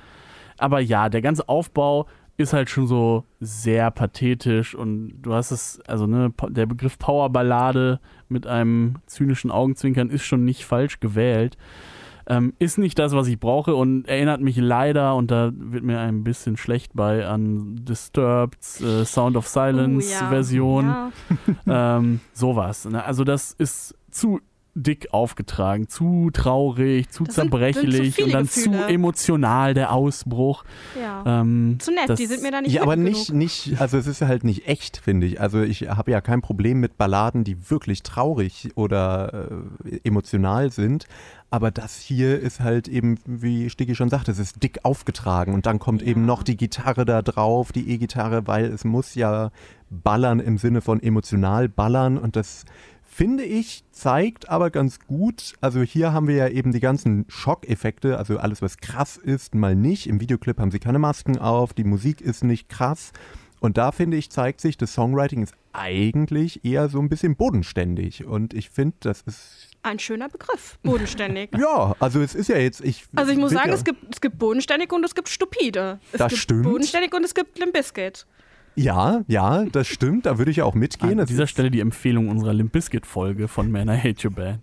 Aber 0.59 0.81
ja, 0.81 1.09
der 1.09 1.23
ganze 1.23 1.49
Aufbau 1.49 2.07
ist 2.37 2.53
halt 2.53 2.69
schon 2.69 2.87
so 2.87 3.25
sehr 3.41 3.91
pathetisch 3.91 4.75
und 4.75 5.23
du 5.23 5.35
hast 5.35 5.53
es, 5.53 5.81
also 5.87 6.07
ne, 6.07 6.33
der 6.49 6.67
Begriff 6.67 6.99
Powerballade 6.99 8.01
mit 8.29 8.47
einem 8.47 8.97
zynischen 9.07 9.51
Augenzwinkern 9.51 10.11
ist 10.11 10.25
schon 10.25 10.45
nicht 10.45 10.65
falsch 10.65 11.01
gewählt. 11.01 11.57
Ähm, 12.27 12.55
ist 12.59 12.79
nicht 12.79 12.99
das, 12.99 13.13
was 13.13 13.27
ich 13.29 13.39
brauche 13.39 13.75
und 13.75 14.09
erinnert 14.09 14.41
mich 14.41 14.57
leider, 14.57 15.15
und 15.15 15.31
da 15.31 15.51
wird 15.55 15.85
mir 15.85 16.01
ein 16.01 16.25
bisschen 16.25 16.57
schlecht 16.57 16.93
bei, 16.95 17.27
an 17.27 17.77
Disturbed's 17.85 18.81
äh, 18.81 19.05
Sound 19.05 19.37
of 19.37 19.47
Silence 19.47 20.09
Oh, 20.09 20.23
ja. 20.25 20.29
Version. 20.31 20.87
Ja. 20.87 21.11
Ähm, 21.97 22.21
sowas. 22.33 22.85
Ne? 22.85 23.05
Also 23.05 23.25
das 23.25 23.53
ist 23.53 23.95
zu 24.11 24.41
dick 24.77 25.09
aufgetragen, 25.13 25.89
zu 25.89 26.31
traurig, 26.33 27.09
zu 27.11 27.25
Das 27.25 27.35
sind- 27.37 27.51
sind 27.53 27.53
zu 27.53 27.59
zerbrechlich 27.61 28.23
und 28.25 28.33
dann 28.33 28.45
Gefühle. 28.45 28.79
zu 28.81 28.89
emotional 28.89 29.75
der 29.75 29.93
Ausbruch. 29.93 30.65
ja. 31.01 31.41
Ähm, 31.41 31.77
Zu 31.79 31.93
nett, 31.93 32.09
das- 32.09 32.19
die 32.19 32.27
sind 32.27 32.43
mir 32.43 32.51
da 32.51 32.61
nicht 32.61 32.73
Ja, 32.73 32.83
aber 32.83 32.97
nicht, 32.97 33.29
genug. 33.29 33.39
nicht, 33.39 33.81
also 33.81 33.97
es 33.99 34.07
ist 34.07 34.21
halt 34.23 34.43
nicht 34.45 34.67
echt, 34.67 34.97
finde 34.97 35.27
ich. 35.27 35.41
Also 35.41 35.63
ich 35.63 35.83
habe 35.89 36.11
ja 36.11 36.21
kein 36.21 36.43
Problem 36.43 36.81
mit 36.81 36.99
Balladen, 36.99 37.45
die 37.45 37.71
wirklich 37.71 38.03
traurig 38.03 38.71
oder 38.75 39.49
äh, 39.85 40.01
emotional 40.05 40.71
sind. 40.71 41.07
Aber 41.51 41.71
das 41.71 41.99
hier 42.01 42.41
ist 42.41 42.59
halt 42.59 42.89
eben, 42.89 43.17
wie 43.27 43.71
Stiggy 43.71 43.95
schon 43.95 44.09
sagte, 44.09 44.33
es 44.33 44.41
ist 44.41 44.61
dick 44.65 44.81
aufgetragen 44.83 45.55
und 45.55 45.67
dann 45.67 45.79
kommt 45.79 46.03
Ja. 46.03 46.09
eben 46.09 46.27
noch 46.27 46.43
die 46.43 46.57
Gitarre 46.57 47.05
da 47.05 47.23
drauf, 47.23 47.71
die 47.71 47.89
E-Gitarre, 47.91 48.49
weil 48.49 48.65
es 48.65 48.85
muss 48.85 49.15
ja 49.15 49.51
ballern 49.89 50.41
im 50.41 50.59
Sinne 50.59 50.81
von 50.81 51.01
emotional 51.01 51.69
ballern 51.69 52.19
und 52.19 52.35
das 52.35 52.65
finde 53.15 53.45
ich 53.45 53.85
zeigt 53.93 54.49
aber 54.49 54.71
ganz 54.71 54.99
gut, 54.99 55.55
also 55.61 55.83
hier 55.83 56.13
haben 56.13 56.27
wir 56.27 56.35
ja 56.35 56.49
eben 56.49 56.73
die 56.73 56.81
ganzen 56.81 57.27
Schockeffekte, 57.29 58.19
also 58.19 58.39
alles 58.39 58.61
was 58.61 58.79
krass 58.79 59.17
ist, 59.17 59.55
mal 59.55 59.77
nicht. 59.77 60.09
Im 60.09 60.21
Videoclip 60.21 60.59
haben 60.59 60.73
sie 60.73 60.81
keine 60.81 60.99
Masken 60.99 61.39
auf, 61.39 61.73
die 61.75 61.85
Musik 61.85 62.21
ist 62.21 62.43
nicht 62.43 62.69
krass. 62.69 63.13
Und 63.61 63.79
da 63.79 63.93
finde 63.93 64.17
ich, 64.17 64.31
zeigt 64.31 64.61
sich, 64.61 64.77
das 64.77 64.93
Songwriting 64.93 65.43
ist 65.43 65.55
eigentlich 65.73 66.65
eher 66.65 66.89
so 66.89 66.99
ein 66.99 67.09
bisschen 67.09 67.37
bodenständig. 67.37 68.25
Und 68.25 68.53
ich 68.53 68.69
finde, 68.69 68.97
das 69.01 69.23
ist 69.23 69.71
Ein 69.83 69.99
schöner 70.01 70.29
Begriff, 70.29 70.79
bodenständig. 70.83 71.51
ja, 71.59 71.95
also 72.01 72.21
es 72.21 72.35
ist 72.35 72.49
ja 72.49 72.59
jetzt 72.59 72.81
ich 72.81 73.05
Also 73.15 73.31
ich 73.33 73.39
muss 73.39 73.53
sagen, 73.53 73.69
ja, 73.69 73.75
es 73.75 73.85
gibt, 73.85 74.13
es 74.13 74.21
gibt 74.21 74.39
bodenständig 74.39 74.93
und 74.93 75.05
es 75.05 75.15
gibt 75.15 75.29
stupide. 75.29 76.01
Es 76.13 76.19
Das 76.19 76.31
gibt 76.31 76.43
stimmt. 76.43 76.65
bodenständig 76.65 77.15
und 77.15 77.25
es 77.25 77.33
gibt 77.33 77.59
Limp 77.59 77.73
Bizkit. 77.73 78.27
Ja, 78.77 79.23
ja, 79.29 79.65
das 79.65 79.87
stimmt, 79.87 80.27
da 80.27 80.39
würde 80.39 80.51
ich 80.51 80.59
ja 80.59 80.65
auch 80.65 80.75
mitgehen. 80.75 81.21
An 81.21 81.27
dieser 81.27 81.47
Stelle 81.47 81.71
die 81.71 81.81
Empfehlung 81.81 82.29
unserer 82.29 82.53
Limp 82.53 82.73
Bizkit 82.73 83.07
Folge 83.07 83.49
von 83.49 83.71
Man 83.71 83.89
I 83.89 83.97
Hate 83.97 84.27
Your 84.27 84.35
Band. 84.35 84.61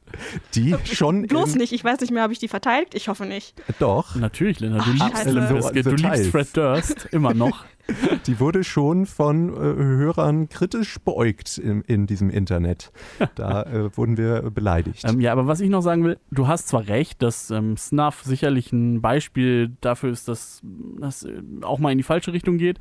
die 0.53 0.75
schon 0.85 1.27
Bloß 1.27 1.55
nicht, 1.55 1.73
ich 1.73 1.83
weiß 1.83 1.99
nicht 2.01 2.11
mehr, 2.11 2.23
habe 2.23 2.33
ich 2.33 2.39
die 2.39 2.47
verteidigt? 2.47 2.95
Ich 2.95 3.07
hoffe 3.07 3.25
nicht. 3.25 3.61
doch, 3.79 4.15
Natürlich, 4.15 4.59
Lena, 4.59 4.77
du 4.77 4.91
Ach, 4.99 5.07
liebst. 5.07 5.25
Limp 5.25 5.49
Bizkit, 5.49 5.85
du 5.85 5.95
liebst 5.95 6.27
Fred 6.27 6.55
Durst, 6.55 7.07
immer 7.11 7.33
noch. 7.33 7.65
die 8.27 8.39
wurde 8.39 8.63
schon 8.63 9.05
von 9.05 9.49
äh, 9.49 9.55
Hörern 9.55 10.49
kritisch 10.49 10.97
beäugt 10.99 11.57
in, 11.57 11.81
in 11.81 12.07
diesem 12.07 12.29
Internet. 12.29 12.91
Da 13.35 13.63
äh, 13.63 13.95
wurden 13.97 14.17
wir 14.17 14.49
beleidigt. 14.51 15.03
Ähm, 15.07 15.21
ja, 15.21 15.31
aber 15.31 15.47
was 15.47 15.59
ich 15.59 15.69
noch 15.69 15.81
sagen 15.81 16.03
will, 16.03 16.17
du 16.31 16.47
hast 16.47 16.67
zwar 16.67 16.87
recht, 16.87 17.21
dass 17.21 17.51
ähm, 17.51 17.77
Snuff 17.77 18.23
sicherlich 18.23 18.71
ein 18.71 19.01
Beispiel 19.01 19.75
dafür 19.81 20.11
ist, 20.11 20.27
dass 20.27 20.61
das 20.99 21.23
äh, 21.23 21.41
auch 21.61 21.79
mal 21.79 21.91
in 21.91 21.97
die 21.97 22.03
falsche 22.03 22.33
Richtung 22.33 22.57
geht. 22.57 22.79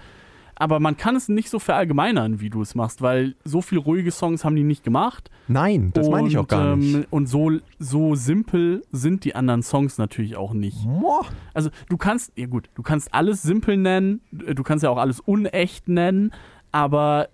Aber 0.60 0.78
man 0.78 0.98
kann 0.98 1.16
es 1.16 1.30
nicht 1.30 1.48
so 1.48 1.58
verallgemeinern, 1.58 2.40
wie 2.40 2.50
du 2.50 2.60
es 2.60 2.74
machst, 2.74 3.00
weil 3.00 3.34
so 3.44 3.62
viele 3.62 3.80
ruhige 3.80 4.10
Songs 4.10 4.44
haben 4.44 4.54
die 4.56 4.62
nicht 4.62 4.84
gemacht. 4.84 5.30
Nein, 5.48 5.90
das 5.94 6.10
meine 6.10 6.28
ich 6.28 6.36
auch 6.36 6.42
Und, 6.42 6.48
gar 6.48 6.76
nicht. 6.76 6.94
ähm, 6.96 7.06
Und 7.08 7.28
so, 7.30 7.50
so 7.78 8.14
simpel 8.14 8.82
sind 8.92 9.24
die 9.24 9.34
anderen 9.34 9.62
Songs 9.62 9.96
natürlich 9.96 10.36
auch 10.36 10.52
nicht. 10.52 10.84
Moah. 10.84 11.24
Also 11.54 11.70
du 11.88 11.96
kannst, 11.96 12.32
ja 12.36 12.46
gut, 12.46 12.68
du 12.74 12.82
kannst 12.82 13.14
alles 13.14 13.40
simpel 13.42 13.78
nennen, 13.78 14.20
du 14.32 14.62
kannst 14.62 14.84
ja 14.84 14.90
auch 14.90 14.98
alles 14.98 15.18
unecht 15.20 15.88
nennen, 15.88 16.30
aber 16.72 17.28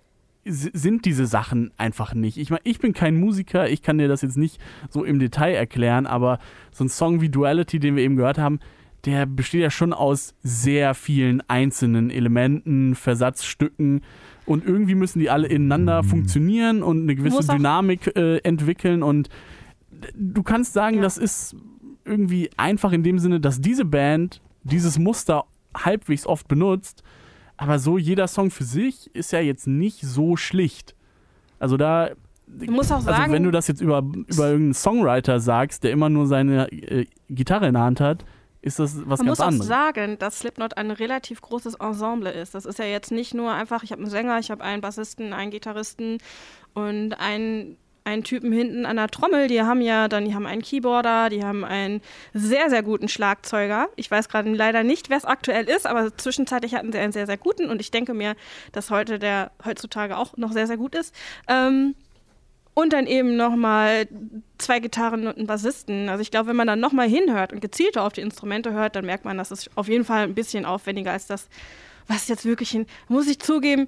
sind 0.45 1.03
diese 1.03 1.25
Sachen 1.25 1.71
einfach 1.75 2.13
nicht. 2.13 2.37
Ich 2.37 2.49
meine, 2.49 2.61
ich 2.63 2.79
bin 2.79 2.93
kein 2.93 3.19
Musiker, 3.19 3.69
ich 3.69 3.81
kann 3.81 3.97
dir 3.97 4.07
das 4.07 4.21
jetzt 4.21 4.37
nicht 4.37 4.61
so 4.89 5.03
im 5.03 5.19
Detail 5.19 5.53
erklären, 5.53 6.05
aber 6.07 6.39
so 6.71 6.85
ein 6.85 6.89
Song 6.89 7.19
wie 7.19 7.27
Duality, 7.27 7.79
den 7.79 7.97
wir 7.97 8.03
eben 8.03 8.15
gehört 8.15 8.37
haben, 8.37 8.59
der 9.05 9.25
besteht 9.25 9.61
ja 9.61 9.69
schon 9.69 9.93
aus 9.93 10.33
sehr 10.43 10.93
vielen 10.93 11.41
einzelnen 11.47 12.09
Elementen, 12.09 12.95
Versatzstücken 12.95 14.01
und 14.45 14.65
irgendwie 14.65 14.95
müssen 14.95 15.19
die 15.19 15.29
alle 15.29 15.47
ineinander 15.47 16.03
funktionieren 16.03 16.83
und 16.83 17.03
eine 17.03 17.15
gewisse 17.15 17.45
Dynamik 17.47 18.15
äh, 18.15 18.37
entwickeln 18.39 19.03
und 19.03 19.29
du 20.15 20.43
kannst 20.43 20.73
sagen, 20.73 20.97
Ja. 20.97 21.01
das 21.03 21.17
ist 21.17 21.55
irgendwie 22.05 22.49
einfach 22.57 22.91
in 22.91 23.03
dem 23.03 23.19
Sinne, 23.19 23.39
dass 23.39 23.61
diese 23.61 23.85
Band 23.85 24.41
dieses 24.63 24.97
Muster 24.99 25.45
halbwegs 25.75 26.25
oft 26.25 26.47
benutzt, 26.47 27.03
aber 27.55 27.79
so 27.79 27.97
jeder 27.97 28.27
Song 28.27 28.51
für 28.51 28.63
sich 28.63 29.13
ist 29.15 29.31
ja 29.31 29.39
jetzt 29.39 29.67
nicht 29.67 30.01
so 30.01 30.35
schlicht. 30.37 30.95
Also 31.59 31.75
da, 31.77 32.11
Ich 32.61 32.69
muss 32.69 32.91
auch 32.91 33.01
sagen, 33.01 33.17
also 33.23 33.33
wenn 33.33 33.43
du 33.43 33.51
das 33.51 33.67
jetzt 33.67 33.81
über, 33.81 33.99
über 33.99 34.47
irgendeinen 34.47 34.73
Songwriter 34.73 35.39
sagst, 35.39 35.83
der 35.83 35.91
immer 35.91 36.09
nur 36.09 36.27
seine 36.27 36.71
äh, 36.71 37.05
Gitarre 37.29 37.67
in 37.67 37.73
der 37.73 37.83
Hand 37.83 37.99
hat, 37.99 38.25
ist 38.61 38.79
das 38.79 38.95
was 39.05 39.19
man 39.19 39.27
ganz 39.27 39.27
muss 39.27 39.39
auch 39.39 39.47
anderes. 39.47 39.67
sagen, 39.67 40.19
dass 40.19 40.39
Slipknot 40.39 40.77
ein 40.77 40.91
relativ 40.91 41.41
großes 41.41 41.75
Ensemble 41.75 42.31
ist. 42.31 42.55
Das 42.55 42.65
ist 42.65 42.79
ja 42.79 42.85
jetzt 42.85 43.11
nicht 43.11 43.33
nur 43.33 43.51
einfach, 43.51 43.83
ich 43.83 43.91
habe 43.91 44.01
einen 44.01 44.11
Sänger, 44.11 44.39
ich 44.39 44.51
habe 44.51 44.63
einen 44.63 44.81
Bassisten, 44.81 45.33
einen 45.33 45.51
Gitarristen 45.51 46.17
und 46.73 47.13
einen, 47.13 47.77
einen 48.03 48.23
Typen 48.23 48.51
hinten 48.51 48.85
an 48.85 48.97
der 48.97 49.09
Trommel. 49.09 49.47
Die 49.47 49.61
haben 49.61 49.81
ja 49.81 50.07
dann, 50.07 50.25
die 50.25 50.33
haben 50.33 50.45
einen 50.45 50.61
Keyboarder, 50.61 51.29
die 51.29 51.43
haben 51.43 51.63
einen 51.63 52.01
sehr, 52.33 52.69
sehr 52.69 52.83
guten 52.83 53.09
Schlagzeuger. 53.09 53.89
Ich 53.95 54.09
weiß 54.09 54.29
gerade 54.29 54.51
leider 54.51 54.83
nicht, 54.83 55.09
wer 55.09 55.17
es 55.17 55.25
aktuell 55.25 55.65
ist, 55.69 55.85
aber 55.85 56.15
zwischenzeitlich 56.17 56.75
hatten 56.75 56.91
sie 56.91 56.99
einen 56.99 57.13
sehr, 57.13 57.25
sehr 57.25 57.37
guten 57.37 57.69
und 57.69 57.79
ich 57.79 57.91
denke 57.91 58.13
mir, 58.13 58.35
dass 58.71 58.89
heute 58.89 59.19
der 59.19 59.51
heutzutage 59.65 60.17
auch 60.17 60.35
noch 60.37 60.51
sehr, 60.51 60.67
sehr 60.67 60.77
gut 60.77 60.95
ist. 60.95 61.13
Ähm, 61.47 61.95
und 62.77 62.93
dann 62.93 63.07
eben 63.07 63.37
nochmal 63.37 64.07
zwei 64.59 64.79
Gitarren 64.79 65.25
und 65.25 65.35
einen 65.35 65.47
Bassisten. 65.47 66.09
Also 66.09 66.21
ich 66.21 66.29
glaube, 66.29 66.49
wenn 66.49 66.55
man 66.55 66.67
dann 66.67 66.79
nochmal 66.79 67.09
hinhört 67.09 67.51
und 67.51 67.59
gezielter 67.59 68.03
auf 68.03 68.13
die 68.13 68.21
Instrumente 68.21 68.71
hört, 68.71 68.95
dann 68.95 69.03
merkt 69.03 69.25
man, 69.25 69.35
dass 69.35 69.49
es 69.49 69.67
auf 69.73 69.87
jeden 69.87 70.05
Fall 70.05 70.25
ein 70.25 70.35
bisschen 70.35 70.63
aufwendiger 70.63 71.11
als 71.11 71.25
das, 71.25 71.49
was 72.07 72.27
jetzt 72.27 72.45
wirklich 72.45 72.69
hin. 72.69 72.85
Muss 73.07 73.27
ich 73.27 73.39
zugeben, 73.39 73.87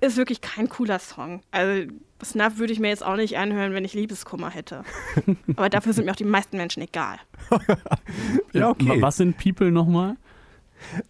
ist 0.00 0.16
wirklich 0.16 0.40
kein 0.40 0.68
cooler 0.68 0.98
Song. 0.98 1.42
Also 1.52 1.92
Snuff 2.24 2.58
würde 2.58 2.72
ich 2.72 2.80
mir 2.80 2.88
jetzt 2.88 3.04
auch 3.04 3.14
nicht 3.14 3.38
anhören, 3.38 3.72
wenn 3.72 3.84
ich 3.84 3.94
Liebeskummer 3.94 4.50
hätte. 4.50 4.82
Aber 5.56 5.68
dafür 5.68 5.92
sind 5.92 6.06
mir 6.06 6.10
auch 6.10 6.16
die 6.16 6.24
meisten 6.24 6.56
Menschen 6.56 6.82
egal. 6.82 7.18
Ja, 8.52 8.70
okay. 8.70 9.00
Was 9.00 9.18
sind 9.18 9.38
People 9.38 9.70
nochmal? 9.70 10.16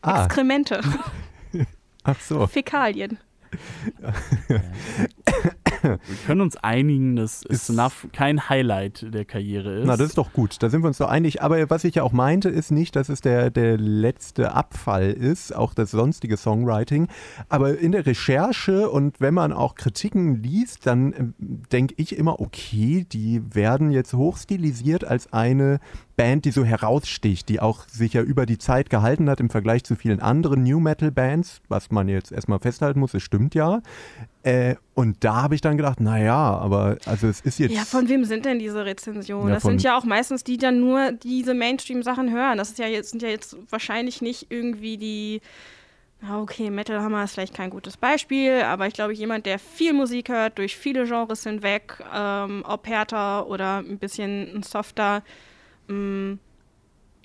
Ah, 0.02 0.26
Exkremente, 0.26 0.82
ach 2.04 2.20
so. 2.20 2.46
Fäkalien. 2.46 3.18
Wir 5.82 5.98
können 6.26 6.40
uns 6.40 6.56
einigen, 6.56 7.16
dass 7.16 7.42
Ist- 7.42 7.66
Snuff 7.66 8.06
kein 8.12 8.48
Highlight 8.48 9.06
der 9.14 9.24
Karriere 9.24 9.80
ist. 9.80 9.86
Na, 9.86 9.96
das 9.96 10.08
ist 10.08 10.18
doch 10.18 10.32
gut. 10.32 10.56
Da 10.62 10.70
sind 10.70 10.82
wir 10.82 10.88
uns 10.88 10.98
doch 10.98 11.08
einig. 11.08 11.42
Aber 11.42 11.70
was 11.70 11.84
ich 11.84 11.96
ja 11.96 12.02
auch 12.02 12.12
meinte, 12.12 12.48
ist 12.48 12.70
nicht, 12.70 12.96
dass 12.96 13.08
es 13.08 13.20
der, 13.20 13.50
der 13.50 13.76
letzte 13.76 14.52
Abfall 14.52 15.10
ist, 15.10 15.54
auch 15.54 15.74
das 15.74 15.90
sonstige 15.90 16.36
Songwriting. 16.36 17.08
Aber 17.48 17.78
in 17.78 17.92
der 17.92 18.06
Recherche 18.06 18.90
und 18.90 19.20
wenn 19.20 19.34
man 19.34 19.52
auch 19.52 19.74
Kritiken 19.74 20.42
liest, 20.42 20.86
dann 20.86 21.12
ähm, 21.12 21.34
denke 21.72 21.94
ich 21.96 22.16
immer, 22.16 22.40
okay, 22.40 23.06
die 23.10 23.42
werden 23.54 23.90
jetzt 23.90 24.14
hochstilisiert 24.14 25.04
als 25.04 25.32
eine 25.32 25.80
Band, 26.18 26.44
die 26.44 26.50
so 26.50 26.64
heraussticht, 26.64 27.48
die 27.48 27.60
auch 27.60 27.86
sich 27.88 28.12
ja 28.12 28.22
über 28.22 28.44
die 28.44 28.58
Zeit 28.58 28.90
gehalten 28.90 29.30
hat 29.30 29.38
im 29.38 29.50
Vergleich 29.50 29.84
zu 29.84 29.94
vielen 29.94 30.18
anderen 30.18 30.64
New 30.64 30.80
Metal 30.80 31.12
Bands, 31.12 31.62
was 31.68 31.92
man 31.92 32.08
jetzt 32.08 32.32
erstmal 32.32 32.58
festhalten 32.58 32.98
muss, 32.98 33.14
es 33.14 33.22
stimmt 33.22 33.54
ja. 33.54 33.82
Äh, 34.42 34.74
und 34.94 35.22
da 35.22 35.42
habe 35.42 35.54
ich 35.54 35.60
dann 35.60 35.76
gedacht, 35.76 36.00
naja, 36.00 36.34
aber 36.34 36.98
also 37.06 37.28
es 37.28 37.40
ist 37.42 37.60
jetzt. 37.60 37.72
Ja, 37.72 37.84
von 37.84 38.08
wem 38.08 38.24
sind 38.24 38.44
denn 38.46 38.58
diese 38.58 38.84
Rezensionen? 38.84 39.48
Ja, 39.48 39.54
das 39.54 39.62
sind 39.62 39.80
ja 39.84 39.96
auch 39.96 40.04
meistens 40.04 40.42
die, 40.42 40.56
die 40.56 40.64
dann 40.64 40.80
nur 40.80 41.12
diese 41.12 41.54
Mainstream-Sachen 41.54 42.32
hören. 42.32 42.58
Das 42.58 42.70
ist 42.70 42.80
ja 42.80 42.88
jetzt, 42.88 43.10
sind 43.10 43.22
ja 43.22 43.28
jetzt 43.28 43.56
wahrscheinlich 43.70 44.20
nicht 44.20 44.48
irgendwie 44.50 44.96
die. 44.96 45.40
Okay, 46.28 46.70
Metal 46.70 47.00
Hammer 47.00 47.22
ist 47.22 47.34
vielleicht 47.34 47.54
kein 47.54 47.70
gutes 47.70 47.96
Beispiel, 47.96 48.62
aber 48.62 48.88
ich 48.88 48.94
glaube, 48.94 49.12
jemand, 49.12 49.46
der 49.46 49.60
viel 49.60 49.92
Musik 49.92 50.30
hört, 50.30 50.58
durch 50.58 50.76
viele 50.76 51.04
Genres 51.04 51.44
hinweg, 51.44 52.02
ähm, 52.12 52.64
ob 52.66 52.88
härter 52.88 53.46
oder 53.46 53.78
ein 53.78 53.98
bisschen 53.98 54.64
softer, 54.64 55.22
mh, 55.88 56.38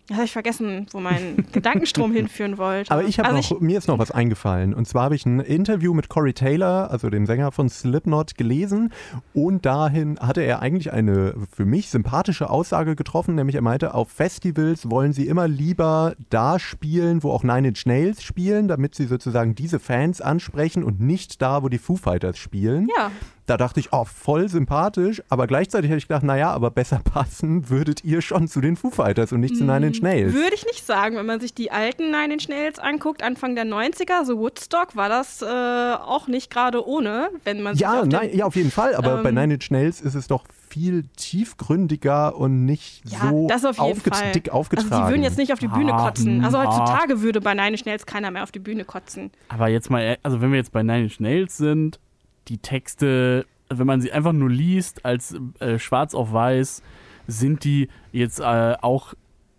das 0.07 0.17
habe 0.17 0.25
ich 0.25 0.33
vergessen, 0.33 0.87
wo 0.91 0.99
mein 0.99 1.45
Gedankenstrom 1.53 2.11
hinführen 2.11 2.57
wollte. 2.57 2.91
Aber 2.91 3.05
ich 3.05 3.19
habe 3.19 3.29
also 3.29 3.55
noch, 3.55 3.61
mir 3.61 3.77
ist 3.77 3.87
noch 3.87 3.99
was 3.99 4.11
eingefallen. 4.11 4.73
Und 4.73 4.85
zwar 4.85 5.03
habe 5.03 5.15
ich 5.15 5.25
ein 5.25 5.39
Interview 5.39 5.93
mit 5.93 6.09
Corey 6.09 6.33
Taylor, 6.33 6.91
also 6.91 7.09
dem 7.09 7.25
Sänger 7.25 7.53
von 7.53 7.69
Slipknot, 7.69 8.35
gelesen. 8.35 8.91
Und 9.33 9.65
dahin 9.65 10.19
hatte 10.19 10.41
er 10.41 10.61
eigentlich 10.61 10.91
eine 10.91 11.35
für 11.49 11.63
mich 11.63 11.89
sympathische 11.89 12.49
Aussage 12.49 12.97
getroffen, 12.97 13.35
nämlich 13.35 13.55
er 13.55 13.61
meinte, 13.61 13.93
auf 13.93 14.09
Festivals 14.09 14.89
wollen 14.89 15.13
sie 15.13 15.25
immer 15.25 15.47
lieber 15.47 16.15
da 16.29 16.59
spielen, 16.59 17.23
wo 17.23 17.31
auch 17.31 17.43
Nine 17.43 17.69
Inch 17.69 17.85
Nails 17.85 18.23
spielen, 18.23 18.67
damit 18.67 18.95
sie 18.95 19.05
sozusagen 19.05 19.55
diese 19.55 19.79
Fans 19.79 20.19
ansprechen 20.19 20.83
und 20.83 20.99
nicht 20.99 21.41
da, 21.41 21.63
wo 21.63 21.69
die 21.69 21.77
Foo 21.77 21.95
Fighters 21.95 22.37
spielen. 22.37 22.89
Ja, 22.97 23.09
Da 23.45 23.57
dachte 23.57 23.79
ich, 23.81 23.91
oh, 23.91 24.05
voll 24.05 24.47
sympathisch, 24.47 25.21
aber 25.27 25.47
gleichzeitig 25.47 25.89
hätte 25.91 25.97
ich 25.97 26.07
gedacht, 26.07 26.23
naja, 26.23 26.51
aber 26.51 26.71
besser 26.71 26.99
passen 27.03 27.69
würdet 27.69 28.03
ihr 28.05 28.21
schon 28.21 28.47
zu 28.47 28.61
den 28.61 28.77
Foo 28.77 28.89
Fighters 28.89 29.33
und 29.33 29.41
nicht 29.41 29.57
zu 29.57 29.65
Nine 29.65 29.87
Inch 29.87 30.01
Nails. 30.01 30.33
Würde 30.33 30.55
ich 30.55 30.65
nicht 30.65 30.85
sagen. 30.85 31.17
Wenn 31.17 31.25
man 31.25 31.41
sich 31.41 31.53
die 31.53 31.69
alten 31.69 32.09
Nine 32.11 32.33
Inch 32.35 32.47
Nails 32.47 32.79
anguckt, 32.79 33.21
Anfang 33.21 33.55
der 33.55 33.65
90er, 33.65 34.23
so 34.23 34.37
Woodstock, 34.37 34.95
war 34.95 35.09
das 35.09 35.41
äh, 35.41 35.45
auch 35.45 36.27
nicht 36.27 36.49
gerade 36.51 36.87
ohne, 36.87 37.29
wenn 37.43 37.61
man 37.61 37.73
sich 37.75 37.81
Ja, 37.81 37.95
auf 37.95 38.01
den- 38.03 38.09
nein, 38.09 38.29
ja, 38.33 38.45
auf 38.45 38.55
jeden 38.55 38.71
Fall, 38.71 38.95
aber 38.95 39.21
bei 39.21 39.29
Ähm, 39.29 39.35
Nine 39.35 39.53
Inch 39.55 39.69
Nails 39.71 39.99
ist 39.99 40.15
es 40.15 40.27
doch 40.27 40.45
viel 40.69 41.03
tiefgründiger 41.17 42.35
und 42.37 42.65
nicht 42.65 43.03
Ja, 43.09 43.29
so 43.29 43.47
das 43.47 43.65
auf 43.65 43.77
jeden 43.77 43.91
aufget- 43.99 44.15
Fall. 44.15 44.31
dick 44.31 44.49
aufgetragen. 44.49 44.91
Also 44.91 45.03
die 45.05 45.11
würden 45.11 45.23
jetzt 45.23 45.37
nicht 45.37 45.53
auf 45.53 45.59
die 45.59 45.67
Bühne 45.67 45.93
Ah, 45.93 46.05
kotzen. 46.05 46.43
Also 46.43 46.57
ah. 46.57 46.65
heutzutage 46.65 47.21
würde 47.21 47.41
bei 47.41 47.53
Nine 47.53 47.69
Inch 47.71 47.85
Nails 47.85 48.05
keiner 48.05 48.31
mehr 48.31 48.43
auf 48.43 48.51
die 48.51 48.59
Bühne 48.59 48.85
kotzen. 48.85 49.31
Aber 49.49 49.67
jetzt 49.67 49.89
mal, 49.89 50.01
e- 50.01 50.17
also 50.23 50.41
wenn 50.41 50.51
wir 50.51 50.57
jetzt 50.57 50.71
bei 50.71 50.81
Nine 50.81 51.03
Inch 51.03 51.19
Nails 51.19 51.57
sind, 51.57 51.99
die 52.47 52.57
Texte, 52.57 53.45
wenn 53.69 53.87
man 53.87 54.01
sie 54.01 54.11
einfach 54.11 54.33
nur 54.33 54.49
liest 54.49 55.05
als 55.05 55.35
äh, 55.59 55.79
schwarz 55.79 56.13
auf 56.13 56.31
weiß, 56.33 56.81
sind 57.27 57.63
die 57.63 57.87
jetzt 58.11 58.39
äh, 58.39 58.75
auch, 58.81 59.13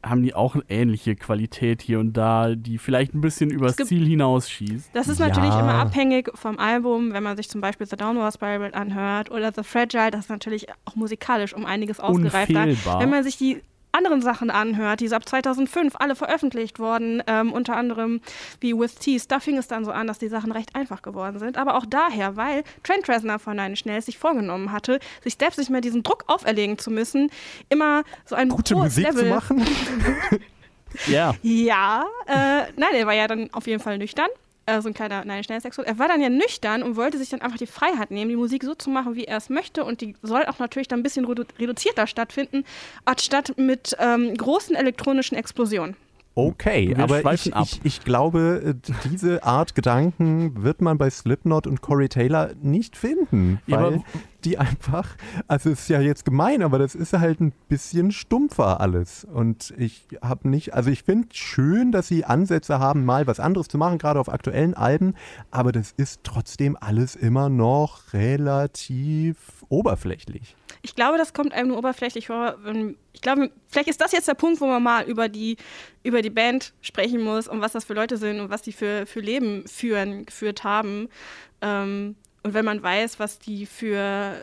haben 0.04 0.22
die 0.22 0.34
auch 0.34 0.54
eine 0.54 0.64
ähnliche 0.68 1.16
Qualität 1.16 1.80
hier 1.80 1.98
und 1.98 2.12
da, 2.12 2.54
die 2.54 2.76
vielleicht 2.78 3.14
ein 3.14 3.22
bisschen 3.22 3.50
übers 3.50 3.76
gibt- 3.76 3.88
Ziel 3.88 4.06
hinausschießt. 4.06 4.90
Das 4.92 5.08
ist 5.08 5.18
Ja. 5.18 5.28
natürlich 5.28 5.54
immer 5.54 5.74
abhängig 5.76 6.30
vom 6.34 6.58
Album, 6.58 7.12
wenn 7.14 7.22
man 7.22 7.36
sich 7.38 7.48
zum 7.48 7.60
Beispiel 7.62 7.86
The 7.86 7.96
Downward 7.96 8.34
Spiral 8.34 8.74
anhört 8.74 9.30
oder 9.30 9.50
The 9.54 9.62
Fragile, 9.62 10.10
das 10.10 10.22
ist 10.26 10.30
natürlich 10.30 10.66
auch 10.84 10.94
musikalisch 10.94 11.54
um 11.54 11.64
einiges 11.64 12.00
ausgereifter. 12.00 12.64
Unfehlbar. 12.64 13.00
Wenn 13.00 13.08
man 13.10 13.24
sich 13.24 13.38
die 13.38 13.62
anderen 13.94 14.22
Sachen 14.22 14.50
anhört, 14.50 15.00
die 15.00 15.12
ab 15.12 15.28
2005 15.28 15.94
alle 15.98 16.16
veröffentlicht 16.16 16.78
wurden, 16.78 17.22
ähm, 17.26 17.52
unter 17.52 17.76
anderem 17.76 18.20
wie 18.60 18.76
With 18.76 18.96
Tease, 18.96 19.26
da 19.28 19.40
fing 19.40 19.56
es 19.56 19.68
dann 19.68 19.84
so 19.84 19.92
an, 19.92 20.06
dass 20.06 20.18
die 20.18 20.28
Sachen 20.28 20.52
recht 20.52 20.74
einfach 20.74 21.02
geworden 21.02 21.38
sind. 21.38 21.56
Aber 21.56 21.76
auch 21.76 21.86
daher, 21.86 22.36
weil 22.36 22.64
Trent 22.82 23.08
Reznor 23.08 23.38
von 23.38 23.56
Nine 23.56 23.76
Schnell 23.76 24.02
sich 24.02 24.18
vorgenommen 24.18 24.72
hatte, 24.72 24.98
sich 25.22 25.36
selbst 25.38 25.58
nicht 25.58 25.70
mehr 25.70 25.80
diesen 25.80 26.02
Druck 26.02 26.24
auferlegen 26.26 26.78
zu 26.78 26.90
müssen, 26.90 27.30
immer 27.68 28.02
so 28.24 28.34
ein 28.34 28.48
Gute 28.48 28.74
hohes 28.74 28.96
Musik 28.96 29.06
Level. 29.06 29.24
zu 29.24 29.28
machen. 29.30 29.64
Ja, 31.08 31.34
Ja, 31.42 32.04
äh, 32.28 32.70
nein, 32.76 32.94
er 32.94 33.04
war 33.04 33.14
ja 33.14 33.26
dann 33.26 33.52
auf 33.52 33.66
jeden 33.66 33.82
Fall 33.82 33.98
nüchtern 33.98 34.28
äh, 34.66 34.80
so 34.80 34.88
ein 34.88 34.94
kleiner, 34.94 35.24
nein, 35.24 35.44
schnell 35.44 35.60
Sexual. 35.60 35.86
Er 35.86 35.98
war 35.98 36.08
dann 36.08 36.20
ja 36.20 36.28
nüchtern 36.28 36.82
und 36.82 36.96
wollte 36.96 37.18
sich 37.18 37.28
dann 37.28 37.42
einfach 37.42 37.58
die 37.58 37.66
Freiheit 37.66 38.10
nehmen, 38.10 38.30
die 38.30 38.36
Musik 38.36 38.64
so 38.64 38.74
zu 38.74 38.90
machen, 38.90 39.14
wie 39.14 39.24
er 39.24 39.36
es 39.36 39.50
möchte. 39.50 39.84
Und 39.84 40.00
die 40.00 40.14
soll 40.22 40.46
auch 40.46 40.58
natürlich 40.58 40.88
dann 40.88 41.00
ein 41.00 41.02
bisschen 41.02 41.24
redu 41.24 41.44
reduzierter 41.58 42.06
stattfinden, 42.06 42.64
anstatt 43.04 43.56
mit 43.58 43.96
ähm, 43.98 44.34
großen 44.36 44.74
elektronischen 44.74 45.36
Explosionen. 45.36 45.96
Okay, 46.36 46.88
Wir 46.88 46.98
aber 46.98 47.32
ich, 47.32 47.54
ich, 47.54 47.80
ich 47.84 48.04
glaube, 48.04 48.74
äh, 48.84 48.92
diese 49.08 49.44
Art 49.44 49.76
Gedanken 49.76 50.64
wird 50.64 50.80
man 50.80 50.98
bei 50.98 51.08
Slipknot 51.08 51.66
und 51.68 51.80
Corey 51.80 52.08
Taylor 52.08 52.50
nicht 52.60 52.96
finden, 52.96 53.60
Ja, 53.66 53.76
weil 53.76 53.94
aber- 53.94 54.04
die 54.44 54.58
einfach, 54.58 55.16
also 55.48 55.70
es 55.70 55.80
ist 55.82 55.88
ja 55.88 56.00
jetzt 56.00 56.26
gemein, 56.26 56.62
aber 56.62 56.78
das 56.78 56.94
ist 56.94 57.14
halt 57.14 57.40
ein 57.40 57.52
bisschen 57.70 58.10
stumpfer 58.12 58.78
alles. 58.80 59.24
Und 59.24 59.72
ich 59.78 60.06
habe 60.20 60.48
nicht, 60.50 60.74
also 60.74 60.90
ich 60.90 61.02
finde 61.04 61.28
schön, 61.32 61.92
dass 61.92 62.08
sie 62.08 62.26
Ansätze 62.26 62.78
haben, 62.78 63.06
mal 63.06 63.26
was 63.26 63.40
anderes 63.40 63.68
zu 63.68 63.78
machen, 63.78 63.96
gerade 63.96 64.20
auf 64.20 64.28
aktuellen 64.28 64.74
Alben, 64.74 65.14
aber 65.50 65.72
das 65.72 65.92
ist 65.96 66.20
trotzdem 66.24 66.76
alles 66.78 67.14
immer 67.16 67.48
noch 67.48 68.12
relativ 68.12 69.53
oberflächlich. 69.68 70.56
Ich 70.82 70.94
glaube, 70.94 71.18
das 71.18 71.32
kommt 71.32 71.52
einem 71.52 71.68
nur 71.68 71.78
oberflächlich 71.78 72.26
vor. 72.26 72.56
Ich 73.12 73.20
glaube, 73.20 73.50
vielleicht 73.68 73.88
ist 73.88 74.00
das 74.00 74.12
jetzt 74.12 74.28
der 74.28 74.34
Punkt, 74.34 74.60
wo 74.60 74.66
man 74.66 74.82
mal 74.82 75.04
über 75.04 75.28
die, 75.28 75.56
über 76.02 76.22
die 76.22 76.30
Band 76.30 76.74
sprechen 76.82 77.22
muss 77.22 77.48
und 77.48 77.60
was 77.60 77.72
das 77.72 77.84
für 77.84 77.94
Leute 77.94 78.16
sind 78.16 78.40
und 78.40 78.50
was 78.50 78.62
die 78.62 78.72
für, 78.72 79.06
für 79.06 79.20
Leben 79.20 79.66
führen, 79.66 80.26
geführt 80.26 80.64
haben. 80.64 81.08
Ähm, 81.62 82.16
und 82.42 82.54
wenn 82.54 82.64
man 82.64 82.82
weiß, 82.82 83.18
was 83.18 83.38
die 83.38 83.64
für 83.66 84.34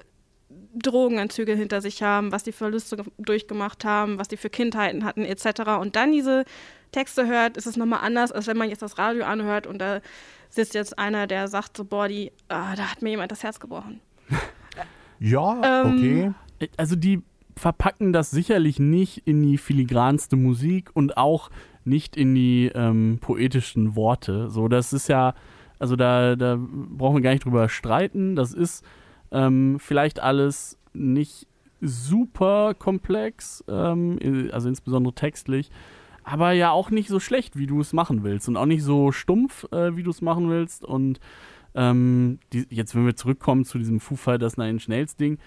Drogenentzüge 0.75 1.53
hinter 1.55 1.81
sich 1.81 2.03
haben, 2.03 2.31
was 2.31 2.43
die 2.43 2.51
Verluste 2.51 2.97
ge- 2.97 3.05
durchgemacht 3.17 3.85
haben, 3.85 4.17
was 4.19 4.27
die 4.27 4.37
für 4.37 4.49
Kindheiten 4.49 5.05
hatten, 5.05 5.23
etc. 5.23 5.61
Und 5.79 5.95
dann 5.95 6.11
diese 6.11 6.43
Texte 6.91 7.27
hört, 7.27 7.55
ist 7.57 7.67
es 7.67 7.77
nochmal 7.77 7.99
anders, 8.01 8.31
als 8.31 8.47
wenn 8.47 8.57
man 8.57 8.69
jetzt 8.69 8.81
das 8.81 8.97
Radio 8.97 9.23
anhört 9.25 9.65
und 9.67 9.77
da 9.79 10.01
sitzt 10.49 10.73
jetzt 10.73 10.99
einer, 10.99 11.27
der 11.27 11.47
sagt 11.47 11.77
so, 11.77 11.85
boah, 11.85 12.07
die, 12.09 12.31
ah, 12.49 12.75
da 12.75 12.91
hat 12.91 13.01
mir 13.01 13.11
jemand 13.11 13.31
das 13.31 13.43
Herz 13.43 13.59
gebrochen. 13.59 14.01
Ja, 15.21 15.83
Ähm, 15.83 15.93
okay. 16.59 16.69
Also 16.77 16.95
die 16.95 17.21
verpacken 17.55 18.11
das 18.11 18.31
sicherlich 18.31 18.79
nicht 18.79 19.19
in 19.25 19.41
die 19.43 19.57
filigranste 19.57 20.35
Musik 20.35 20.89
und 20.93 21.15
auch 21.15 21.49
nicht 21.85 22.17
in 22.17 22.33
die 22.33 22.71
ähm, 22.73 23.19
poetischen 23.21 23.95
Worte. 23.95 24.49
So, 24.49 24.67
das 24.67 24.93
ist 24.93 25.07
ja, 25.07 25.33
also 25.79 25.95
da, 25.95 26.35
da 26.35 26.57
brauchen 26.59 27.17
wir 27.17 27.21
gar 27.21 27.31
nicht 27.31 27.45
drüber 27.45 27.69
streiten. 27.69 28.35
Das 28.35 28.53
ist 28.53 28.83
ähm, 29.31 29.77
vielleicht 29.79 30.19
alles 30.19 30.79
nicht 30.93 31.47
super 31.81 32.73
komplex, 32.73 33.63
ähm, 33.67 34.49
also 34.51 34.69
insbesondere 34.69 35.13
textlich, 35.13 35.71
aber 36.23 36.51
ja 36.51 36.71
auch 36.71 36.91
nicht 36.91 37.09
so 37.09 37.19
schlecht, 37.19 37.57
wie 37.57 37.67
du 37.67 37.81
es 37.81 37.93
machen 37.93 38.23
willst 38.23 38.47
und 38.47 38.57
auch 38.57 38.65
nicht 38.65 38.83
so 38.83 39.11
stumpf, 39.11 39.65
äh, 39.71 39.95
wie 39.95 40.03
du 40.03 40.11
es 40.11 40.21
machen 40.21 40.49
willst. 40.49 40.85
Und 40.85 41.19
ähm, 41.75 42.39
die, 42.53 42.65
jetzt, 42.69 42.95
wenn 42.95 43.05
wir 43.05 43.15
zurückkommen 43.15 43.65
zu 43.65 43.77
diesem 43.77 43.99
Foo 43.99 44.15
Fighters 44.15 44.57
Nine 44.57 44.71
Inch 44.71 44.87
Nails 44.87 45.15
Ding, 45.15 45.37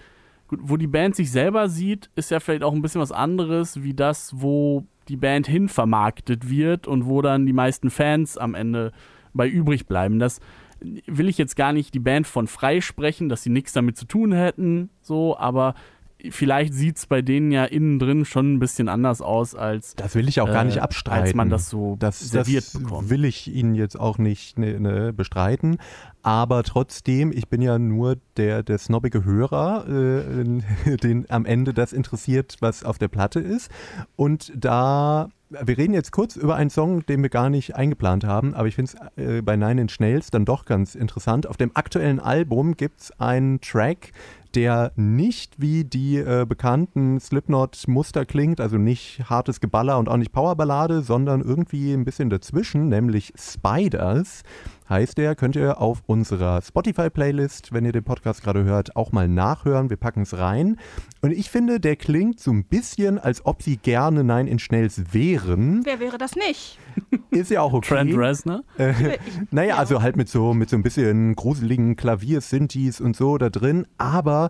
gut, 0.47 0.59
wo 0.63 0.77
die 0.77 0.87
Band 0.87 1.15
sich 1.15 1.31
selber 1.31 1.69
sieht, 1.69 2.09
ist 2.15 2.31
ja 2.31 2.39
vielleicht 2.39 2.63
auch 2.63 2.73
ein 2.73 2.81
bisschen 2.81 3.01
was 3.01 3.11
anderes, 3.11 3.83
wie 3.83 3.93
das, 3.93 4.33
wo 4.35 4.85
die 5.07 5.17
Band 5.17 5.47
hin 5.47 5.69
vermarktet 5.69 6.49
wird 6.49 6.87
und 6.87 7.05
wo 7.05 7.21
dann 7.21 7.45
die 7.45 7.53
meisten 7.53 7.89
Fans 7.89 8.37
am 8.37 8.55
Ende 8.55 8.91
bei 9.33 9.47
übrig 9.47 9.85
bleiben. 9.85 10.19
Das 10.19 10.39
will 10.79 11.29
ich 11.29 11.37
jetzt 11.37 11.55
gar 11.55 11.73
nicht 11.73 11.93
die 11.93 11.99
Band 11.99 12.27
von 12.27 12.47
freisprechen, 12.47 13.29
dass 13.29 13.43
sie 13.43 13.49
nichts 13.49 13.73
damit 13.73 13.97
zu 13.97 14.05
tun 14.05 14.33
hätten, 14.33 14.89
so, 15.01 15.37
aber 15.37 15.75
vielleicht 16.31 16.73
sieht 16.73 16.97
es 16.97 17.05
bei 17.05 17.21
denen 17.21 17.51
ja 17.51 17.65
innen 17.65 17.99
drin 17.99 18.25
schon 18.25 18.53
ein 18.53 18.59
bisschen 18.59 18.89
anders 18.89 19.21
aus 19.21 19.55
als 19.55 19.95
Das 19.95 20.15
will 20.15 20.27
ich 20.27 20.41
auch 20.41 20.47
gar 20.47 20.63
äh, 20.63 20.65
nicht 20.65 20.81
abstreiten. 20.81 21.23
als 21.23 21.33
man 21.33 21.49
das 21.49 21.69
so 21.69 21.95
das, 21.99 22.19
serviert 22.19 22.65
das 22.65 22.81
bekommt. 22.81 23.09
will 23.09 23.25
ich 23.25 23.53
Ihnen 23.53 23.75
jetzt 23.75 23.99
auch 23.99 24.17
nicht 24.17 24.57
ne, 24.59 24.79
ne, 24.79 25.13
bestreiten. 25.13 25.77
Aber 26.25 26.63
trotzdem, 26.63 27.31
ich 27.31 27.49
bin 27.49 27.61
ja 27.61 27.77
nur 27.77 28.17
der, 28.37 28.63
der 28.63 28.79
snobbige 28.79 29.23
Hörer, 29.23 29.85
äh, 29.87 30.97
den 30.97 31.29
am 31.29 31.45
Ende 31.45 31.73
das 31.73 31.93
interessiert, 31.93 32.57
was 32.61 32.83
auf 32.83 32.97
der 32.97 33.09
Platte 33.09 33.39
ist. 33.39 33.69
Und 34.15 34.51
da, 34.55 35.29
wir 35.49 35.77
reden 35.77 35.93
jetzt 35.93 36.11
kurz 36.11 36.35
über 36.35 36.55
einen 36.55 36.71
Song, 36.71 37.05
den 37.05 37.21
wir 37.21 37.29
gar 37.29 37.51
nicht 37.51 37.75
eingeplant 37.75 38.23
haben, 38.23 38.55
aber 38.55 38.67
ich 38.67 38.75
finde 38.75 38.91
es 39.15 39.23
äh, 39.23 39.41
bei 39.43 39.55
Nine 39.55 39.81
Inch 39.81 39.99
Nails 39.99 40.31
dann 40.31 40.45
doch 40.45 40.65
ganz 40.65 40.95
interessant. 40.95 41.45
Auf 41.45 41.57
dem 41.57 41.71
aktuellen 41.75 42.19
Album 42.19 42.75
gibt 42.75 43.01
es 43.01 43.19
einen 43.19 43.61
Track, 43.61 44.11
der 44.55 44.93
nicht 44.95 45.59
wie 45.59 45.83
die 45.83 46.17
äh, 46.17 46.45
bekannten 46.47 47.19
Slipknot-Muster 47.19 48.25
klingt, 48.25 48.61
also 48.61 48.77
nicht 48.77 49.29
hartes 49.29 49.59
Geballer 49.59 49.99
und 49.99 50.07
auch 50.07 50.17
nicht 50.17 50.31
Powerballade, 50.31 51.01
sondern 51.01 51.41
irgendwie 51.41 51.93
ein 51.93 52.05
bisschen 52.05 52.29
dazwischen, 52.29 52.87
nämlich 52.87 53.33
Spiders 53.37 54.43
heißt 54.89 55.17
der. 55.17 55.35
Könnt 55.35 55.55
ihr 55.55 55.79
auf 55.81 56.03
unserer 56.05 56.61
Spotify-Playlist, 56.61 57.73
wenn 57.73 57.85
ihr 57.85 57.91
den 57.91 58.03
Podcast 58.03 58.43
gerade 58.43 58.63
hört, 58.63 58.95
auch 58.95 59.11
mal 59.11 59.27
nachhören. 59.27 59.89
Wir 59.89 59.97
packen 59.97 60.21
es 60.21 60.37
rein. 60.37 60.77
Und 61.21 61.31
ich 61.31 61.49
finde, 61.49 61.79
der 61.79 61.95
klingt 61.95 62.39
so 62.39 62.51
ein 62.51 62.63
bisschen, 62.65 63.17
als 63.19 63.45
ob 63.45 63.61
sie 63.61 63.77
gerne 63.77 64.23
Nein 64.23 64.47
in 64.47 64.59
Schnells 64.59 65.13
wären. 65.13 65.81
Wer 65.85 65.99
wäre 65.99 66.17
das 66.17 66.35
nicht? 66.35 66.79
Ist 67.31 67.51
ja 67.51 67.61
auch 67.61 67.73
okay. 67.73 67.89
Trent 67.89 68.15
Reznor. 68.17 68.63
Äh, 68.77 68.93
naja, 69.51 69.69
Ja. 69.69 69.75
also 69.77 70.01
halt 70.01 70.15
mit 70.15 70.29
so, 70.29 70.53
mit 70.53 70.69
so 70.69 70.75
ein 70.77 70.83
bisschen 70.83 71.35
gruseligen 71.35 71.95
Klavier-Synthes 71.95 73.01
und 73.01 73.15
so 73.15 73.37
da 73.37 73.49
drin, 73.49 73.85
aber 73.97 74.49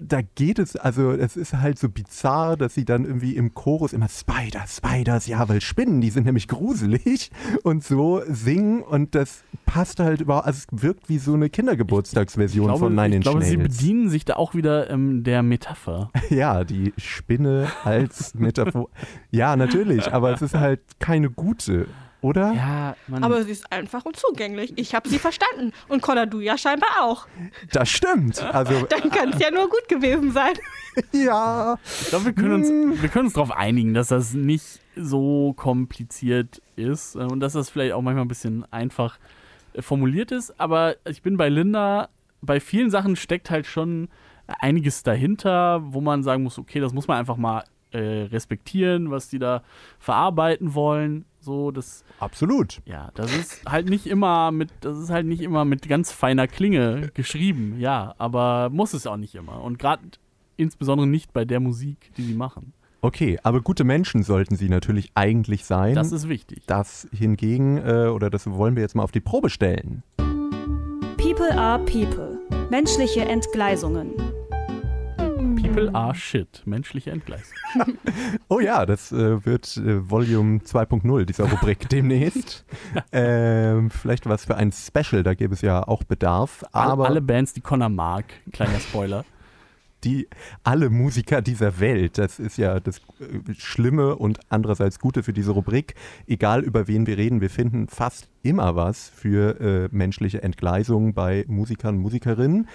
da 0.00 0.20
geht 0.34 0.58
es, 0.58 0.76
also 0.76 1.12
es 1.12 1.36
ist 1.36 1.54
halt 1.54 1.78
so 1.78 1.88
bizarr, 1.88 2.56
dass 2.56 2.74
sie 2.74 2.84
dann 2.84 3.04
irgendwie 3.04 3.34
im 3.36 3.54
Chorus 3.54 3.92
immer 3.92 4.08
Spiders, 4.08 4.76
Spiders, 4.76 5.26
ja, 5.26 5.48
weil 5.48 5.60
Spinnen, 5.60 6.00
die 6.00 6.10
sind 6.10 6.26
nämlich 6.26 6.48
gruselig 6.48 7.30
und 7.62 7.82
so 7.82 8.22
singen 8.28 8.82
und 8.82 9.14
das 9.14 9.42
passt 9.64 10.00
halt 10.00 10.20
überhaupt, 10.20 10.46
also 10.46 10.58
es 10.58 10.82
wirkt 10.82 11.08
wie 11.08 11.18
so 11.18 11.32
eine 11.34 11.48
Kindergeburtstagsversion 11.48 12.64
Ich 12.64 12.68
glaube, 12.68 12.86
von 12.86 12.94
Nine 12.94 13.08
ich 13.08 13.14
Inch 13.16 13.22
glaube 13.24 13.42
sie 13.42 13.56
Nails. 13.56 13.76
bedienen 13.78 14.10
sich 14.10 14.24
da 14.24 14.36
auch 14.36 14.54
wieder 14.54 14.90
ähm, 14.90 15.24
der 15.24 15.42
Metapher. 15.42 16.10
Ja, 16.30 16.62
die 16.64 16.92
Spinne 16.96 17.68
als 17.82 18.34
Metaphor. 18.34 18.88
ja, 19.30 19.56
natürlich, 19.56 20.12
aber 20.12 20.32
es 20.32 20.42
ist 20.42 20.54
halt 20.54 20.80
keine 21.00 21.30
gute, 21.30 21.86
oder? 22.22 22.52
Ja, 22.52 22.96
man, 23.06 23.24
Aber 23.24 23.42
sie 23.42 23.52
ist 23.52 23.70
einfach 23.72 24.04
und 24.04 24.16
zugänglich. 24.16 24.72
Ich 24.76 24.94
habe 24.94 25.08
sie 25.08 25.18
verstanden. 25.18 25.72
Und 25.88 26.02
Connor, 26.02 26.26
du 26.26 26.40
ja 26.40 26.58
scheinbar 26.58 26.90
auch. 27.00 27.26
Das 27.72 27.88
stimmt. 27.88 28.42
Also, 28.42 28.86
Dann 28.90 29.10
kann 29.10 29.30
es 29.30 29.38
ja 29.38 29.50
nur 29.50 29.68
gut 29.68 29.88
gewesen 29.88 30.32
sein. 30.32 30.54
ja. 31.12 31.78
ich 32.00 32.08
glaube, 32.08 32.26
wir 32.26 32.32
können 32.32 32.54
uns, 32.54 33.02
wir 33.02 33.08
können 33.08 33.26
uns 33.26 33.34
darauf 33.34 33.52
einigen, 33.52 33.94
dass 33.94 34.08
das 34.08 34.34
nicht 34.34 34.80
so 34.96 35.54
kompliziert 35.54 36.60
ist 36.76 37.14
äh, 37.14 37.20
und 37.20 37.40
dass 37.40 37.54
das 37.54 37.70
vielleicht 37.70 37.92
auch 37.92 38.02
manchmal 38.02 38.24
ein 38.24 38.28
bisschen 38.28 38.70
einfach 38.72 39.18
äh, 39.72 39.82
formuliert 39.82 40.32
ist. 40.32 40.58
Aber 40.60 40.96
ich 41.06 41.22
bin 41.22 41.36
bei 41.36 41.48
Linda, 41.48 42.08
bei 42.42 42.60
vielen 42.60 42.90
Sachen 42.90 43.16
steckt 43.16 43.50
halt 43.50 43.66
schon 43.66 44.08
einiges 44.58 45.02
dahinter, 45.02 45.80
wo 45.84 46.00
man 46.00 46.22
sagen 46.22 46.42
muss, 46.42 46.58
okay, 46.58 46.80
das 46.80 46.92
muss 46.92 47.08
man 47.08 47.18
einfach 47.18 47.36
mal 47.36 47.64
äh, 47.92 48.28
respektieren, 48.30 49.10
was 49.10 49.28
die 49.28 49.38
da 49.38 49.62
verarbeiten 49.98 50.74
wollen. 50.74 51.24
So, 51.40 51.70
das, 51.70 52.04
Absolut. 52.18 52.80
ja, 52.84 53.10
das 53.14 53.34
ist 53.34 53.64
halt 53.66 53.88
nicht 53.88 54.06
immer 54.06 54.52
mit, 54.52 54.70
das 54.80 54.98
ist 54.98 55.10
halt 55.10 55.26
nicht 55.26 55.40
immer 55.40 55.64
mit 55.64 55.88
ganz 55.88 56.12
feiner 56.12 56.46
Klinge 56.46 57.10
geschrieben, 57.14 57.76
ja, 57.78 58.14
aber 58.18 58.68
muss 58.70 58.92
es 58.92 59.06
auch 59.06 59.16
nicht 59.16 59.34
immer. 59.34 59.62
Und 59.62 59.78
gerade 59.78 60.02
insbesondere 60.58 61.06
nicht 61.06 61.32
bei 61.32 61.46
der 61.46 61.60
Musik, 61.60 62.12
die 62.16 62.22
sie 62.22 62.34
machen. 62.34 62.74
Okay, 63.02 63.38
aber 63.42 63.62
gute 63.62 63.84
Menschen 63.84 64.22
sollten 64.22 64.56
sie 64.56 64.68
natürlich 64.68 65.12
eigentlich 65.14 65.64
sein. 65.64 65.94
Das 65.94 66.12
ist 66.12 66.28
wichtig. 66.28 66.64
das 66.66 67.08
hingegen, 67.12 67.78
äh, 67.78 68.08
oder 68.08 68.28
das 68.28 68.46
wollen 68.50 68.76
wir 68.76 68.82
jetzt 68.82 68.94
mal 68.94 69.02
auf 69.02 69.12
die 69.12 69.20
Probe 69.20 69.48
stellen. 69.48 70.02
People 71.16 71.50
are 71.58 71.82
People. 71.86 72.38
Menschliche 72.70 73.22
Entgleisungen. 73.22 74.12
People 75.62 75.90
are 75.94 76.14
shit. 76.14 76.62
Menschliche 76.64 77.10
Entgleisung. 77.10 77.56
Oh 78.48 78.58
ja, 78.58 78.84
das 78.84 79.12
äh, 79.12 79.44
wird 79.44 79.76
äh, 79.76 80.10
Volume 80.10 80.58
2.0 80.58 81.24
dieser 81.24 81.44
Rubrik 81.44 81.88
demnächst. 81.90 82.64
ähm, 83.12 83.90
vielleicht 83.90 84.26
was 84.26 84.44
für 84.44 84.56
ein 84.56 84.72
Special, 84.72 85.22
da 85.22 85.34
gäbe 85.34 85.54
es 85.54 85.60
ja 85.60 85.86
auch 85.86 86.02
Bedarf. 86.02 86.64
Aber 86.72 87.06
alle 87.06 87.20
Bands, 87.20 87.52
die 87.52 87.60
Connor 87.60 87.88
mag, 87.88 88.24
kleiner 88.52 88.80
Spoiler. 88.80 89.24
die, 90.04 90.28
alle 90.64 90.90
Musiker 90.90 91.42
dieser 91.42 91.78
Welt, 91.80 92.18
das 92.18 92.38
ist 92.38 92.56
ja 92.56 92.80
das 92.80 92.98
äh, 93.20 93.54
Schlimme 93.56 94.16
und 94.16 94.40
andererseits 94.48 94.98
Gute 94.98 95.22
für 95.22 95.32
diese 95.32 95.52
Rubrik. 95.52 95.94
Egal 96.26 96.62
über 96.62 96.88
wen 96.88 97.06
wir 97.06 97.18
reden, 97.18 97.40
wir 97.40 97.50
finden 97.50 97.88
fast 97.88 98.28
immer 98.42 98.76
was 98.76 99.08
für 99.08 99.60
äh, 99.60 99.88
menschliche 99.92 100.42
Entgleisung 100.42 101.14
bei 101.14 101.44
Musikern 101.48 101.96
und 101.96 102.02
Musikerinnen. 102.02 102.68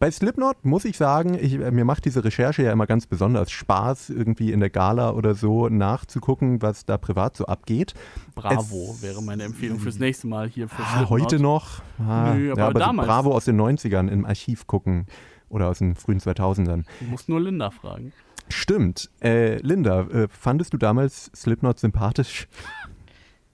Bei 0.00 0.10
Slipknot 0.10 0.64
muss 0.64 0.86
ich 0.86 0.96
sagen, 0.96 1.34
ich, 1.38 1.52
äh, 1.60 1.70
mir 1.70 1.84
macht 1.84 2.06
diese 2.06 2.24
Recherche 2.24 2.62
ja 2.62 2.72
immer 2.72 2.86
ganz 2.86 3.06
besonders 3.06 3.50
Spaß, 3.50 4.08
irgendwie 4.08 4.50
in 4.50 4.60
der 4.60 4.70
Gala 4.70 5.10
oder 5.10 5.34
so 5.34 5.68
nachzugucken, 5.68 6.62
was 6.62 6.86
da 6.86 6.96
privat 6.96 7.36
so 7.36 7.44
abgeht. 7.44 7.92
Bravo 8.34 8.92
Es- 8.94 9.02
wäre 9.02 9.22
meine 9.22 9.42
Empfehlung 9.44 9.78
fürs 9.78 9.98
nächste 9.98 10.26
Mal 10.26 10.48
hier 10.48 10.68
für 10.70 10.82
Ah, 10.82 10.96
Slipknot. 10.96 11.10
heute 11.10 11.38
noch? 11.38 11.82
Ah, 11.98 12.32
Nö, 12.34 12.52
aber 12.52 12.60
ja, 12.62 12.66
aber 12.68 12.78
damals. 12.80 13.06
So 13.08 13.12
Bravo 13.12 13.32
aus 13.32 13.44
den 13.44 13.56
90ern 13.60 14.08
im 14.08 14.24
Archiv 14.24 14.66
gucken 14.66 15.04
oder 15.50 15.68
aus 15.68 15.80
den 15.80 15.94
frühen 15.94 16.18
2000ern. 16.18 16.86
Du 17.00 17.04
musst 17.04 17.28
nur 17.28 17.38
Linda 17.40 17.70
fragen. 17.70 18.14
Stimmt. 18.48 19.10
Äh, 19.22 19.56
Linda, 19.58 20.00
äh, 20.08 20.28
fandest 20.30 20.72
du 20.72 20.78
damals 20.78 21.30
Slipknot 21.36 21.78
sympathisch? 21.78 22.48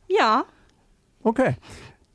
Ja, 0.09 0.45
Okay. 1.25 1.57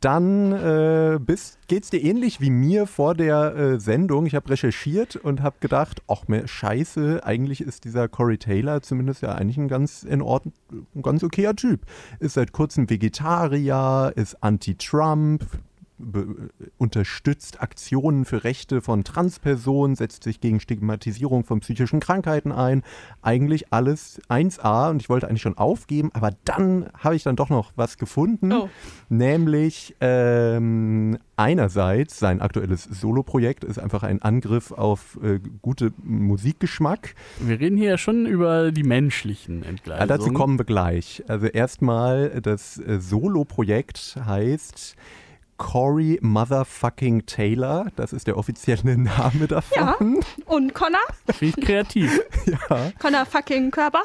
Dann 0.01 0.51
äh, 0.51 1.19
geht 1.67 1.83
es 1.83 1.89
dir 1.91 2.01
ähnlich 2.01 2.41
wie 2.41 2.49
mir 2.49 2.87
vor 2.87 3.13
der 3.13 3.55
äh, 3.55 3.79
Sendung. 3.79 4.25
Ich 4.25 4.33
habe 4.33 4.49
recherchiert 4.49 5.15
und 5.15 5.41
habe 5.41 5.57
gedacht, 5.59 6.01
ach 6.07 6.27
mir 6.27 6.47
scheiße, 6.47 7.21
eigentlich 7.23 7.61
ist 7.61 7.85
dieser 7.85 8.07
Corey 8.07 8.39
Taylor 8.39 8.81
zumindest 8.81 9.21
ja 9.21 9.33
eigentlich 9.33 9.57
ein 9.57 9.67
ganz 9.67 10.03
in 10.03 10.21
Ordnung, 10.21 10.53
ein 10.95 11.03
ganz 11.03 11.23
okayer 11.23 11.55
Typ. 11.55 11.81
Ist 12.19 12.33
seit 12.33 12.51
kurzem 12.51 12.89
Vegetarier, 12.89 14.11
ist 14.15 14.43
anti-Trump, 14.43 15.45
unterstützt 16.77 17.61
Aktionen 17.61 18.25
für 18.25 18.43
Rechte 18.43 18.81
von 18.81 19.03
Transpersonen, 19.03 19.95
setzt 19.95 20.23
sich 20.23 20.39
gegen 20.39 20.59
Stigmatisierung 20.59 21.43
von 21.43 21.59
psychischen 21.59 21.99
Krankheiten 21.99 22.51
ein. 22.51 22.83
Eigentlich 23.21 23.71
alles 23.71 24.21
1A 24.29 24.89
und 24.89 25.01
ich 25.01 25.09
wollte 25.09 25.27
eigentlich 25.27 25.41
schon 25.41 25.57
aufgeben, 25.57 26.09
aber 26.13 26.31
dann 26.45 26.89
habe 26.97 27.15
ich 27.15 27.23
dann 27.23 27.35
doch 27.35 27.49
noch 27.49 27.71
was 27.75 27.97
gefunden, 27.97 28.51
oh. 28.51 28.69
nämlich 29.09 29.95
ähm, 30.01 31.17
einerseits 31.35 32.19
sein 32.19 32.41
aktuelles 32.41 32.83
Soloprojekt 32.83 33.63
ist 33.63 33.79
einfach 33.79 34.03
ein 34.03 34.21
Angriff 34.21 34.71
auf 34.71 35.19
äh, 35.23 35.39
gute 35.61 35.91
Musikgeschmack. 36.03 37.15
Wir 37.39 37.59
reden 37.59 37.77
hier 37.77 37.91
ja 37.91 37.97
schon 37.97 38.25
über 38.25 38.71
die 38.71 38.83
menschlichen 38.83 39.63
Entgleisungen. 39.63 40.09
Ja, 40.09 40.17
dazu 40.17 40.31
kommen 40.31 40.57
wir 40.57 40.65
gleich. 40.65 41.23
Also 41.27 41.47
erstmal 41.47 42.41
das 42.41 42.77
äh, 42.77 42.99
Soloprojekt 42.99 44.17
heißt 44.25 44.95
Corey 45.62 46.18
Motherfucking 46.24 47.28
Taylor. 47.28 47.86
Das 47.95 48.14
ist 48.14 48.26
der 48.26 48.36
offizielle 48.36 48.97
Name 48.97 49.47
davon. 49.47 49.78
Ja. 49.78 49.95
Und 50.45 50.74
Connor? 50.74 50.99
Finde 51.32 51.59
ich 51.59 51.66
kreativ. 51.66 52.20
ja. 52.47 52.91
Connor 52.99 53.28
fucking 53.28 53.70
Körper. 53.70 54.01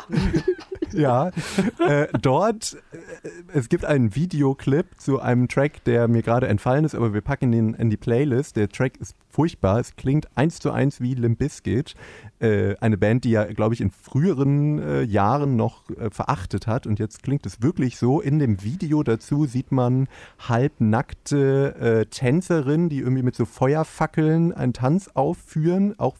Ja. 0.97 1.30
Äh, 1.78 2.09
dort, 2.20 2.76
äh, 2.92 3.28
es 3.55 3.68
gibt 3.68 3.84
einen 3.84 4.14
Videoclip 4.14 4.99
zu 4.99 5.20
einem 5.20 5.49
Track, 5.49 5.84
der 5.84 6.09
mir 6.09 6.22
gerade 6.22 6.49
entfallen 6.49 6.84
ist, 6.84 6.94
aber 6.94 7.14
wir 7.14 7.20
packen 7.20 7.53
den 7.53 7.74
in 7.74 7.90
die 7.90 7.97
Playlist. 7.97 8.57
Der 8.57 8.68
Track 8.68 8.97
ist 8.97 9.14
furchtbar. 9.28 9.78
Es 9.80 9.97
klingt 9.97 10.28
eins 10.34 10.59
zu 10.59 10.70
eins 10.70 11.01
wie 11.01 11.14
Limp 11.14 11.38
Bizkit. 11.38 11.94
Äh, 12.38 12.76
eine 12.80 12.97
Band, 12.97 13.24
die 13.24 13.30
ja, 13.30 13.44
glaube 13.44 13.74
ich, 13.74 13.80
in 13.80 13.90
früheren 13.90 14.78
äh, 14.78 15.03
Jahren 15.03 15.57
noch 15.57 15.88
äh, 15.90 16.11
verachtet 16.11 16.66
hat. 16.66 16.86
Und 16.86 16.99
jetzt 16.99 17.22
klingt 17.22 17.47
es 17.47 17.62
wirklich 17.62 17.99
so. 17.99 18.20
In 18.20 18.38
dem 18.38 18.62
Video 18.62 19.03
dazu 19.03 19.47
sieht 19.47 19.72
man 19.72 20.09
halbnackte 20.38 21.74
äh, 21.76 22.07
Tänzerinnen, 22.07 22.88
die 22.88 22.99
irgendwie 22.99 23.22
mit 23.22 23.36
so 23.36 23.44
Feuerfackeln 23.44 24.53
einen 24.53 24.72
Tanz 24.72 25.11
aufführen. 25.14 25.99
Auch 25.99 26.16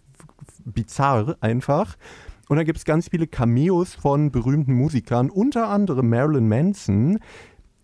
bizarr 0.65 1.37
einfach. 1.41 1.97
Und 2.49 2.57
da 2.57 2.63
gibt 2.63 2.79
es 2.79 2.85
ganz 2.85 3.09
viele 3.09 3.27
Cameos 3.27 3.95
von 3.95 4.31
berühmten 4.31 4.75
Musikern, 4.75 5.31
unter 5.31 5.69
anderem 5.69 6.09
Marilyn 6.09 6.49
Manson, 6.49 7.19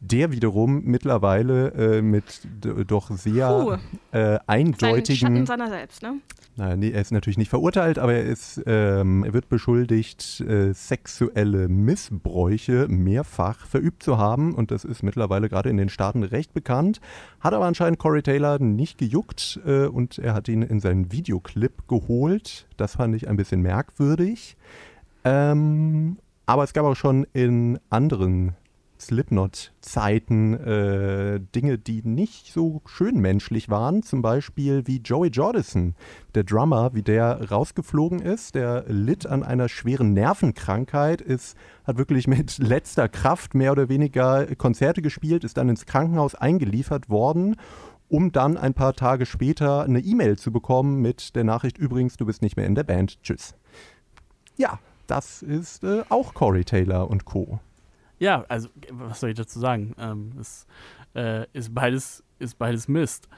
der 0.03 0.33
wiederum 0.33 0.83
mittlerweile 0.85 1.69
äh, 1.75 2.03
mit 2.03 2.47
doch 2.89 3.11
sehr 3.11 3.79
äh, 4.11 4.39
eindeutigen. 4.47 5.17
Schatten 5.17 5.47
seiner 5.47 5.69
selbst, 5.69 6.03
ne? 6.03 6.15
Naja, 6.57 6.77
nee, 6.77 6.91
er 6.91 7.01
ist 7.01 7.13
natürlich 7.13 7.39
nicht 7.39 7.49
verurteilt, 7.49 7.99
aber 7.99 8.13
er, 8.13 8.25
ist, 8.25 8.61
ähm, 8.67 9.25
er 9.25 9.33
wird 9.33 9.49
beschuldigt, 9.49 10.41
äh, 10.41 10.73
sexuelle 10.75 11.69
Missbräuche 11.69 12.89
mehrfach 12.89 13.65
verübt 13.65 14.03
zu 14.03 14.19
haben. 14.19 14.55
Und 14.55 14.71
das 14.71 14.85
ist 14.85 15.03
mittlerweile 15.03 15.49
gerade 15.49 15.71
in 15.71 15.79
den 15.79 15.89
Staaten 15.89 16.25
recht 16.25 16.53
bekannt. 16.53 17.01
Hat 17.41 17.55
aber 17.55 17.65
anscheinend 17.65 17.99
Corey 17.99 18.23
Taylor 18.23 18.59
nicht 18.59 18.99
gejuckt 18.99 19.61
äh, 19.65 19.87
und 19.87 20.19
er 20.19 20.35
hat 20.35 20.49
ihn 20.49 20.63
in 20.63 20.81
seinen 20.81 21.11
Videoclip 21.13 21.89
geholt. 21.89 22.67
Das 22.77 22.97
fand 22.97 23.15
ich 23.15 23.29
ein 23.29 23.37
bisschen 23.37 23.63
merkwürdig. 23.63 24.57
Ähm, 25.25 26.19
aber 26.45 26.65
es 26.65 26.73
gab 26.73 26.85
auch 26.85 26.97
schon 26.97 27.27
in 27.33 27.79
anderen 27.89 28.57
Slipknot-Zeiten 29.07 30.55
äh, 30.55 31.41
Dinge, 31.55 31.79
die 31.79 32.03
nicht 32.03 32.53
so 32.53 32.83
schön 32.87 33.21
menschlich 33.21 33.69
waren. 33.69 34.03
Zum 34.03 34.23
Beispiel 34.23 34.87
wie 34.87 34.99
Joey 34.99 35.29
Jordison, 35.29 35.95
der 36.35 36.45
Drummer, 36.45 36.95
wie 36.95 37.03
der 37.03 37.51
rausgeflogen 37.51 38.21
ist. 38.21 38.55
Der 38.55 38.85
litt 38.89 39.27
an 39.27 39.43
einer 39.43 39.69
schweren 39.69 40.13
Nervenkrankheit, 40.13 41.21
ist, 41.21 41.57
hat 41.85 41.99
wirklich 41.99 42.27
mit 42.27 42.59
letzter 42.63 43.09
Kraft 43.09 43.55
mehr 43.55 43.73
oder 43.73 43.89
weniger 43.89 44.47
Konzerte 44.57 45.03
gespielt, 45.03 45.45
ist 45.45 45.57
dann 45.57 45.69
ins 45.69 45.87
Krankenhaus 45.87 46.35
eingeliefert 46.35 47.11
worden 47.11 47.57
um 48.09 48.31
dann 48.31 48.59
ein 48.59 48.75
paar 48.75 48.93
Tage 48.93 49.25
später 49.25 49.85
eine 49.85 50.01
E-Mail 50.01 50.37
zu 50.39 50.53
bekommen 50.53 51.01
mit 51.01 51.35
der 51.35 51.45
Nachricht, 51.45 51.79
übrigens, 51.79 52.19
du 52.19 52.27
bist 52.27 52.43
nicht 52.43 52.59
mehr 52.59 52.67
in 52.67 52.75
der 52.75 52.85
Band. 52.85 53.23
Tschüss. 53.23 53.55
Ja, 54.59 54.79
das 55.07 55.41
ist 55.41 55.83
äh, 55.83 56.03
auch 56.11 56.35
Corey 56.35 56.65
Taylor 56.65 57.09
und 57.09 57.25
Co. 57.25 57.59
Ja, 58.23 58.45
also 58.49 58.68
was 58.93 59.18
soll 59.18 59.31
ich 59.31 59.37
dazu 59.37 59.59
sagen? 59.59 59.97
Ähm, 59.99 60.35
es 60.39 60.64
äh, 61.16 61.45
ist 61.55 61.75
beides 61.75 62.23
ist 62.39 62.57
beides 62.57 62.87
Mist. 62.87 63.29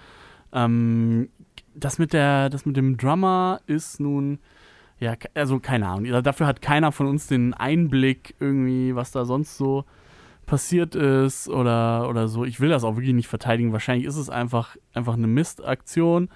Ähm, 0.52 1.30
das 1.74 1.98
mit 1.98 2.12
der 2.12 2.50
das 2.50 2.66
mit 2.66 2.76
dem 2.76 2.98
Drummer 2.98 3.62
ist 3.66 3.98
nun 3.98 4.40
ja 5.00 5.14
also 5.32 5.58
keine 5.58 5.88
Ahnung. 5.88 6.22
Dafür 6.22 6.46
hat 6.46 6.60
keiner 6.60 6.92
von 6.92 7.06
uns 7.06 7.26
den 7.28 7.54
Einblick 7.54 8.34
irgendwie, 8.40 8.94
was 8.94 9.10
da 9.10 9.24
sonst 9.24 9.56
so 9.56 9.86
passiert 10.44 10.94
ist 10.94 11.48
oder 11.48 12.06
oder 12.10 12.28
so. 12.28 12.44
Ich 12.44 12.60
will 12.60 12.68
das 12.68 12.84
auch 12.84 12.96
wirklich 12.96 13.14
nicht 13.14 13.28
verteidigen. 13.28 13.72
Wahrscheinlich 13.72 14.06
ist 14.06 14.16
es 14.16 14.28
einfach 14.28 14.76
einfach 14.92 15.14
eine 15.14 15.28
Mistaktion, 15.28 16.28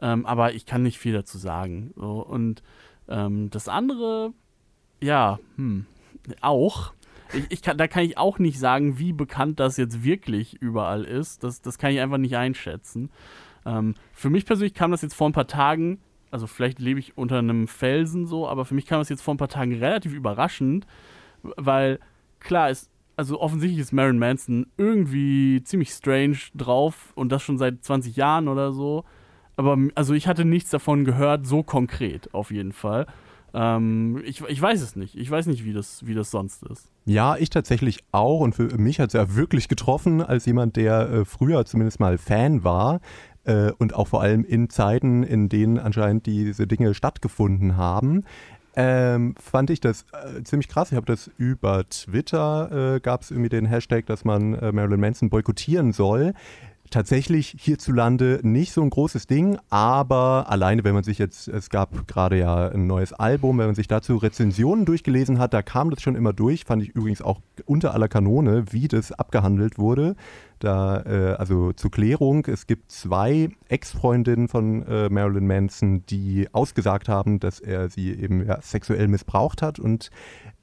ähm, 0.00 0.24
aber 0.24 0.54
ich 0.54 0.66
kann 0.66 0.84
nicht 0.84 0.98
viel 0.98 1.14
dazu 1.14 1.36
sagen. 1.36 1.92
So, 1.96 2.24
und 2.24 2.62
ähm, 3.08 3.50
das 3.50 3.66
andere, 3.66 4.34
ja, 5.02 5.40
hm, 5.56 5.86
auch 6.40 6.92
ich, 7.32 7.44
ich 7.50 7.62
kann, 7.62 7.78
da 7.78 7.88
kann 7.88 8.04
ich 8.04 8.18
auch 8.18 8.38
nicht 8.38 8.58
sagen, 8.58 8.98
wie 8.98 9.12
bekannt 9.12 9.60
das 9.60 9.76
jetzt 9.76 10.04
wirklich 10.04 10.54
überall 10.60 11.04
ist. 11.04 11.44
Das, 11.44 11.60
das 11.60 11.78
kann 11.78 11.92
ich 11.92 12.00
einfach 12.00 12.18
nicht 12.18 12.36
einschätzen. 12.36 13.10
Ähm, 13.66 13.94
für 14.12 14.30
mich 14.30 14.46
persönlich 14.46 14.74
kam 14.74 14.90
das 14.90 15.02
jetzt 15.02 15.14
vor 15.14 15.28
ein 15.28 15.32
paar 15.32 15.46
Tagen, 15.46 15.98
also 16.30 16.46
vielleicht 16.46 16.78
lebe 16.78 17.00
ich 17.00 17.16
unter 17.16 17.38
einem 17.38 17.68
Felsen 17.68 18.26
so, 18.26 18.48
aber 18.48 18.64
für 18.64 18.74
mich 18.74 18.86
kam 18.86 19.00
das 19.00 19.08
jetzt 19.08 19.22
vor 19.22 19.34
ein 19.34 19.38
paar 19.38 19.48
Tagen 19.48 19.74
relativ 19.74 20.12
überraschend, 20.12 20.86
weil 21.42 21.98
klar 22.40 22.70
ist, 22.70 22.90
also 23.16 23.40
offensichtlich 23.40 23.80
ist 23.80 23.92
Marilyn 23.92 24.18
Manson 24.18 24.66
irgendwie 24.76 25.62
ziemlich 25.64 25.90
strange 25.90 26.38
drauf 26.54 27.12
und 27.14 27.32
das 27.32 27.42
schon 27.42 27.58
seit 27.58 27.82
20 27.82 28.16
Jahren 28.16 28.48
oder 28.48 28.72
so. 28.72 29.04
Aber 29.56 29.76
also 29.96 30.14
ich 30.14 30.28
hatte 30.28 30.44
nichts 30.44 30.70
davon 30.70 31.04
gehört, 31.04 31.44
so 31.44 31.64
konkret 31.64 32.32
auf 32.32 32.52
jeden 32.52 32.72
Fall. 32.72 33.06
Ähm, 33.54 34.22
ich, 34.24 34.42
ich 34.42 34.60
weiß 34.60 34.82
es 34.82 34.96
nicht. 34.96 35.16
Ich 35.16 35.30
weiß 35.30 35.46
nicht, 35.46 35.64
wie 35.64 35.72
das, 35.72 36.06
wie 36.06 36.14
das 36.14 36.30
sonst 36.30 36.62
ist. 36.64 36.90
Ja, 37.04 37.36
ich 37.36 37.50
tatsächlich 37.50 38.04
auch. 38.12 38.40
Und 38.40 38.54
für 38.54 38.76
mich 38.78 39.00
hat 39.00 39.08
es 39.08 39.14
ja 39.14 39.34
wirklich 39.34 39.68
getroffen, 39.68 40.22
als 40.22 40.46
jemand, 40.46 40.76
der 40.76 41.10
äh, 41.10 41.24
früher 41.24 41.64
zumindest 41.64 42.00
mal 42.00 42.18
Fan 42.18 42.64
war. 42.64 43.00
Äh, 43.44 43.72
und 43.78 43.94
auch 43.94 44.08
vor 44.08 44.20
allem 44.20 44.44
in 44.44 44.68
Zeiten, 44.68 45.22
in 45.22 45.48
denen 45.48 45.78
anscheinend 45.78 46.26
diese 46.26 46.66
Dinge 46.66 46.94
stattgefunden 46.94 47.76
haben. 47.76 48.24
Ähm, 48.76 49.34
fand 49.40 49.70
ich 49.70 49.80
das 49.80 50.04
äh, 50.12 50.42
ziemlich 50.44 50.68
krass. 50.68 50.92
Ich 50.92 50.96
habe 50.96 51.06
das 51.06 51.30
über 51.36 51.88
Twitter, 51.88 52.96
äh, 52.96 53.00
gab 53.00 53.22
es 53.22 53.30
irgendwie 53.30 53.48
den 53.48 53.66
Hashtag, 53.66 54.06
dass 54.06 54.24
man 54.24 54.54
äh, 54.54 54.70
Marilyn 54.70 55.00
Manson 55.00 55.30
boykottieren 55.30 55.92
soll 55.92 56.34
tatsächlich 56.90 57.54
hierzulande 57.58 58.40
nicht 58.42 58.72
so 58.72 58.82
ein 58.82 58.90
großes 58.90 59.26
Ding, 59.26 59.58
aber 59.70 60.46
alleine, 60.48 60.84
wenn 60.84 60.94
man 60.94 61.04
sich 61.04 61.18
jetzt, 61.18 61.48
es 61.48 61.70
gab 61.70 62.06
gerade 62.06 62.38
ja 62.38 62.68
ein 62.68 62.86
neues 62.86 63.12
Album, 63.12 63.58
wenn 63.58 63.66
man 63.66 63.74
sich 63.74 63.88
dazu 63.88 64.16
Rezensionen 64.16 64.84
durchgelesen 64.84 65.38
hat, 65.38 65.54
da 65.54 65.62
kam 65.62 65.90
das 65.90 66.02
schon 66.02 66.16
immer 66.16 66.32
durch, 66.32 66.64
fand 66.64 66.82
ich 66.82 66.90
übrigens 66.90 67.22
auch 67.22 67.40
unter 67.66 67.94
aller 67.94 68.08
Kanone, 68.08 68.64
wie 68.70 68.88
das 68.88 69.12
abgehandelt 69.12 69.78
wurde. 69.78 70.16
Da, 70.58 71.02
äh, 71.02 71.34
also 71.34 71.72
zur 71.72 71.90
Klärung, 71.90 72.44
es 72.46 72.66
gibt 72.66 72.90
zwei 72.90 73.50
Ex-Freundinnen 73.68 74.48
von 74.48 74.82
äh, 74.86 75.08
Marilyn 75.08 75.46
Manson, 75.46 76.04
die 76.06 76.48
ausgesagt 76.52 77.08
haben, 77.08 77.38
dass 77.38 77.60
er 77.60 77.88
sie 77.90 78.12
eben 78.12 78.44
ja, 78.44 78.60
sexuell 78.60 79.06
missbraucht 79.06 79.62
hat 79.62 79.78
und 79.78 80.10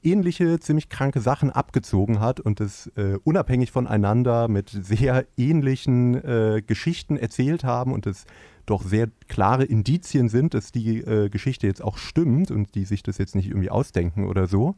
ähnliche, 0.06 0.60
ziemlich 0.60 0.88
kranke 0.88 1.20
Sachen 1.20 1.50
abgezogen 1.50 2.20
hat 2.20 2.40
und 2.40 2.60
es 2.60 2.86
äh, 2.96 3.18
unabhängig 3.24 3.72
voneinander 3.72 4.48
mit 4.48 4.70
sehr 4.70 5.26
ähnlichen 5.36 6.14
äh, 6.14 6.62
Geschichten 6.66 7.16
erzählt 7.16 7.64
haben 7.64 7.92
und 7.92 8.06
es 8.06 8.24
doch 8.64 8.82
sehr 8.82 9.08
klare 9.28 9.64
Indizien 9.64 10.28
sind, 10.28 10.54
dass 10.54 10.72
die 10.72 10.98
äh, 10.98 11.28
Geschichte 11.28 11.66
jetzt 11.66 11.82
auch 11.82 11.98
stimmt 11.98 12.50
und 12.50 12.74
die 12.74 12.84
sich 12.84 13.02
das 13.02 13.18
jetzt 13.18 13.34
nicht 13.34 13.48
irgendwie 13.48 13.70
ausdenken 13.70 14.26
oder 14.26 14.46
so. 14.46 14.76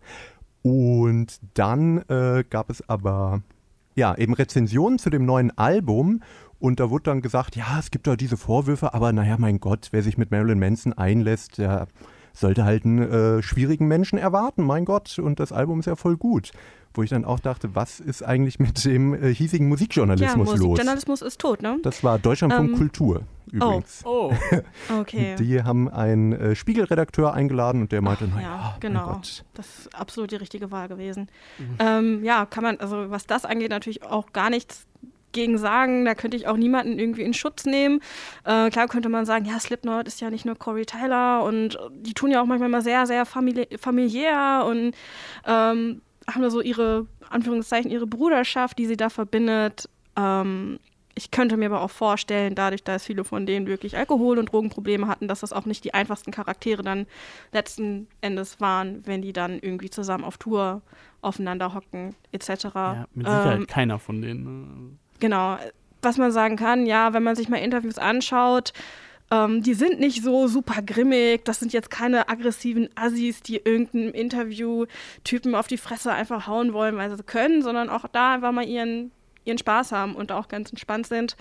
Und 0.63 1.39
dann 1.55 1.99
äh, 2.09 2.45
gab 2.49 2.71
es 2.71 2.89
aber 2.89 3.43
ja 3.95 4.15
eben 4.17 4.35
Rezensionen 4.35 4.99
zu 4.99 5.11
dem 5.11 5.25
neuen 5.25 5.57
Album 5.57 6.23
und 6.59 6.81
da 6.81 6.91
wurde 6.91 7.05
dann 7.05 7.23
gesagt, 7.23 7.57
ja, 7.57 7.79
es 7.79 7.91
gibt 7.91 8.07
da 8.07 8.17
diese 8.17 8.37
Vorwürfe, 8.37 8.93
aber 8.95 9.13
naja, 9.13 9.37
mein 9.39 9.61
Gott, 9.61 9.89
wer 9.93 10.03
sich 10.03 10.19
mit 10.19 10.31
Marilyn 10.31 10.59
Manson 10.59 10.93
einlässt, 10.93 11.59
der 11.59 11.87
sollte 12.33 12.65
halt 12.65 12.85
einen 12.85 12.99
äh, 12.99 13.43
schwierigen 13.43 13.87
Menschen 13.87 14.19
erwarten, 14.19 14.65
mein 14.65 14.85
Gott. 14.85 15.19
Und 15.19 15.41
das 15.41 15.53
Album 15.53 15.81
ist 15.81 15.87
ja 15.87 15.97
voll 15.97 16.17
gut. 16.17 16.53
Wo 16.95 17.03
ich 17.03 17.11
dann 17.11 17.25
auch 17.25 17.39
dachte, 17.39 17.75
was 17.75 18.01
ist 18.01 18.23
eigentlich 18.23 18.59
mit 18.59 18.85
dem 18.85 19.15
äh, 19.15 19.33
hiesigen 19.33 19.69
Musikjournalismus 19.69 20.49
ja, 20.49 20.55
los? 20.55 20.61
Musikjournalismus 20.61 21.23
ist 21.23 21.39
tot, 21.39 21.63
ne? 21.63 21.79
Das 21.83 22.03
war 22.03 22.19
Deutschlandfunk 22.19 22.71
ähm, 22.71 22.77
Kultur 22.77 23.23
übrigens. 23.53 24.03
Oh, 24.05 24.33
oh. 24.33 25.01
okay. 25.01 25.37
Die 25.39 25.63
haben 25.63 25.89
einen 25.89 26.33
äh, 26.33 26.55
Spiegelredakteur 26.55 27.33
eingeladen 27.33 27.83
und 27.83 27.93
der 27.93 28.03
meinte, 28.03 28.29
naja, 28.29 28.41
ja, 28.43 28.77
genau. 28.81 29.21
Das 29.55 29.67
ist 29.67 29.95
absolut 29.95 30.31
die 30.31 30.37
richtige 30.37 30.71
Wahl 30.71 30.89
gewesen. 30.89 31.29
Mhm. 31.59 31.77
Ähm, 31.79 32.25
ja, 32.25 32.47
kann 32.47 32.65
man, 32.65 32.79
also 32.79 33.11
was 33.11 33.27
das 33.27 33.45
angeht, 33.45 33.71
natürlich 33.71 34.03
auch 34.03 34.33
gar 34.33 34.51
nichts 34.51 34.87
gegen 35.39 35.57
sagen. 35.57 36.05
Da 36.05 36.15
könnte 36.15 36.37
ich 36.37 36.49
auch 36.49 36.57
niemanden 36.57 36.99
irgendwie 36.99 37.23
in 37.23 37.33
Schutz 37.33 37.65
nehmen. 37.65 38.01
Äh, 38.45 38.71
klar 38.71 38.89
könnte 38.89 39.09
man 39.09 39.25
sagen, 39.25 39.45
ja, 39.45 39.59
Slipknot 39.61 40.09
ist 40.09 40.21
ja 40.21 40.31
nicht 40.31 40.45
nur 40.45 40.57
Corey 40.57 40.85
Tyler 40.85 41.45
und 41.45 41.79
die 41.93 42.13
tun 42.13 42.31
ja 42.31 42.43
auch 42.43 42.47
manchmal 42.47 42.69
mal 42.69 42.83
sehr, 42.83 43.07
sehr 43.07 43.25
famili 43.25 43.69
familiär 43.79 44.65
und 44.69 44.95
ähm, 45.47 46.03
haben 46.27 46.43
da 46.43 46.51
so 46.51 46.61
ihre, 46.61 47.07
Anführungszeichen, 47.31 47.91
ihre 47.91 48.07
Bruderschaft, 48.07 48.79
die 48.79 48.87
sie 48.87 48.97
da 48.97 49.11
verbindet. 49.11 49.89
Ähm, 50.17 50.79
ich 51.15 51.31
könnte 51.33 51.57
mir 51.57 51.67
aber 51.67 51.83
auch 51.83 51.91
vorstellen, 51.91 52.55
dadurch, 52.55 52.85
dass 52.85 53.05
viele 53.05 53.25
von 53.25 53.45
denen 53.45 53.67
wirklich 53.67 53.97
Alkohol- 53.97 54.39
und 54.39 54.53
Drogenprobleme 54.53 55.09
hatten, 55.09 55.27
dass 55.27 55.41
das 55.41 55.53
auch 55.53 55.67
nicht 55.67 55.83
die 55.85 55.93
einfachsten 55.93 56.31
Charaktere 56.31 56.83
dann 56.83 57.07
letzten 57.53 58.07
Endes 58.21 58.61
waren, 58.61 59.05
wenn 59.05 59.23
die 59.23 59.33
dann 59.33 59.59
irgendwie 59.59 59.91
zusammen 59.91 60.25
auf 60.25 60.39
Tour 60.39 60.81
aufeinander 61.21 61.75
hocken, 61.75 62.15
etc. 62.31 62.49
Ja, 62.75 63.07
mit 63.15 63.27
Sicherheit 63.27 63.59
Ähm, 63.59 63.67
keiner 63.67 63.99
von 63.99 64.23
denen. 64.23 64.99
Genau. 65.19 65.59
Was 66.03 66.17
man 66.17 66.31
sagen 66.31 66.57
kann, 66.57 66.87
ja, 66.87 67.13
wenn 67.13 67.23
man 67.23 67.35
sich 67.35 67.49
mal 67.49 67.57
Interviews 67.57 67.99
anschaut, 67.99 68.73
ähm, 69.31 69.63
die 69.63 69.75
sind 69.75 70.01
nicht 70.01 70.23
so 70.23 70.47
super 70.47 70.81
grimmig. 70.83 71.45
Das 71.45 71.59
sind 71.59 71.73
jetzt 71.73 71.91
keine 71.91 72.29
aggressiven 72.29 72.89
Assis, 72.95 73.43
die 73.43 73.57
irgendeinem 73.57 74.13
Interview-Typen 74.13 75.55
auf 75.55 75.67
die 75.67 75.77
Fresse 75.77 76.13
einfach 76.13 76.47
hauen 76.47 76.73
wollen, 76.73 76.97
weil 76.97 77.15
sie 77.15 77.23
können, 77.23 77.63
sondern 77.63 77.91
auch 77.91 78.07
da 78.11 78.35
einfach 78.35 78.53
mal 78.53 78.67
ihren, 78.67 79.11
ihren 79.45 79.59
Spaß 79.59 79.93
haben 79.93 80.15
und 80.15 80.33
auch 80.33 80.49
ganz 80.49 80.71
entspannt 80.71 81.07
sind. 81.07 81.37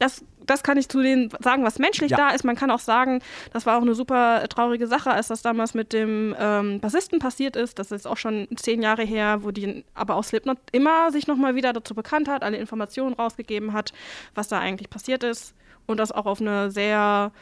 Ja, 0.00 0.06
das, 0.06 0.24
das 0.44 0.62
kann 0.62 0.76
ich 0.76 0.88
zu 0.88 1.00
denen 1.02 1.30
sagen, 1.40 1.64
was 1.64 1.78
menschlich 1.78 2.10
Ja. 2.10 2.16
da 2.16 2.28
ist. 2.30 2.44
Man 2.44 2.56
kann 2.56 2.70
auch 2.70 2.78
sagen, 2.80 3.20
das 3.52 3.66
war 3.66 3.78
auch 3.78 3.82
eine 3.82 3.94
super 3.94 4.46
traurige 4.48 4.86
Sache, 4.86 5.10
als 5.10 5.28
das 5.28 5.42
damals 5.42 5.74
mit 5.74 5.92
dem 5.92 6.34
ähm, 6.38 6.80
Bassisten 6.80 7.18
passiert 7.18 7.56
ist. 7.56 7.78
Das 7.78 7.90
ist 7.92 8.06
auch 8.06 8.16
schon 8.16 8.46
zehn 8.56 8.82
Jahre 8.82 9.02
her, 9.04 9.38
wo 9.42 9.50
die 9.50 9.84
aber 9.94 10.16
auch 10.16 10.24
Slipknot 10.24 10.58
immer 10.72 11.10
sich 11.12 11.26
nochmal 11.26 11.54
wieder 11.54 11.72
dazu 11.72 11.94
bekannt 11.94 12.28
hat, 12.28 12.42
alle 12.42 12.58
Informationen 12.58 13.14
rausgegeben 13.14 13.72
hat, 13.72 13.92
was 14.34 14.48
da 14.48 14.58
eigentlich 14.58 14.90
passiert 14.90 15.24
ist. 15.24 15.54
Und 15.86 15.98
das 15.98 16.12
auch 16.12 16.26
auf 16.26 16.40
eine 16.40 16.70
sehr 16.70 17.32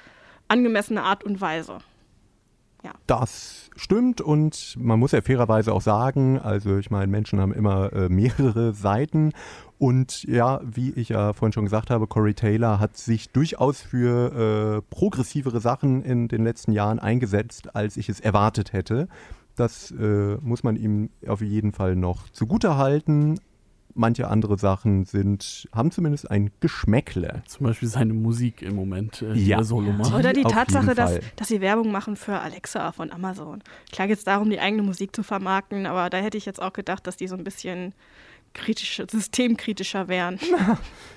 angemessene 0.48 1.02
Art 1.02 1.24
und 1.24 1.40
Weise. 1.40 1.78
Das 3.06 3.70
stimmt 3.76 4.20
und 4.20 4.76
man 4.78 4.98
muss 4.98 5.12
ja 5.12 5.22
fairerweise 5.22 5.72
auch 5.72 5.80
sagen, 5.80 6.38
also 6.38 6.76
ich 6.76 6.90
meine, 6.90 7.06
Menschen 7.06 7.40
haben 7.40 7.52
immer 7.52 7.92
äh, 7.92 8.08
mehrere 8.10 8.72
Seiten 8.74 9.32
und 9.84 10.22
ja, 10.22 10.62
wie 10.64 10.92
ich 10.92 11.10
ja 11.10 11.34
vorhin 11.34 11.52
schon 11.52 11.64
gesagt 11.64 11.90
habe, 11.90 12.06
Corey 12.06 12.32
Taylor 12.32 12.80
hat 12.80 12.96
sich 12.96 13.28
durchaus 13.28 13.82
für 13.82 14.78
äh, 14.78 14.82
progressivere 14.88 15.60
Sachen 15.60 16.02
in 16.02 16.26
den 16.26 16.42
letzten 16.42 16.72
Jahren 16.72 16.98
eingesetzt, 16.98 17.76
als 17.76 17.98
ich 17.98 18.08
es 18.08 18.18
erwartet 18.18 18.72
hätte. 18.72 19.08
Das 19.56 19.90
äh, 19.90 20.36
muss 20.40 20.62
man 20.62 20.76
ihm 20.76 21.10
auf 21.26 21.42
jeden 21.42 21.72
Fall 21.72 21.96
noch 21.96 22.30
zugute 22.30 22.78
halten. 22.78 23.38
Manche 23.92 24.28
andere 24.28 24.58
Sachen 24.58 25.04
sind, 25.04 25.68
haben 25.70 25.90
zumindest 25.90 26.30
ein 26.30 26.50
Geschmäckle. 26.60 27.42
Zum 27.46 27.66
Beispiel 27.66 27.88
seine 27.88 28.14
Musik 28.14 28.62
im 28.62 28.76
Moment, 28.76 29.20
äh, 29.20 29.34
die 29.34 29.48
Ja. 29.48 29.62
solo 29.64 29.92
macht. 29.92 30.14
Oder 30.14 30.32
die 30.32 30.44
Tatsache, 30.44 30.94
dass, 30.94 31.18
dass 31.36 31.48
sie 31.48 31.60
Werbung 31.60 31.92
machen 31.92 32.16
für 32.16 32.38
Alexa 32.38 32.90
von 32.92 33.12
Amazon. 33.12 33.62
Klar 33.92 34.08
geht 34.08 34.16
es 34.16 34.24
darum, 34.24 34.48
die 34.48 34.60
eigene 34.60 34.82
Musik 34.82 35.14
zu 35.14 35.22
vermarkten, 35.22 35.84
aber 35.84 36.08
da 36.08 36.16
hätte 36.16 36.38
ich 36.38 36.46
jetzt 36.46 36.62
auch 36.62 36.72
gedacht, 36.72 37.06
dass 37.06 37.18
die 37.18 37.28
so 37.28 37.36
ein 37.36 37.44
bisschen 37.44 37.92
kritischer, 38.54 39.06
systemkritischer 39.10 40.08
wären. 40.08 40.38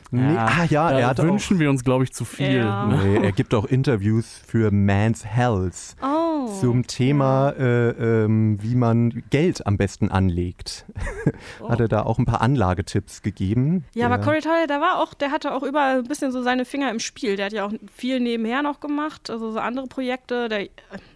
Nee, 0.10 0.38
ah 0.38 0.64
ja, 0.70 0.90
da 0.90 1.00
er 1.00 1.08
hat 1.08 1.20
auch, 1.20 1.26
wünschen 1.26 1.60
wir 1.60 1.70
uns, 1.70 1.84
glaube 1.84 2.06
ich, 2.06 2.14
zu 2.14 2.24
viel. 2.24 2.60
Ja. 2.60 2.86
Ne? 2.86 3.04
nee, 3.04 3.26
er 3.26 3.34
gibt 3.34 3.54
auch 3.54 3.66
Interviews 3.66 4.42
für 4.48 4.72
Man's 4.72 5.26
Health. 5.26 5.98
Oh. 6.02 6.48
zum 6.62 6.88
Thema, 6.88 7.50
äh, 7.58 7.90
ähm, 8.24 8.58
wie 8.62 8.76
man 8.76 9.24
Geld 9.30 9.68
am 9.68 9.78
besten 9.78 10.10
anlegt. 10.10 10.86
Hat 11.68 11.80
er 11.82 11.88
da 11.88 12.04
auch 12.04 12.20
ein 12.20 12.26
paar 12.26 12.42
Anlagetipps 12.42 13.22
gegeben. 13.22 13.84
Ja, 13.94 14.06
aber 14.06 14.18
Der- 14.18 14.26
Corey 14.26 14.40
Taylor, 14.42 14.68
der 14.68 14.80
war 14.80 15.02
auch, 15.02 15.14
der 15.14 15.32
hatte 15.32 15.54
auch 15.54 15.64
überall 15.64 16.00
ein 16.00 16.08
bisschen 16.08 16.32
so 16.32 16.42
seine 16.42 16.64
Finger 16.66 16.90
im 16.90 17.00
Spiel. 17.00 17.36
Der 17.36 17.48
hat 17.48 17.54
ja 17.54 17.66
auch 17.66 17.74
viel 17.94 18.20
nebenher 18.20 18.62
noch 18.62 18.80
gemacht, 18.80 19.30
also 19.30 19.52
so 19.52 19.60
andere 19.60 19.88
Projekte. 19.88 20.48
Der, 20.48 20.62
äh, 20.62 20.70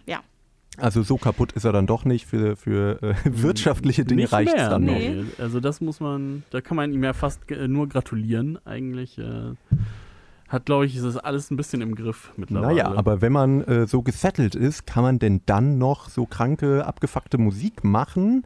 ja, 0.06 0.20
Also 0.78 1.02
so 1.02 1.16
kaputt 1.18 1.52
ist 1.52 1.64
er 1.64 1.72
dann 1.72 1.86
doch 1.86 2.04
nicht. 2.04 2.26
Für, 2.26 2.56
für 2.56 3.02
äh, 3.02 3.14
wirtschaftliche 3.24 4.04
Dinge 4.04 4.30
reicht 4.30 4.54
es 4.54 4.68
dann 4.68 4.84
noch. 4.84 4.94
nee. 4.94 5.24
Also 5.38 5.60
das 5.60 5.80
muss 5.80 6.00
man, 6.00 6.44
da 6.50 6.60
kann 6.60 6.76
man 6.76 6.92
ihm 6.92 7.04
ja 7.04 7.12
fast 7.12 7.50
äh, 7.50 7.68
nur 7.68 7.88
gratulieren 7.88 8.58
eigentlich. 8.64 9.18
Äh, 9.18 9.54
hat, 10.48 10.66
glaube 10.66 10.84
ich, 10.84 10.96
ist 10.96 11.04
das 11.04 11.16
alles 11.16 11.50
ein 11.50 11.56
bisschen 11.56 11.80
im 11.80 11.94
Griff 11.94 12.32
mittlerweile. 12.36 12.74
Naja, 12.74 12.94
aber 12.94 13.22
wenn 13.22 13.32
man 13.32 13.62
äh, 13.62 13.86
so 13.86 14.02
gesettelt 14.02 14.54
ist, 14.54 14.86
kann 14.86 15.02
man 15.02 15.18
denn 15.18 15.40
dann 15.46 15.78
noch 15.78 16.08
so 16.10 16.26
kranke, 16.26 16.86
abgefuckte 16.86 17.38
Musik 17.38 17.84
machen? 17.84 18.44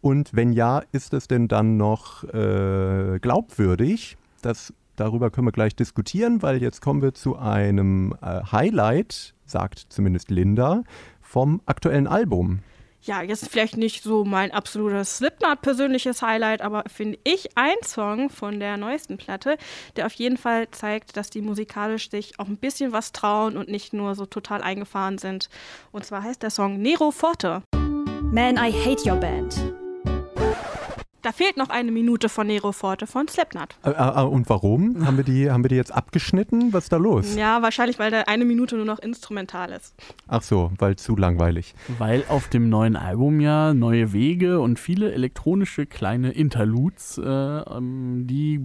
Und 0.00 0.34
wenn 0.34 0.52
ja, 0.52 0.82
ist 0.92 1.14
es 1.14 1.28
denn 1.28 1.48
dann 1.48 1.76
noch 1.76 2.24
äh, 2.24 3.18
glaubwürdig? 3.20 4.16
Das, 4.42 4.74
darüber 4.96 5.30
können 5.30 5.46
wir 5.46 5.52
gleich 5.52 5.76
diskutieren, 5.76 6.42
weil 6.42 6.60
jetzt 6.60 6.82
kommen 6.82 7.02
wir 7.02 7.14
zu 7.14 7.36
einem 7.36 8.14
Highlight, 8.20 9.34
sagt 9.46 9.78
zumindest 9.88 10.30
Linda, 10.30 10.82
vom 11.34 11.60
aktuellen 11.66 12.06
Album. 12.06 12.60
ja, 13.02 13.20
jetzt 13.22 13.50
vielleicht 13.50 13.76
nicht 13.76 14.04
so 14.04 14.24
mein 14.24 14.52
absolutes 14.52 15.16
Slipknot-persönliches 15.16 16.22
Highlight, 16.22 16.62
aber 16.62 16.84
finde 16.86 17.18
ich 17.24 17.48
ein 17.56 17.74
Song 17.82 18.30
von 18.30 18.60
der 18.60 18.76
neuesten 18.76 19.16
Platte, 19.16 19.58
der 19.96 20.06
auf 20.06 20.12
jeden 20.14 20.36
Fall 20.36 20.70
zeigt, 20.70 21.16
dass 21.16 21.30
die 21.30 21.42
musikalisch 21.42 22.08
sich 22.08 22.38
auch 22.38 22.46
ein 22.46 22.56
bisschen 22.56 22.92
was 22.92 23.10
trauen 23.10 23.56
und 23.56 23.68
nicht 23.68 23.92
nur 23.92 24.14
so 24.14 24.26
total 24.26 24.62
eingefahren 24.62 25.18
sind. 25.18 25.50
Und 25.90 26.06
zwar 26.06 26.22
heißt 26.22 26.40
der 26.40 26.50
Song 26.50 26.80
Nero 26.80 27.10
Forte. 27.10 27.62
Man, 27.72 28.56
I 28.56 28.72
Hate 28.72 29.10
Your 29.10 29.16
Band. 29.16 29.83
Da 31.24 31.32
fehlt 31.32 31.56
noch 31.56 31.70
eine 31.70 31.90
Minute 31.90 32.28
von 32.28 32.46
Nero 32.46 32.72
Forte 32.72 33.06
von 33.06 33.26
Slipknot. 33.26 33.76
Äh, 33.82 34.20
und 34.24 34.46
warum? 34.50 35.06
Haben 35.06 35.16
wir, 35.16 35.24
die, 35.24 35.50
haben 35.50 35.64
wir 35.64 35.70
die 35.70 35.74
jetzt 35.76 35.90
abgeschnitten? 35.90 36.74
Was 36.74 36.84
ist 36.84 36.92
da 36.92 36.98
los? 36.98 37.34
Ja, 37.34 37.62
wahrscheinlich, 37.62 37.98
weil 37.98 38.10
da 38.10 38.20
eine 38.26 38.44
Minute 38.44 38.76
nur 38.76 38.84
noch 38.84 38.98
instrumental 38.98 39.72
ist. 39.72 39.94
Ach 40.28 40.42
so, 40.42 40.70
weil 40.76 40.96
zu 40.96 41.16
langweilig. 41.16 41.74
Weil 41.96 42.24
auf 42.28 42.48
dem 42.48 42.68
neuen 42.68 42.94
Album 42.94 43.40
ja 43.40 43.72
neue 43.72 44.12
Wege 44.12 44.60
und 44.60 44.78
viele 44.78 45.12
elektronische 45.12 45.86
kleine 45.86 46.30
Interludes, 46.30 47.16
äh, 47.16 47.22
ähm, 47.26 48.26
die 48.26 48.60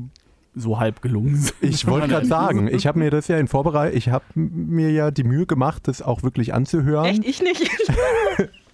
so 0.54 0.82
halb 0.82 1.02
gelungen 1.02 1.38
sind. 1.38 1.56
Ich 1.62 1.88
wollte 1.88 2.10
gerade 2.10 2.26
sagen, 2.26 2.68
ich 2.68 2.88
habe 2.88 3.00
mir 3.00 3.10
das 3.10 3.30
ja 3.30 3.38
in 3.38 3.48
Vorbereitung, 3.48 3.98
ich 3.98 4.10
habe 4.10 4.26
mir 4.36 4.92
ja 4.92 5.12
die 5.12 5.24
Mühe 5.24 5.46
gemacht, 5.46 5.88
das 5.88 6.02
auch 6.02 6.24
wirklich 6.24 6.54
anzuhören. 6.54 7.06
Echt? 7.06 7.26
Ich 7.26 7.42
nicht. 7.42 7.70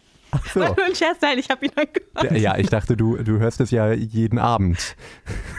So. 0.54 0.60
War 0.62 0.76
nur 0.76 0.86
ein 0.86 0.96
Scherz, 0.96 1.18
nein, 1.22 1.38
ich 1.40 1.50
habe 1.50 1.66
ihn 1.66 1.72
angehört. 1.76 2.32
Ja, 2.32 2.38
Ja, 2.54 2.58
ich 2.58 2.68
dachte, 2.68 2.96
du, 2.98 3.18
du 3.18 3.40
hörst 3.40 3.60
es 3.62 3.72
ja 3.72 3.92
jeden 3.92 4.40
Abend. 4.40 4.96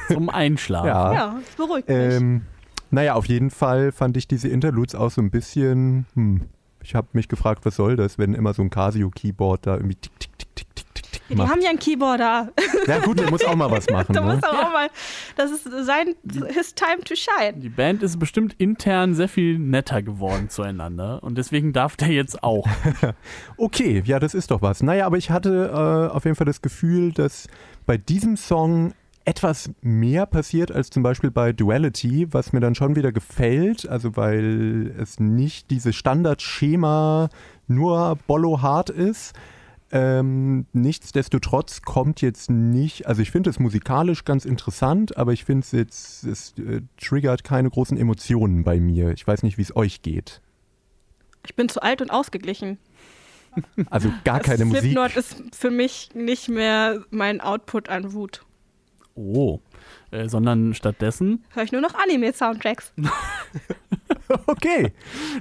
Zum 0.08 0.28
Einschlafen. 0.30 0.86
Ja. 0.88 1.12
Ja, 1.12 1.40
das 1.44 1.54
beruhigt 1.56 1.88
mich. 1.88 1.96
Ähm, 1.96 2.42
naja, 2.90 3.14
auf 3.14 3.26
jeden 3.26 3.50
Fall 3.50 3.92
fand 3.92 4.16
ich 4.16 4.28
diese 4.28 4.48
Interludes 4.48 4.94
auch 4.94 5.10
so 5.10 5.20
ein 5.20 5.30
bisschen, 5.30 6.06
hm, 6.14 6.42
ich 6.82 6.94
habe 6.94 7.08
mich 7.12 7.28
gefragt, 7.28 7.64
was 7.66 7.76
soll 7.76 7.96
das, 7.96 8.18
wenn 8.18 8.34
immer 8.34 8.54
so 8.54 8.62
ein 8.62 8.70
Casio-Keyboard 8.70 9.66
da 9.66 9.74
irgendwie 9.74 9.96
tick, 9.96 10.12
tick, 10.20 10.30
tick, 10.38 10.54
tick, 10.54 10.75
die 11.28 11.34
macht. 11.34 11.50
haben 11.50 11.60
ja 11.60 11.70
einen 11.70 11.78
Keyboarder. 11.78 12.52
Ja 12.86 12.98
gut, 13.00 13.18
der 13.18 13.30
muss 13.30 13.44
auch 13.44 13.56
mal 13.56 13.70
was 13.70 13.88
machen. 13.90 14.12
da 14.14 14.20
Ne? 14.20 14.34
muss 14.34 14.42
auch 14.44 14.72
mal. 14.72 14.88
Das 15.36 15.50
ist 15.50 15.64
sein 15.84 16.14
his 16.54 16.74
time 16.74 17.02
to 17.04 17.14
shine. 17.14 17.54
Die 17.56 17.68
Band 17.68 18.02
ist 18.02 18.18
bestimmt 18.18 18.54
intern 18.58 19.14
sehr 19.14 19.28
viel 19.28 19.58
netter 19.58 20.02
geworden 20.02 20.48
zueinander 20.50 21.22
und 21.22 21.36
deswegen 21.38 21.72
darf 21.72 21.96
der 21.96 22.08
jetzt 22.08 22.42
auch. 22.42 22.66
Okay, 23.56 24.02
ja, 24.04 24.18
das 24.18 24.34
ist 24.34 24.50
doch 24.50 24.62
was. 24.62 24.82
Naja, 24.82 25.06
aber 25.06 25.16
ich 25.16 25.30
hatte 25.30 25.70
äh, 25.72 26.14
auf 26.14 26.24
jeden 26.24 26.36
Fall 26.36 26.44
das 26.46 26.62
Gefühl, 26.62 27.12
dass 27.12 27.46
bei 27.86 27.96
diesem 27.96 28.36
Song 28.36 28.92
etwas 29.24 29.70
mehr 29.82 30.24
passiert 30.26 30.70
als 30.70 30.90
zum 30.90 31.02
Beispiel 31.02 31.30
bei 31.30 31.52
Duality, 31.52 32.28
was 32.32 32.52
mir 32.52 32.60
dann 32.60 32.74
schon 32.74 32.94
wieder 32.94 33.10
gefällt, 33.12 33.88
also 33.88 34.16
weil 34.16 34.94
es 34.98 35.18
nicht 35.18 35.70
dieses 35.70 35.96
Standardschema 35.96 37.28
nur 37.66 38.18
Bollo 38.26 38.62
hart 38.62 38.90
ist. 38.90 39.34
Ähm, 39.92 40.66
nichtsdestotrotz 40.72 41.82
kommt 41.82 42.20
jetzt 42.20 42.50
nicht, 42.50 43.06
also 43.06 43.22
ich 43.22 43.30
finde 43.30 43.50
es 43.50 43.60
musikalisch 43.60 44.24
ganz 44.24 44.44
interessant, 44.44 45.16
aber 45.16 45.32
ich 45.32 45.44
finde 45.44 45.64
es 45.64 45.72
jetzt, 45.72 46.24
es 46.24 46.54
äh, 46.58 46.82
triggert 47.00 47.44
keine 47.44 47.70
großen 47.70 47.96
Emotionen 47.96 48.64
bei 48.64 48.80
mir. 48.80 49.12
Ich 49.12 49.26
weiß 49.26 49.44
nicht, 49.44 49.58
wie 49.58 49.62
es 49.62 49.76
euch 49.76 50.02
geht. 50.02 50.40
Ich 51.44 51.54
bin 51.54 51.68
zu 51.68 51.82
alt 51.82 52.02
und 52.02 52.10
ausgeglichen. 52.10 52.78
Also 53.88 54.12
gar 54.24 54.40
keine 54.40 54.64
Musik. 54.64 54.82
Slipknot 54.82 55.16
ist 55.16 55.36
für 55.54 55.70
mich 55.70 56.10
nicht 56.14 56.48
mehr 56.48 57.04
mein 57.10 57.40
Output 57.40 57.88
an 57.88 58.12
Wut. 58.12 58.44
Oh. 59.14 59.60
Äh, 60.10 60.28
sondern 60.28 60.74
stattdessen, 60.74 61.44
Höre 61.50 61.62
ich 61.62 61.72
nur 61.72 61.80
noch 61.80 61.94
Anime-Soundtracks. 61.94 62.92
Okay. 64.46 64.92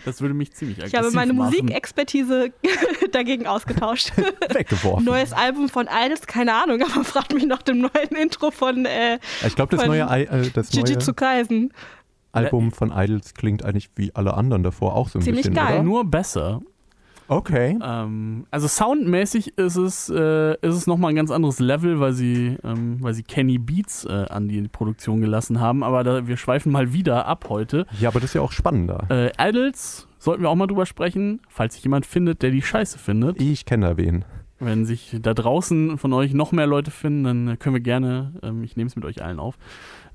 das 0.06 0.22
würde 0.22 0.34
mich 0.34 0.54
ziemlich 0.54 0.78
Ich 0.78 0.84
habe 0.86 0.98
aggressiv 0.98 1.16
meine 1.16 1.34
machen. 1.34 1.52
Musikexpertise 1.52 2.52
dagegen 3.12 3.48
ausgetauscht. 3.48 4.12
weggeworfen. 4.50 5.06
Neues 5.06 5.34
Album 5.34 5.70
von 5.70 5.88
Idols, 5.92 6.28
keine 6.28 6.54
Ahnung, 6.54 6.82
aber 6.82 7.04
fragt 7.04 7.34
mich 7.34 7.46
nach 7.46 7.62
dem 7.62 7.80
neuen 7.80 8.16
Intro 8.22 8.52
von 8.52 8.86
äh, 8.86 9.20
Ich 9.46 9.56
glaube, 9.56 9.76
das 9.76 9.86
neue, 9.86 10.02
äh, 10.02 10.50
das 10.52 10.74
neue 10.74 10.84
Jujutsu 10.86 11.14
Kaisen. 11.14 11.74
Album 12.32 12.72
von 12.72 12.92
Idols 12.92 13.34
klingt 13.34 13.64
eigentlich 13.64 13.90
wie 13.96 14.14
alle 14.14 14.34
anderen 14.34 14.64
davor 14.64 14.96
auch 14.96 15.08
so 15.10 15.20
ein 15.20 15.22
Ziemlich 15.22 15.44
bisschen, 15.44 15.56
geil. 15.56 15.76
oder? 15.76 15.84
Nur 15.84 16.06
besser. 16.06 16.62
Okay. 17.28 17.78
Ähm, 17.82 18.46
also 18.52 18.68
soundmäßig 18.68 19.58
ist 19.58 19.76
es, 19.76 20.10
äh, 20.10 20.54
ist 20.62 20.76
es 20.76 20.88
nochmal 20.88 21.10
ein 21.10 21.16
ganz 21.16 21.32
anderes 21.32 21.60
Level, 21.60 22.00
weil 22.00 22.14
sie, 22.14 22.58
ähm, 22.64 22.98
weil 23.02 23.14
sie 23.14 23.24
Kenny 23.24 23.58
Beats 23.58 24.06
äh, 24.06 24.26
an 24.30 24.48
die 24.48 24.62
Produktion 24.68 25.22
gelassen 25.22 25.60
haben. 25.60 25.84
Aber 25.84 26.04
da, 26.04 26.28
wir 26.28 26.38
schweifen 26.38 26.72
mal 26.72 26.94
wieder 26.94 27.26
ab 27.26 27.46
heute. 27.50 27.86
Ja, 28.00 28.10
aber 28.10 28.20
das 28.20 28.32
ist 28.32 28.34
ja 28.36 28.42
auch 28.42 28.52
spannender. 28.52 29.06
Äh, 29.10 29.32
Idols 29.40 30.08
sollten 30.20 30.44
wir 30.44 30.50
auch 30.50 30.56
mal 30.56 30.68
drüber 30.68 30.86
sprechen, 30.86 31.42
falls 31.50 31.76
sich 31.76 31.84
jemand 31.84 32.06
findet, 32.06 32.42
der 32.42 32.52
die 32.52 32.62
scheiße 32.62 33.00
findet. 33.00 33.42
Ich 33.42 33.66
kenne 33.66 33.88
da 33.88 33.98
wen. 33.98 34.26
Wenn 34.60 34.86
sich 34.86 35.18
da 35.22 35.34
draußen 35.34 35.98
von 35.98 36.14
euch 36.14 36.34
noch 36.34 36.52
mehr 36.52 36.66
Leute 36.66 36.90
finden, 36.90 37.24
dann 37.24 37.60
können 37.60 37.76
wir 37.76 37.82
gerne, 37.82 38.34
ähm, 38.42 38.64
ich 38.64 38.78
nehme 38.78 38.88
es 38.88 38.96
mit 38.96 39.04
euch 39.04 39.22
allen 39.22 39.40
auf. 39.40 39.58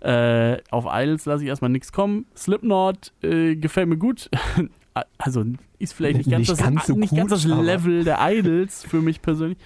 Äh, 0.00 0.58
auf 0.70 0.86
Idols 0.90 1.26
lasse 1.26 1.42
ich 1.42 1.48
erstmal 1.48 1.70
nichts 1.70 1.92
kommen. 1.92 2.24
Slipknot 2.34 3.12
äh, 3.22 3.56
gefällt 3.56 3.88
mir 3.88 3.98
gut. 3.98 4.30
also 5.18 5.44
ist 5.78 5.94
vielleicht 5.94 6.18
nicht 6.18 6.30
ganz, 6.30 6.48
Nicht 6.48 6.51
das, 6.51 6.59
ganz 6.59 6.86
so 6.86 6.94
nicht 6.94 7.11
gut, 7.11 7.18
ganz 7.18 7.30
das 7.30 7.44
Level 7.44 8.05
der 8.05 8.18
Idols 8.20 8.84
für 8.84 9.01
mich 9.01 9.22
persönlich. 9.22 9.59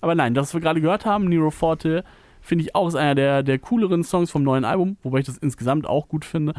Aber 0.00 0.14
nein, 0.14 0.34
das, 0.34 0.48
was 0.48 0.54
wir 0.54 0.60
gerade 0.60 0.80
gehört 0.80 1.06
haben, 1.06 1.26
Nero 1.28 1.50
Forte, 1.50 2.04
finde 2.40 2.64
ich 2.64 2.74
auch 2.74 2.88
ist 2.88 2.94
einer 2.94 3.14
der, 3.14 3.42
der 3.42 3.58
cooleren 3.58 4.04
Songs 4.04 4.30
vom 4.30 4.42
neuen 4.42 4.64
Album, 4.64 4.96
wobei 5.02 5.18
ich 5.18 5.26
das 5.26 5.38
insgesamt 5.38 5.86
auch 5.86 6.08
gut 6.08 6.24
finde. 6.24 6.54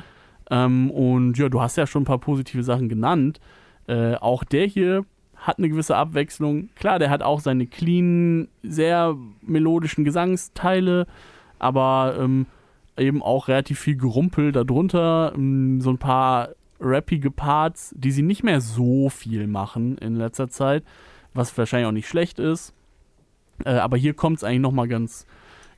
Ähm, 0.50 0.92
und 0.92 1.38
ja, 1.38 1.50
du 1.50 1.62
hast 1.62 1.78
ja 1.78 1.88
schon 1.88 2.04
ein 2.04 2.06
paar 2.06 2.20
positive 2.20 2.64
Sachen 2.64 2.90
genannt. 2.90 3.40
Äh, 3.88 4.16
auch 4.16 4.44
der 4.44 4.66
hier 4.66 5.06
hat 5.36 5.60
eine 5.60 5.70
gewisse 5.70 5.96
Abwechslung. 5.96 6.70
Klar, 6.76 7.00
der 7.00 7.10
hat 7.10 7.22
auch 7.22 7.40
seine 7.40 7.68
clean, 7.68 8.48
sehr 8.64 9.16
melodischen 9.42 10.04
Gesangsteile, 10.04 11.06
aber 11.60 12.18
ähm, 12.20 12.48
eben 12.98 13.22
auch 13.22 13.48
relativ 13.48 13.80
viel 13.80 13.96
Gerumpel 13.96 14.52
darunter. 14.52 15.34
Ähm, 15.36 15.80
so 15.80 15.90
ein 15.90 15.98
paar 15.98 16.50
rappige 16.80 17.32
Parts, 17.32 17.94
die 17.98 18.12
sie 18.12 18.22
nicht 18.22 18.44
mehr 18.44 18.62
so 18.62 19.10
viel 19.10 19.48
machen 19.48 19.98
in 19.98 20.16
letzter 20.16 20.50
Zeit, 20.50 20.84
was 21.34 21.58
wahrscheinlich 21.58 21.88
auch 21.88 21.92
nicht 21.92 22.08
schlecht 22.08 22.40
ist. 22.40 22.74
Äh, 23.66 23.72
aber 23.72 23.98
hier 23.98 24.14
kommt 24.14 24.38
es 24.38 24.44
eigentlich 24.44 24.62
nochmal 24.62 24.88
ganz, 24.88 25.26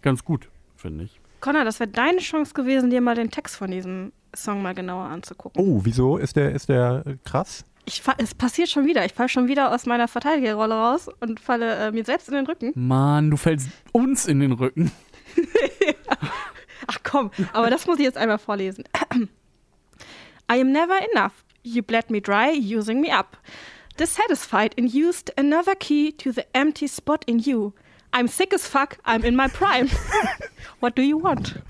ganz 0.01 0.23
gut, 0.25 0.49
finde 0.75 1.05
ich. 1.05 1.19
Connor, 1.41 1.63
das 1.63 1.79
wäre 1.79 1.89
deine 1.89 2.19
Chance 2.19 2.53
gewesen, 2.53 2.89
dir 2.89 2.99
mal 3.01 3.15
den 3.15 3.29
Text 3.31 3.55
von 3.55 3.71
diesem 3.71 4.11
Song 4.35 4.61
mal 4.61 4.73
genauer 4.75 5.05
anzugucken. 5.05 5.61
Oh, 5.63 5.79
wieso? 5.83 6.17
Ist 6.17 6.35
der, 6.35 6.51
ist 6.51 6.67
der 6.69 7.03
äh, 7.05 7.15
krass? 7.23 7.63
Ich 7.85 8.01
fa- 8.01 8.15
es 8.17 8.35
passiert 8.35 8.69
schon 8.69 8.85
wieder. 8.85 9.05
Ich 9.05 9.13
falle 9.13 9.29
schon 9.29 9.47
wieder 9.47 9.73
aus 9.73 9.85
meiner 9.85 10.07
Verteidigerrolle 10.09 10.75
raus 10.75 11.09
und 11.21 11.39
falle 11.39 11.75
äh, 11.87 11.91
mir 11.91 12.03
selbst 12.03 12.27
in 12.27 12.35
den 12.35 12.45
Rücken. 12.45 12.73
Mann, 12.75 13.31
du 13.31 13.37
fällst 13.37 13.69
uns 13.93 14.27
in 14.27 14.41
den 14.41 14.51
Rücken. 14.51 14.91
Ach 16.87 16.99
komm, 17.03 17.31
aber 17.53 17.69
das 17.69 17.85
muss 17.87 17.97
ich 17.99 18.03
jetzt 18.05 18.17
einmal 18.17 18.37
vorlesen. 18.39 18.83
I 20.49 20.55
am 20.57 20.73
never 20.73 20.97
enough. 21.13 21.45
You 21.63 21.83
bled 21.83 22.09
me 22.09 22.19
dry, 22.19 22.49
using 22.49 23.01
me 23.01 23.11
up. 23.11 23.37
Dissatisfied 23.97 24.73
and 24.77 24.91
used 24.91 25.29
another 25.37 25.75
key 25.75 26.11
to 26.13 26.31
the 26.31 26.45
empty 26.55 26.87
spot 26.87 27.23
in 27.27 27.39
you. 27.39 27.73
I'm 28.11 28.27
sick 28.27 28.53
as 28.53 28.65
fuck, 28.65 28.97
I'm 29.05 29.23
in 29.23 29.35
my 29.35 29.47
prime. 29.47 29.89
What 30.79 30.95
do 30.95 31.01
you 31.01 31.17
want? 31.17 31.61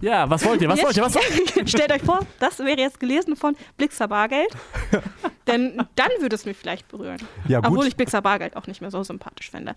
Ja, 0.00 0.28
was 0.30 0.44
wollt 0.44 0.62
ihr? 0.62 0.68
Was 0.68 0.82
wollt 0.82 0.96
ihr? 0.96 1.02
Was 1.02 1.14
wollt 1.14 1.56
ihr? 1.56 1.66
Stellt 1.66 1.92
euch 1.92 2.02
vor, 2.02 2.20
das 2.38 2.58
wäre 2.60 2.78
jetzt 2.78 2.98
gelesen 2.98 3.36
von 3.36 3.56
Blixer 3.76 4.08
Bargeld. 4.08 4.50
Denn 5.46 5.76
dann 5.96 6.10
würde 6.20 6.34
es 6.34 6.44
mich 6.44 6.56
vielleicht 6.56 6.88
berühren. 6.88 7.18
Ja, 7.46 7.60
gut. 7.60 7.70
Obwohl 7.70 7.86
ich 7.86 7.96
Blixer 7.96 8.22
Bargeld 8.22 8.56
auch 8.56 8.66
nicht 8.66 8.80
mehr 8.80 8.90
so 8.90 9.02
sympathisch 9.02 9.50
fände. 9.50 9.74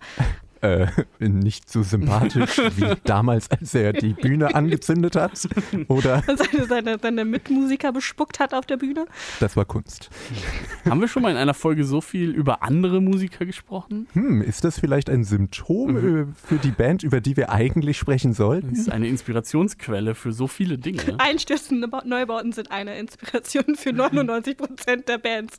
Äh, 0.62 0.86
nicht 1.18 1.70
so 1.70 1.82
sympathisch 1.82 2.58
wie 2.76 2.94
damals, 3.04 3.50
als 3.50 3.74
er 3.74 3.92
die 3.92 4.14
Bühne 4.14 4.54
angezündet 4.54 5.16
hat. 5.16 5.48
Oder 5.88 6.22
seine, 6.36 6.66
seine, 6.66 6.98
seine 7.00 7.24
Mitmusiker 7.24 7.92
bespuckt 7.92 8.40
hat 8.40 8.54
auf 8.54 8.64
der 8.66 8.76
Bühne. 8.78 9.06
das 9.40 9.56
war 9.56 9.64
Kunst. 9.64 10.10
Haben 10.88 11.00
wir 11.00 11.08
schon 11.08 11.22
mal 11.22 11.30
in 11.30 11.36
einer 11.36 11.54
Folge 11.54 11.84
so 11.84 12.00
viel 12.00 12.30
über 12.30 12.62
andere 12.62 13.00
Musiker 13.00 13.44
gesprochen? 13.44 14.06
Hm, 14.12 14.40
ist 14.42 14.64
das 14.64 14.78
vielleicht 14.80 15.10
ein 15.10 15.24
Symptom 15.24 15.92
Mhm. 15.92 16.20
äh, 16.20 16.26
für 16.46 16.56
die 16.56 16.70
Band, 16.70 17.02
über 17.02 17.20
die 17.20 17.36
wir 17.36 17.50
eigentlich 17.50 17.98
sprechen 17.98 18.30
Das 18.30 18.38
sollten? 18.38 18.72
ist 18.72 18.90
eine 18.90 19.08
Inspirationsquelle 19.08 20.14
für 20.14 20.32
so 20.32 20.46
viele 20.46 20.78
Dinge. 20.78 21.00
Einstürzende 21.18 21.88
Ba- 21.88 22.02
Neubauten 22.04 22.52
sind 22.52 22.70
eine 22.70 22.98
Inspiration 22.98 23.74
für 23.76 23.92
99 23.92 24.56
Prozent 24.56 25.08
der 25.08 25.18
Bands. 25.18 25.58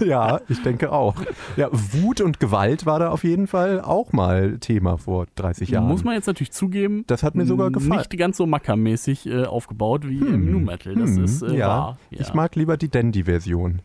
Ja, 0.00 0.40
ich 0.48 0.60
denke 0.62 0.92
auch. 0.92 1.16
Ja, 1.56 1.68
Wut 1.72 2.20
und 2.20 2.40
Gewalt 2.40 2.84
war 2.86 2.98
da 2.98 3.10
auf 3.10 3.24
jeden 3.24 3.46
Fall 3.46 3.80
auch 3.80 4.12
mal 4.12 4.33
Thema 4.60 4.96
vor 4.98 5.26
30 5.36 5.68
Jahren. 5.70 5.86
Muss 5.88 6.04
man 6.04 6.14
jetzt 6.14 6.26
natürlich 6.26 6.52
zugeben, 6.52 7.04
Das 7.06 7.22
hat 7.22 7.34
mir 7.34 7.46
sogar 7.46 7.70
gefallen. 7.70 7.98
nicht 7.98 8.16
ganz 8.18 8.36
so 8.36 8.46
mackermäßig 8.46 9.26
äh, 9.26 9.44
aufgebaut 9.44 10.08
wie 10.08 10.18
im 10.18 10.50
Nu 10.50 10.58
Metal. 10.60 10.94
Das 10.94 11.10
Hm, 11.16 11.24
ist 11.24 11.42
äh, 11.42 11.56
ja, 11.56 11.68
wahr. 11.68 11.98
Ja, 12.10 12.20
Ich 12.20 12.34
mag 12.34 12.54
lieber 12.56 12.76
die 12.76 12.88
Dandy-Version. 12.88 13.80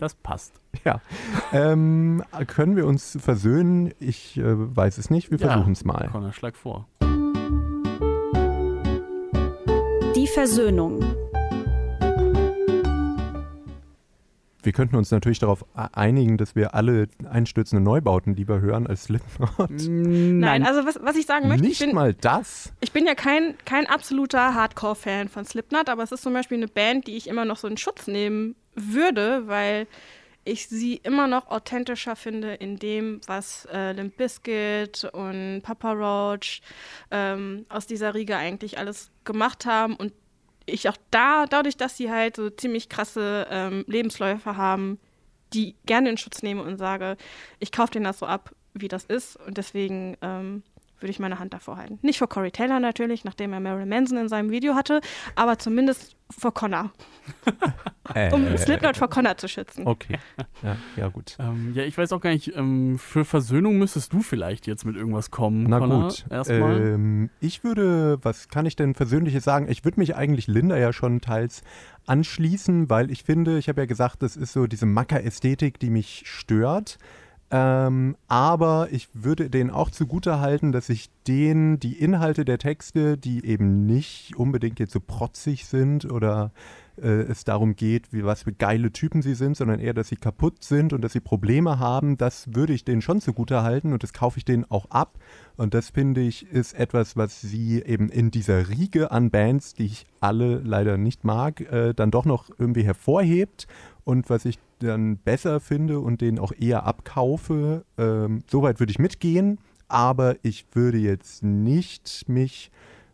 das 0.00 0.14
passt. 0.14 0.52
Ja. 0.84 1.00
ähm, 1.52 2.24
können 2.48 2.74
wir 2.74 2.86
uns 2.86 3.16
versöhnen? 3.20 3.92
Ich 4.00 4.36
äh, 4.36 4.42
weiß 4.44 4.98
es 4.98 5.08
nicht. 5.08 5.30
Wir 5.30 5.38
Ja. 5.38 5.48
versuchen 5.52 5.72
es 5.72 5.84
mal. 5.84 6.08
Connor, 6.10 6.32
schlag 6.32 6.56
vor. 6.56 6.88
Die 10.16 10.26
Versöhnung. 10.26 11.04
Wir 14.64 14.72
könnten 14.72 14.96
uns 14.96 15.10
natürlich 15.10 15.38
darauf 15.38 15.64
einigen, 15.74 16.38
dass 16.38 16.56
wir 16.56 16.74
alle 16.74 17.08
einstürzende 17.30 17.82
Neubauten 17.82 18.34
lieber 18.34 18.60
hören 18.60 18.86
als 18.86 19.04
Slipknot. 19.04 19.70
Nein, 19.88 20.64
also 20.64 20.86
was, 20.86 20.98
was 21.02 21.16
ich 21.16 21.26
sagen 21.26 21.48
möchte, 21.48 21.64
ich 21.64 21.80
Nicht 21.80 21.86
bin, 21.86 21.94
mal 21.94 22.14
das. 22.14 22.72
ich 22.80 22.92
bin 22.92 23.06
ja 23.06 23.14
kein, 23.14 23.54
kein 23.64 23.86
absoluter 23.86 24.54
Hardcore-Fan 24.54 25.28
von 25.28 25.44
Slipknot, 25.44 25.88
aber 25.88 26.02
es 26.02 26.12
ist 26.12 26.22
zum 26.22 26.32
Beispiel 26.32 26.56
eine 26.56 26.68
Band, 26.68 27.06
die 27.06 27.16
ich 27.16 27.28
immer 27.28 27.44
noch 27.44 27.58
so 27.58 27.68
in 27.68 27.76
Schutz 27.76 28.06
nehmen 28.06 28.56
würde, 28.74 29.46
weil 29.46 29.86
ich 30.44 30.68
sie 30.68 30.96
immer 30.96 31.26
noch 31.26 31.48
authentischer 31.48 32.16
finde 32.16 32.54
in 32.54 32.78
dem, 32.78 33.20
was 33.26 33.66
äh, 33.72 33.92
Limp 33.92 34.16
Bizkit 34.16 35.08
und 35.12 35.62
Papa 35.62 35.92
Roach 35.92 36.60
ähm, 37.10 37.64
aus 37.68 37.86
dieser 37.86 38.14
Riege 38.14 38.36
eigentlich 38.36 38.78
alles 38.78 39.10
gemacht 39.24 39.64
haben 39.66 39.96
und 39.96 40.12
ich 40.66 40.88
auch 40.88 40.96
da, 41.10 41.46
dadurch, 41.46 41.76
dass 41.76 41.96
sie 41.96 42.10
halt 42.10 42.36
so 42.36 42.50
ziemlich 42.50 42.88
krasse 42.88 43.46
ähm, 43.50 43.84
Lebensläufe 43.86 44.56
haben, 44.56 44.98
die 45.52 45.76
gerne 45.86 46.10
in 46.10 46.18
Schutz 46.18 46.42
nehme 46.42 46.62
und 46.62 46.78
sage, 46.78 47.16
ich 47.58 47.72
kaufe 47.72 47.92
denen 47.92 48.04
das 48.04 48.18
so 48.18 48.26
ab, 48.26 48.54
wie 48.72 48.88
das 48.88 49.04
ist. 49.04 49.36
Und 49.36 49.56
deswegen 49.58 50.16
ähm, 50.22 50.62
würde 51.00 51.10
ich 51.10 51.18
meine 51.18 51.38
Hand 51.38 51.52
davor 51.52 51.76
halten. 51.76 51.98
Nicht 52.02 52.18
vor 52.18 52.28
Corey 52.28 52.50
Taylor 52.50 52.80
natürlich, 52.80 53.24
nachdem 53.24 53.52
er 53.52 53.60
Marilyn 53.60 53.88
Manson 53.88 54.18
in 54.18 54.28
seinem 54.28 54.50
Video 54.50 54.74
hatte, 54.74 55.00
aber 55.34 55.58
zumindest 55.58 56.16
vor 56.30 56.54
Connor, 56.54 56.90
um 58.32 58.46
Äh, 58.46 58.58
Slipknot 58.58 58.96
vor 58.96 59.08
Connor 59.08 59.36
zu 59.36 59.46
schützen. 59.46 59.86
Okay. 59.86 60.18
Ja, 60.62 60.76
ja 60.96 61.08
gut. 61.08 61.36
Ähm, 61.38 61.72
ja, 61.74 61.84
ich 61.84 61.96
weiß 61.98 62.12
auch 62.12 62.20
gar 62.20 62.30
nicht, 62.30 62.56
ähm, 62.56 62.98
für 62.98 63.24
Versöhnung 63.24 63.78
müsstest 63.78 64.12
du 64.12 64.20
vielleicht 64.22 64.66
jetzt 64.66 64.84
mit 64.86 64.96
irgendwas 64.96 65.30
kommen. 65.30 65.66
Na 65.68 65.78
Connor, 65.78 66.08
gut. 66.08 66.24
Erstmal. 66.30 66.80
Ähm, 66.80 67.30
ich 67.40 67.62
würde, 67.62 68.18
was 68.22 68.48
kann 68.48 68.64
ich 68.64 68.74
denn 68.76 68.94
Versöhnliches 68.94 69.44
sagen? 69.44 69.68
Ich 69.68 69.84
würde 69.84 70.00
mich 70.00 70.16
eigentlich 70.16 70.46
Linda 70.46 70.76
ja 70.78 70.92
schon 70.92 71.20
teils 71.20 71.62
anschließen, 72.06 72.88
weil 72.90 73.10
ich 73.10 73.24
finde, 73.24 73.58
ich 73.58 73.68
habe 73.68 73.82
ja 73.82 73.86
gesagt, 73.86 74.22
das 74.22 74.36
ist 74.36 74.52
so 74.52 74.66
diese 74.66 74.86
Macker-Ästhetik, 74.86 75.78
die 75.78 75.90
mich 75.90 76.22
stört. 76.26 76.98
Ähm, 77.50 78.16
aber 78.26 78.88
ich 78.90 79.08
würde 79.12 79.50
denen 79.50 79.70
auch 79.70 79.90
zugute 79.90 80.40
halten, 80.40 80.72
dass 80.72 80.88
ich 80.88 81.10
denen 81.28 81.78
die 81.78 81.98
Inhalte 81.98 82.44
der 82.44 82.58
Texte, 82.58 83.16
die 83.18 83.44
eben 83.44 83.86
nicht 83.86 84.34
unbedingt 84.36 84.80
jetzt 84.80 84.92
so 84.92 85.00
protzig 85.00 85.66
sind 85.66 86.10
oder 86.10 86.52
äh, 86.96 87.08
es 87.08 87.44
darum 87.44 87.76
geht, 87.76 88.12
wie 88.12 88.24
was 88.24 88.44
für 88.44 88.52
geile 88.52 88.92
Typen 88.92 89.22
sie 89.22 89.34
sind, 89.34 89.56
sondern 89.56 89.80
eher, 89.80 89.94
dass 89.94 90.08
sie 90.08 90.16
kaputt 90.16 90.62
sind 90.62 90.92
und 90.92 91.02
dass 91.02 91.12
sie 91.12 91.20
Probleme 91.20 91.78
haben, 91.78 92.16
das 92.16 92.54
würde 92.54 92.72
ich 92.72 92.84
denen 92.84 93.02
schon 93.02 93.20
zugute 93.20 93.62
halten 93.62 93.92
und 93.92 94.02
das 94.02 94.12
kaufe 94.12 94.38
ich 94.38 94.44
denen 94.44 94.64
auch 94.70 94.90
ab. 94.90 95.18
Und 95.56 95.74
das 95.74 95.90
finde 95.90 96.20
ich 96.20 96.50
ist 96.50 96.74
etwas, 96.74 97.16
was 97.16 97.40
sie 97.40 97.82
eben 97.82 98.08
in 98.08 98.30
dieser 98.30 98.68
Riege 98.68 99.10
an 99.10 99.30
Bands, 99.30 99.74
die 99.74 99.86
ich 99.86 100.06
alle 100.20 100.58
leider 100.58 100.96
nicht 100.96 101.24
mag, 101.24 101.60
äh, 101.60 101.94
dann 101.94 102.10
doch 102.10 102.24
noch 102.24 102.50
irgendwie 102.58 102.84
hervorhebt 102.84 103.66
und 104.04 104.30
was 104.30 104.44
ich 104.44 104.58
dann 104.78 105.16
besser 105.16 105.60
finde 105.60 106.00
und 106.00 106.20
denen 106.20 106.38
auch 106.38 106.52
eher 106.58 106.84
abkaufe. 106.84 107.84
Ähm, 107.98 108.42
Soweit 108.46 108.80
würde 108.80 108.90
ich 108.90 108.98
mitgehen, 108.98 109.58
aber 109.88 110.36
ich 110.42 110.66
würde 110.72 110.98
jetzt 110.98 111.42
nicht 111.42 112.28
mich 112.28 112.70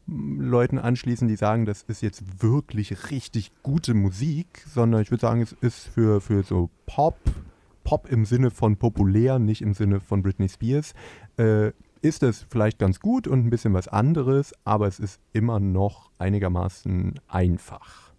m, 0.09 0.41
Leuten 0.41 0.78
anschließen, 0.78 1.28
die 1.28 1.36
sagen, 1.36 1.64
das 1.64 1.82
ist 1.82 2.03
jetzt 2.03 2.43
wirklich 2.43 3.11
richtig 3.11 3.53
gute 3.62 3.95
Musik, 3.95 4.64
sondern 4.66 5.03
ich 5.03 5.11
würde 5.11 5.22
sagen, 5.22 5.43
es 5.43 5.53
ist 5.61 5.88
für, 5.88 6.20
für 6.20 6.43
so 6.43 6.70
Pop, 6.86 7.18
Pop 7.84 8.11
im 8.11 8.24
Sinne 8.24 8.51
von 8.51 8.76
populär, 8.76 9.38
nicht 9.38 9.62
im 9.62 9.74
Sinne 9.74 10.01
von 10.01 10.22
Britney 10.22 10.49
Spears, 10.49 10.95
äh, 11.36 11.72
ist 12.03 12.22
das 12.22 12.47
vielleicht 12.49 12.78
ganz 12.78 13.01
gut 13.01 13.28
und 13.28 13.47
ein 13.47 13.51
bisschen 13.51 13.74
was 13.74 13.86
anderes, 13.86 14.55
aber 14.64 14.86
es 14.86 14.99
ist 14.99 15.20
immer 15.32 15.61
noch 15.61 16.11
einigermaßen 16.18 17.20
einfach. 17.28 18.09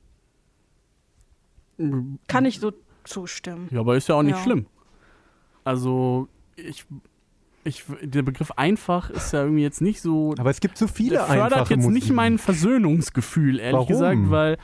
Kann 2.27 2.45
ich 2.45 2.59
so 2.59 2.71
zustimmen. 3.03 3.67
Ja, 3.71 3.79
aber 3.81 3.95
ist 3.97 4.07
ja 4.09 4.15
auch 4.15 4.23
nicht 4.23 4.37
Ja. 4.37 4.43
schlimm. 4.43 4.65
Also, 5.63 6.27
ich, 6.55 6.85
ich, 7.63 7.83
der 8.01 8.23
Begriff 8.23 8.51
einfach 8.55 9.09
ist 9.09 9.31
ja 9.33 9.43
irgendwie 9.43 9.63
jetzt 9.63 9.81
nicht 9.81 10.01
so. 10.01 10.33
Aber 10.37 10.49
es 10.49 10.59
gibt 10.59 10.77
so 10.77 10.87
viele 10.87 11.11
der 11.17 11.25
fördert 11.25 11.53
einfache 11.53 11.73
jetzt 11.75 11.83
Musik. 11.83 12.03
nicht 12.03 12.11
mein 12.13 12.37
Versöhnungsgefühl, 12.37 13.59
ehrlich 13.59 13.73
Warum? 13.73 13.87
gesagt, 13.87 14.19
weil 14.29 14.57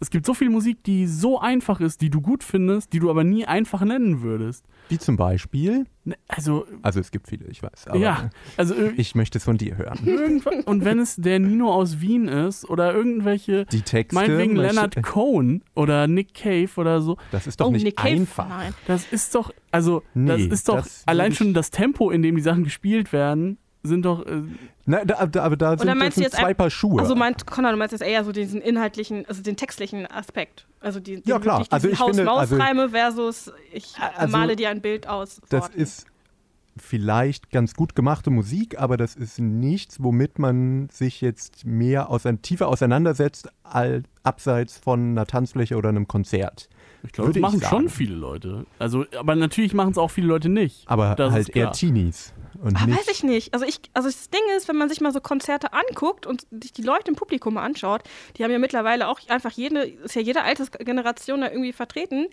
Es 0.00 0.10
gibt 0.10 0.24
so 0.26 0.34
viel 0.34 0.48
Musik, 0.50 0.82
die 0.84 1.06
so 1.06 1.40
einfach 1.40 1.80
ist, 1.80 2.00
die 2.00 2.10
du 2.10 2.20
gut 2.20 2.44
findest, 2.44 2.92
die 2.92 3.00
du 3.00 3.10
aber 3.10 3.24
nie 3.24 3.46
einfach 3.46 3.82
nennen 3.82 4.22
würdest. 4.22 4.64
Wie 4.88 4.98
zum 4.98 5.16
Beispiel, 5.16 5.86
Ne, 6.04 6.14
Also, 6.28 6.64
also 6.82 7.00
es 7.00 7.10
gibt 7.10 7.28
viele, 7.28 7.46
ich 7.48 7.62
weiß, 7.62 7.88
aber 7.88 7.98
ja, 7.98 8.30
also 8.56 8.72
ir- 8.74 8.94
ich 8.96 9.14
möchte 9.14 9.36
es 9.38 9.44
von 9.44 9.58
dir 9.58 9.76
hören. 9.76 10.42
und 10.64 10.84
wenn 10.84 10.98
es 11.00 11.16
der 11.16 11.38
Nino 11.38 11.70
aus 11.70 12.00
Wien 12.00 12.28
ist 12.28 12.64
oder 12.70 12.94
irgendwelche, 12.94 13.66
Die 13.66 13.82
Texte, 13.82 14.14
meinetwegen 14.14 14.56
Leonard 14.56 15.02
Cohen 15.02 15.62
oder 15.74 16.06
Nick 16.06 16.32
Cave 16.32 16.70
oder 16.76 17.02
so, 17.02 17.18
das 17.30 17.46
ist 17.46 17.60
doch 17.60 17.66
oh, 17.66 17.70
nicht 17.72 17.84
Nick 17.84 17.96
Cave? 17.96 18.08
einfach. 18.20 18.48
Nein. 18.48 18.72
das 18.86 19.04
ist 19.12 19.34
doch, 19.34 19.52
also, 19.70 20.00
das 20.14 20.38
Nee, 20.38 20.44
ist 20.46 20.68
doch 20.68 20.76
das 20.76 21.02
allein 21.06 21.32
schon 21.34 21.52
das 21.52 21.70
Tempo, 21.70 22.10
in 22.10 22.22
dem 22.22 22.36
die 22.36 22.42
Sachen 22.42 22.64
gespielt 22.64 23.12
werden, 23.12 23.58
sind 23.82 24.04
doch, 24.04 24.26
äh, 24.26 24.42
Na, 24.86 25.04
da, 25.04 25.26
da, 25.26 25.42
aber 25.44 25.56
da 25.56 25.78
sind, 25.78 25.86
das 25.88 26.14
sind 26.14 26.22
jetzt 26.24 26.36
zwei 26.36 26.48
ein- 26.48 26.56
Paar 26.56 26.70
Schuhe. 26.70 27.00
Also 27.00 27.14
meint 27.14 27.46
Conrad, 27.46 27.72
du 27.72 27.76
meinst 27.78 27.92
jetzt 27.92 28.02
eher 28.02 28.24
so 28.24 28.32
diesen 28.32 28.60
inhaltlichen, 28.60 29.24
also 29.26 29.42
den 29.42 29.56
textlichen 29.56 30.06
Aspekt. 30.10 30.66
Also 30.80 31.00
die, 31.00 31.20
die 31.22 31.28
Ja, 31.30 31.38
klar. 31.38 31.64
Also 31.70 31.88
ich 31.88 31.98
finde, 31.98 32.28
also- 32.30 32.56
Haus-Maus-Reime 32.56 32.90
versus 32.90 33.52
ich 33.72 33.94
Also- 34.16 34.36
male 34.36 34.56
dir 34.56 34.70
ein 34.70 34.80
Bild 34.80 35.06
aus. 35.08 35.40
das 35.48 35.62
Worten. 35.62 35.80
ist 35.80 36.06
vielleicht 36.76 37.50
ganz 37.50 37.74
gut 37.74 37.94
gemachte 37.96 38.30
Musik, 38.30 38.78
aber 38.78 38.96
das 38.96 39.16
ist 39.16 39.38
nichts, 39.40 40.02
womit 40.02 40.38
man 40.38 40.88
sich 40.90 41.20
jetzt 41.20 41.64
mehr 41.66 42.08
ausein 42.10 42.40
tiefer 42.42 42.68
auseinandersetzt, 42.68 43.48
all, 43.64 44.04
abseits 44.22 44.78
von 44.78 45.10
einer 45.10 45.26
Tanzfläche 45.26 45.76
oder 45.76 45.88
einem 45.88 46.06
Konzert. 46.06 46.68
Ich 47.02 47.12
glaube, 47.12 47.32
das 47.32 47.40
machen 47.40 47.62
schon 47.62 47.88
viele 47.88 48.14
Leute. 48.14 48.66
Also, 48.78 49.04
aber 49.16 49.34
natürlich 49.34 49.74
machen 49.74 49.92
es 49.92 49.98
auch 49.98 50.10
viele 50.10 50.26
Leute 50.26 50.48
nicht. 50.48 50.82
Aber 50.86 51.14
Das 51.14 51.32
halt 51.32 51.54
eher. 51.54 51.72
Teenies. 51.72 52.32
Und 52.60 52.76
Ah, 52.80 52.86
nicht, 52.86 52.98
weiß 52.98 53.08
ich 53.08 53.22
nicht. 53.22 53.54
Also 53.54 53.64
ich, 53.64 53.80
also 53.94 54.08
das 54.08 54.30
Ding 54.30 54.40
ist, 54.56 54.66
wenn 54.68 54.76
man 54.76 54.88
sich 54.88 55.00
mal 55.00 55.12
so 55.12 55.20
Konzerte 55.20 55.72
anguckt 55.72 56.26
und 56.26 56.46
sich 56.50 56.72
die 56.72 56.82
Leute 56.82 57.08
im 57.08 57.14
Publikum 57.14 57.54
mal 57.54 57.64
anschaut, 57.64 58.02
die 58.36 58.42
haben 58.42 58.50
ja 58.50 58.58
mittlerweile 58.58 59.06
auch 59.08 59.20
einfach 59.28 59.52
jede, 59.52 59.82
ist 59.84 60.16
ja 60.16 60.22
jede 60.22 60.42
Altersgeneration 60.42 61.40
da 61.40 61.50
irgendwie 61.50 61.72
vertreten 61.72 62.26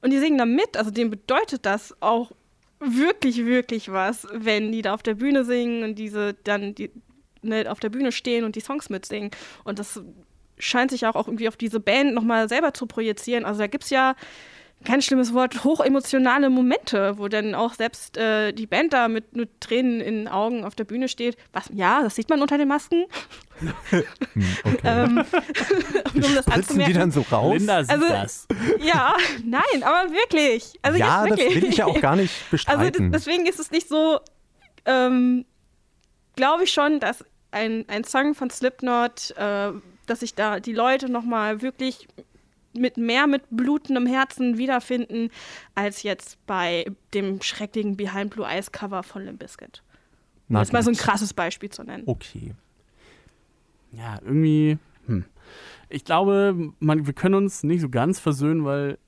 und 0.00 0.12
die 0.12 0.18
singen 0.18 0.38
da 0.38 0.46
mit. 0.46 0.76
Also 0.76 0.92
denen 0.92 1.10
bedeutet 1.10 1.66
das 1.66 1.94
auch 2.00 2.30
wirklich, 2.78 3.44
wirklich 3.46 3.90
was, 3.90 4.28
wenn 4.32 4.70
die 4.70 4.82
da 4.82 4.94
auf 4.94 5.02
der 5.02 5.14
Bühne 5.14 5.44
singen 5.44 5.82
und 5.82 5.96
diese 5.96 6.34
dann 6.44 6.74
die 6.76 6.90
ne, 7.42 7.70
auf 7.70 7.80
der 7.80 7.88
Bühne 7.90 8.12
stehen 8.12 8.44
und 8.44 8.54
die 8.54 8.60
Songs 8.60 8.90
mitsingen. 8.90 9.30
Und 9.64 9.78
das 9.78 10.00
scheint 10.58 10.90
sich 10.90 11.06
auch, 11.06 11.14
auch 11.14 11.28
irgendwie 11.28 11.48
auf 11.48 11.56
diese 11.56 11.80
Band 11.80 12.14
nochmal 12.14 12.48
selber 12.48 12.74
zu 12.74 12.86
projizieren. 12.86 13.44
Also 13.44 13.60
da 13.60 13.66
gibt 13.66 13.84
es 13.84 13.90
ja 13.90 14.14
kein 14.84 15.00
schlimmes 15.00 15.32
Wort, 15.32 15.64
hochemotionale 15.64 16.50
Momente, 16.50 17.16
wo 17.16 17.28
dann 17.28 17.54
auch 17.54 17.72
selbst 17.74 18.16
äh, 18.18 18.52
die 18.52 18.66
Band 18.66 18.92
da 18.92 19.08
mit, 19.08 19.34
mit 19.34 19.60
Tränen 19.60 20.00
in 20.00 20.14
den 20.24 20.28
Augen 20.28 20.64
auf 20.64 20.74
der 20.74 20.84
Bühne 20.84 21.08
steht. 21.08 21.36
Was, 21.54 21.70
ja, 21.72 22.02
das 22.02 22.14
sieht 22.16 22.28
man 22.28 22.42
unter 22.42 22.58
den 22.58 22.68
Masken. 22.68 23.04
Hm, 23.90 24.02
okay. 24.64 24.78
Ähm, 24.84 25.18
um 25.18 26.20
das 26.34 26.44
Spritzen 26.44 26.44
die 26.46 26.52
anzumerken. 26.52 26.94
dann 26.94 27.10
so 27.12 27.20
raus? 27.30 27.54
Linda 27.56 27.82
sieht 27.84 27.92
Also, 27.92 28.08
das. 28.08 28.48
Ja, 28.80 29.14
nein, 29.44 29.82
aber 29.82 30.10
wirklich. 30.12 30.72
Also 30.82 30.98
ja, 30.98 31.24
jetzt 31.24 31.30
das 31.32 31.38
wirklich. 31.38 31.62
will 31.62 31.70
ich 31.70 31.76
ja 31.76 31.86
auch 31.86 32.00
gar 32.00 32.16
nicht 32.16 32.32
Also 32.34 32.50
bestreiten. 32.50 33.12
des- 33.12 33.24
deswegen 33.24 33.46
ist 33.46 33.60
es 33.60 33.70
nicht 33.70 33.88
so, 33.88 34.18
ähm, 34.86 35.44
glaube 36.36 36.64
ich 36.64 36.72
schon, 36.72 36.98
dass 36.98 37.24
ein, 37.52 37.84
ein 37.88 38.02
Song 38.04 38.34
von 38.34 38.50
Slipknot, 38.50 39.30
äh, 39.36 39.70
dass 40.06 40.20
sich 40.20 40.34
da 40.34 40.60
die 40.60 40.72
Leute 40.72 41.10
nochmal 41.10 41.62
wirklich 41.62 42.08
mit 42.76 42.96
mehr 42.96 43.26
mit 43.26 43.42
blutendem 43.50 44.06
Herzen 44.06 44.58
wiederfinden, 44.58 45.30
als 45.74 46.02
jetzt 46.02 46.44
bei 46.46 46.86
dem 47.14 47.40
schrecklichen 47.40 47.96
Behind 47.96 48.30
Blue 48.30 48.46
Eyes 48.46 48.72
Cover 48.72 49.02
von 49.02 49.24
Limp 49.24 49.38
Bizkit. 49.38 49.82
Um 50.48 50.54
Na 50.54 50.60
jetzt 50.60 50.72
mal 50.72 50.82
so 50.82 50.90
ein 50.90 50.96
krasses 50.96 51.32
Beispiel 51.32 51.70
zu 51.70 51.84
nennen. 51.84 52.02
Okay. 52.06 52.54
Ja, 53.92 54.18
irgendwie, 54.22 54.78
hm. 55.06 55.24
Ich 55.88 56.04
glaube, 56.04 56.72
man, 56.80 57.06
wir 57.06 57.12
können 57.12 57.36
uns 57.36 57.62
nicht 57.62 57.80
so 57.80 57.88
ganz 57.88 58.18
versöhnen, 58.18 58.64
weil 58.64 58.98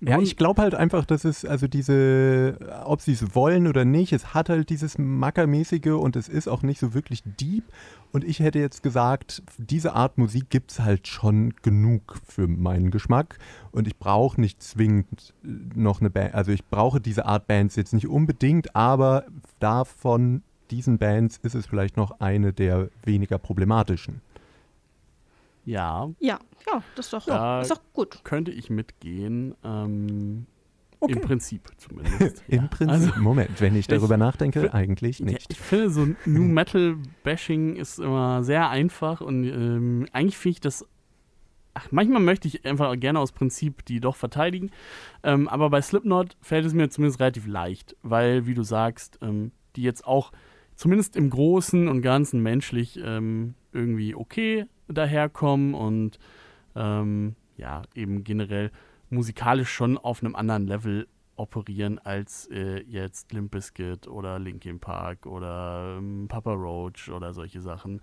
Ja, 0.00 0.18
ich 0.20 0.36
glaube 0.36 0.60
halt 0.60 0.74
einfach, 0.74 1.06
dass 1.06 1.24
es, 1.24 1.44
also 1.44 1.66
diese, 1.66 2.58
ob 2.84 3.00
sie 3.00 3.12
es 3.12 3.34
wollen 3.34 3.66
oder 3.66 3.84
nicht, 3.86 4.12
es 4.12 4.34
hat 4.34 4.50
halt 4.50 4.68
dieses 4.68 4.98
Mackermäßige 4.98 5.92
und 5.92 6.16
es 6.16 6.28
ist 6.28 6.48
auch 6.48 6.62
nicht 6.62 6.78
so 6.78 6.92
wirklich 6.92 7.22
deep. 7.24 7.64
Und 8.12 8.22
ich 8.22 8.40
hätte 8.40 8.58
jetzt 8.58 8.82
gesagt, 8.82 9.42
diese 9.58 9.94
Art 9.94 10.18
Musik 10.18 10.50
gibt 10.50 10.70
es 10.70 10.80
halt 10.80 11.08
schon 11.08 11.54
genug 11.62 12.18
für 12.26 12.46
meinen 12.46 12.90
Geschmack. 12.90 13.38
Und 13.72 13.86
ich 13.86 13.96
brauche 13.96 14.40
nicht 14.40 14.62
zwingend 14.62 15.34
äh, 15.44 15.48
noch 15.74 16.00
eine 16.00 16.10
Band, 16.10 16.34
also 16.34 16.52
ich 16.52 16.64
brauche 16.66 17.00
diese 17.00 17.24
Art 17.24 17.46
Bands 17.46 17.76
jetzt 17.76 17.94
nicht 17.94 18.06
unbedingt, 18.06 18.76
aber 18.76 19.24
davon 19.60 20.42
diesen 20.70 20.98
Bands 20.98 21.38
ist 21.42 21.54
es 21.54 21.66
vielleicht 21.66 21.96
noch 21.96 22.20
eine 22.20 22.52
der 22.52 22.90
weniger 23.04 23.38
problematischen. 23.38 24.20
Ja, 25.66 26.10
Ja, 26.20 26.38
ja, 26.66 26.82
das 26.94 27.06
ist 27.06 27.12
doch, 27.12 27.26
Ja. 27.26 27.60
ist 27.60 27.70
doch 27.70 27.82
gut. 27.92 28.20
könnte 28.24 28.50
ich 28.52 28.70
mitgehen. 28.70 29.54
Ähm, 29.62 30.46
Okay. 30.98 31.12
Im 31.12 31.20
Prinzip 31.20 31.68
zumindest. 31.76 32.42
Im 32.48 32.62
ja. 32.62 32.66
Prinzip, 32.68 32.88
Also, 32.88 33.20
Moment, 33.20 33.60
wenn 33.60 33.76
ich 33.76 33.86
darüber 33.86 34.16
nachdenke, 34.16 34.60
für- 34.62 34.72
eigentlich 34.74 35.18
Ja, 35.18 35.26
nicht. 35.26 35.52
ich 35.52 35.58
finde, 35.60 35.90
so 35.90 36.06
New 36.24 36.44
Metal 36.44 36.96
Bashing 37.22 37.76
ist 37.76 37.98
immer 37.98 38.42
sehr 38.42 38.70
einfach 38.70 39.20
und 39.20 39.44
ähm, 39.44 40.06
eigentlich 40.12 40.38
finde 40.38 40.52
ich 40.54 40.60
das. 40.62 40.86
Ach, 41.74 41.88
manchmal 41.90 42.22
möchte 42.22 42.48
ich 42.48 42.64
einfach 42.64 42.98
gerne 42.98 43.20
aus 43.20 43.32
Prinzip 43.32 43.84
die 43.84 44.00
doch 44.00 44.16
verteidigen. 44.16 44.70
Ähm, 45.22 45.48
aber 45.48 45.68
bei 45.68 45.82
Slipknot 45.82 46.38
fällt 46.40 46.64
es 46.64 46.72
mir 46.72 46.88
zumindest 46.88 47.20
relativ 47.20 47.46
leicht, 47.46 47.94
weil, 48.02 48.46
wie 48.46 48.54
du 48.54 48.62
sagst, 48.62 49.18
ähm, 49.20 49.52
die 49.76 49.82
jetzt 49.82 50.06
auch 50.06 50.32
zumindest 50.76 51.14
im 51.14 51.28
Großen 51.28 51.88
und 51.88 52.00
Ganzen 52.00 52.40
menschlich 52.42 52.98
ähm, 53.04 53.52
irgendwie 53.72 54.14
okay 54.14 54.64
daherkommen 54.88 55.74
und 55.74 56.18
ähm, 56.74 57.36
ja, 57.56 57.82
eben 57.94 58.24
generell 58.24 58.70
musikalisch 59.10 59.70
schon 59.70 59.98
auf 59.98 60.22
einem 60.22 60.36
anderen 60.36 60.66
Level 60.66 61.06
operieren 61.36 61.98
als 61.98 62.48
äh, 62.50 62.82
jetzt 62.88 63.32
Limp 63.32 63.50
Bizkit 63.50 64.08
oder 64.08 64.38
Linkin 64.38 64.80
Park 64.80 65.26
oder 65.26 65.96
ähm, 65.98 66.26
Papa 66.28 66.52
Roach 66.52 67.10
oder 67.10 67.32
solche 67.34 67.60
Sachen. 67.60 68.00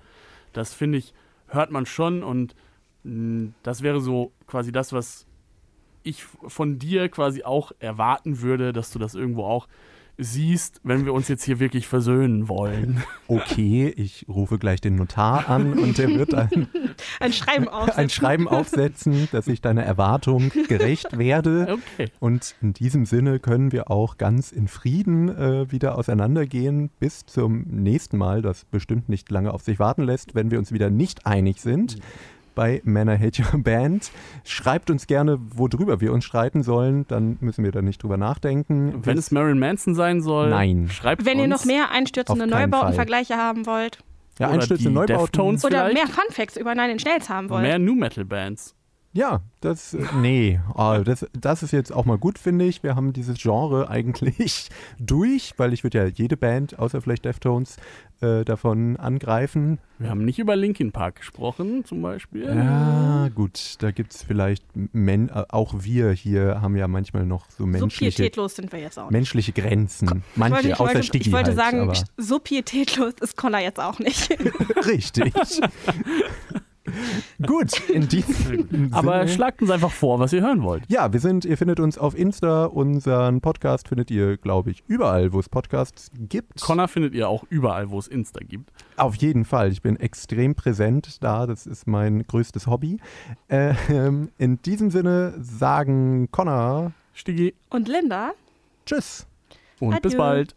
Das 0.53 0.73
finde 0.73 0.99
ich, 0.99 1.13
hört 1.47 1.71
man 1.71 1.85
schon 1.85 2.23
und 2.23 2.55
mh, 3.03 3.53
das 3.63 3.81
wäre 3.81 4.01
so 4.01 4.31
quasi 4.47 4.71
das, 4.71 4.93
was 4.93 5.25
ich 6.03 6.23
von 6.23 6.79
dir 6.79 7.09
quasi 7.09 7.43
auch 7.43 7.71
erwarten 7.79 8.41
würde, 8.41 8.73
dass 8.73 8.91
du 8.91 8.99
das 8.99 9.15
irgendwo 9.15 9.45
auch 9.45 9.67
siehst, 10.17 10.79
wenn 10.83 11.05
wir 11.05 11.13
uns 11.13 11.27
jetzt 11.27 11.43
hier 11.43 11.59
wirklich 11.59 11.87
versöhnen 11.87 12.47
wollen. 12.47 13.03
Okay, 13.27 13.91
ich 13.95 14.25
rufe 14.27 14.57
gleich 14.59 14.79
den 14.79 14.95
Notar 14.95 15.49
an 15.49 15.73
und 15.79 15.97
der 15.97 16.09
wird 16.09 16.33
ein, 16.33 16.67
Ein 17.19 17.33
Schreiben 17.33 17.67
aufsetzen. 17.69 17.99
ein 17.99 18.09
Schreiben 18.09 18.47
aufsetzen, 18.47 19.27
dass 19.31 19.47
ich 19.47 19.61
deiner 19.61 19.83
Erwartung 19.83 20.51
gerecht 20.67 21.17
werde. 21.17 21.67
Okay. 21.93 22.11
Und 22.19 22.55
in 22.61 22.73
diesem 22.73 23.05
Sinne 23.05 23.39
können 23.39 23.71
wir 23.71 23.89
auch 23.89 24.17
ganz 24.17 24.51
in 24.51 24.67
Frieden 24.67 25.29
äh, 25.29 25.71
wieder 25.71 25.97
auseinandergehen 25.97 26.89
bis 26.99 27.25
zum 27.25 27.63
nächsten 27.63 28.17
Mal, 28.17 28.41
das 28.41 28.65
bestimmt 28.65 29.09
nicht 29.09 29.31
lange 29.31 29.53
auf 29.53 29.63
sich 29.63 29.79
warten 29.79 30.03
lässt, 30.03 30.35
wenn 30.35 30.51
wir 30.51 30.59
uns 30.59 30.71
wieder 30.71 30.89
nicht 30.89 31.25
einig 31.25 31.59
sind. 31.61 31.97
Bei 32.55 32.81
Männer 32.83 33.17
Hate 33.19 33.41
Your 33.41 33.63
Band. 33.63 34.11
Schreibt 34.43 34.89
uns 34.89 35.07
gerne, 35.07 35.39
worüber 35.55 36.01
wir 36.01 36.13
uns 36.13 36.25
streiten 36.25 36.63
sollen, 36.63 37.05
dann 37.07 37.37
müssen 37.41 37.63
wir 37.63 37.71
da 37.71 37.81
nicht 37.81 38.01
drüber 38.03 38.17
nachdenken. 38.17 39.05
Wenn 39.05 39.17
es 39.17 39.31
Marilyn 39.31 39.59
Manson 39.59 39.95
sein 39.95 40.21
soll, 40.21 40.49
Nein. 40.49 40.89
schreibt 40.91 41.25
Wenn 41.25 41.39
uns. 41.39 41.41
ihr 41.41 41.47
noch 41.47 41.65
mehr 41.65 41.91
einstürzende 41.91 42.47
Neubauten-Vergleiche 42.47 43.37
haben 43.37 43.65
wollt 43.65 43.99
ja, 44.39 44.47
oder 44.47 44.55
Einstürze, 44.55 44.83
die 44.83 44.89
Neubauten. 44.89 45.59
Oder 45.63 45.93
mehr 45.93 46.07
Funfacts 46.07 46.57
über 46.57 46.73
Nine 46.75 46.93
Inch 46.93 47.05
Nails 47.05 47.29
haben 47.29 47.49
wollt. 47.49 47.61
mehr 47.61 47.79
New 47.79 47.95
Metal 47.95 48.25
Bands. 48.25 48.75
Ja, 49.15 49.41
das, 49.61 49.95
nee, 50.19 50.59
oh, 50.73 50.97
das, 51.05 51.27
das 51.39 51.61
ist 51.61 51.71
jetzt 51.71 51.93
auch 51.93 52.05
mal 52.05 52.17
gut, 52.17 52.39
finde 52.39 52.65
ich. 52.65 52.81
Wir 52.81 52.95
haben 52.95 53.13
dieses 53.13 53.37
Genre 53.37 53.87
eigentlich 53.87 54.69
durch, 54.99 55.53
weil 55.57 55.71
ich 55.71 55.83
würde 55.83 55.99
ja 55.99 56.05
jede 56.05 56.35
Band, 56.35 56.79
außer 56.79 56.99
vielleicht 56.99 57.25
Deftones, 57.25 57.77
äh, 58.21 58.43
davon 58.43 58.97
angreifen. 58.97 59.77
Wir 59.99 60.09
haben 60.09 60.25
nicht 60.25 60.39
über 60.39 60.55
Linkin 60.55 60.91
Park 60.91 61.17
gesprochen, 61.17 61.85
zum 61.85 62.01
Beispiel. 62.01 62.45
Ja, 62.45 63.29
gut, 63.29 63.75
da 63.79 63.91
gibt 63.91 64.15
es 64.15 64.23
vielleicht, 64.23 64.65
Men 64.73 65.29
äh, 65.29 65.43
auch 65.49 65.75
wir 65.77 66.11
hier 66.11 66.59
haben 66.61 66.75
ja 66.75 66.87
manchmal 66.87 67.27
noch 67.27 67.51
so 67.51 67.63
so 67.63 67.65
menschliche, 67.67 68.23
pietätlos 68.23 68.55
sind 68.55 68.71
wir 68.71 68.79
jetzt 68.79 68.97
auch 68.97 69.05
nicht. 69.05 69.11
menschliche 69.11 69.51
Grenzen. 69.51 70.23
Ich 70.31 70.37
Manche, 70.37 70.55
wollte, 70.55 70.67
ich, 70.69 70.73
außer 70.73 70.85
wollte, 70.85 71.03
Stigi 71.03 71.29
ich 71.29 71.33
wollte 71.33 71.49
halt, 71.49 71.57
sagen, 71.57 71.81
aber 71.81 71.93
so 72.17 72.39
pietätlos 72.39 73.13
ist 73.21 73.37
Connor 73.37 73.59
jetzt 73.59 73.79
auch 73.79 73.99
nicht. 73.99 74.35
richtig. 74.87 75.33
gut, 77.45 77.89
in 77.89 78.07
diesem 78.09 78.89
Aber 78.93 79.19
Sinne. 79.19 79.29
schlagt 79.29 79.61
uns 79.61 79.71
einfach 79.71 79.91
vor, 79.91 80.19
was 80.19 80.33
ihr 80.33 80.41
hören 80.41 80.63
wollt. 80.63 80.83
Ja, 80.89 81.11
wir 81.13 81.19
sind, 81.19 81.45
ihr 81.45 81.57
findet 81.57 81.79
uns 81.79 81.97
auf 81.97 82.17
Insta. 82.17 82.65
Unseren 82.65 83.41
Podcast 83.41 83.87
findet 83.87 84.11
ihr, 84.11 84.37
glaube 84.37 84.71
ich, 84.71 84.83
überall, 84.87 85.31
wo 85.33 85.39
es 85.39 85.47
Podcasts 85.49 86.11
gibt. 86.13 86.61
Connor 86.61 86.87
findet 86.87 87.13
ihr 87.13 87.29
auch 87.29 87.43
überall, 87.49 87.89
wo 87.89 87.99
es 87.99 88.07
Insta 88.07 88.41
gibt. 88.43 88.71
Auf 88.97 89.15
jeden 89.15 89.45
Fall. 89.45 89.71
Ich 89.71 89.81
bin 89.81 89.95
extrem 89.97 90.55
präsent 90.55 91.23
da. 91.23 91.47
Das 91.47 91.65
ist 91.65 91.87
mein 91.87 92.23
größtes 92.23 92.67
Hobby. 92.67 92.97
Ähm, 93.49 94.29
in 94.37 94.61
diesem 94.61 94.91
Sinne 94.91 95.33
sagen 95.39 96.29
Connor 96.31 96.91
Stigi 97.13 97.53
Und 97.69 97.87
Linda? 97.87 98.31
Tschüss. 98.85 99.25
und 99.79 100.01
bis 100.01 100.13
Adieu. 100.13 100.17
bald. 100.17 100.55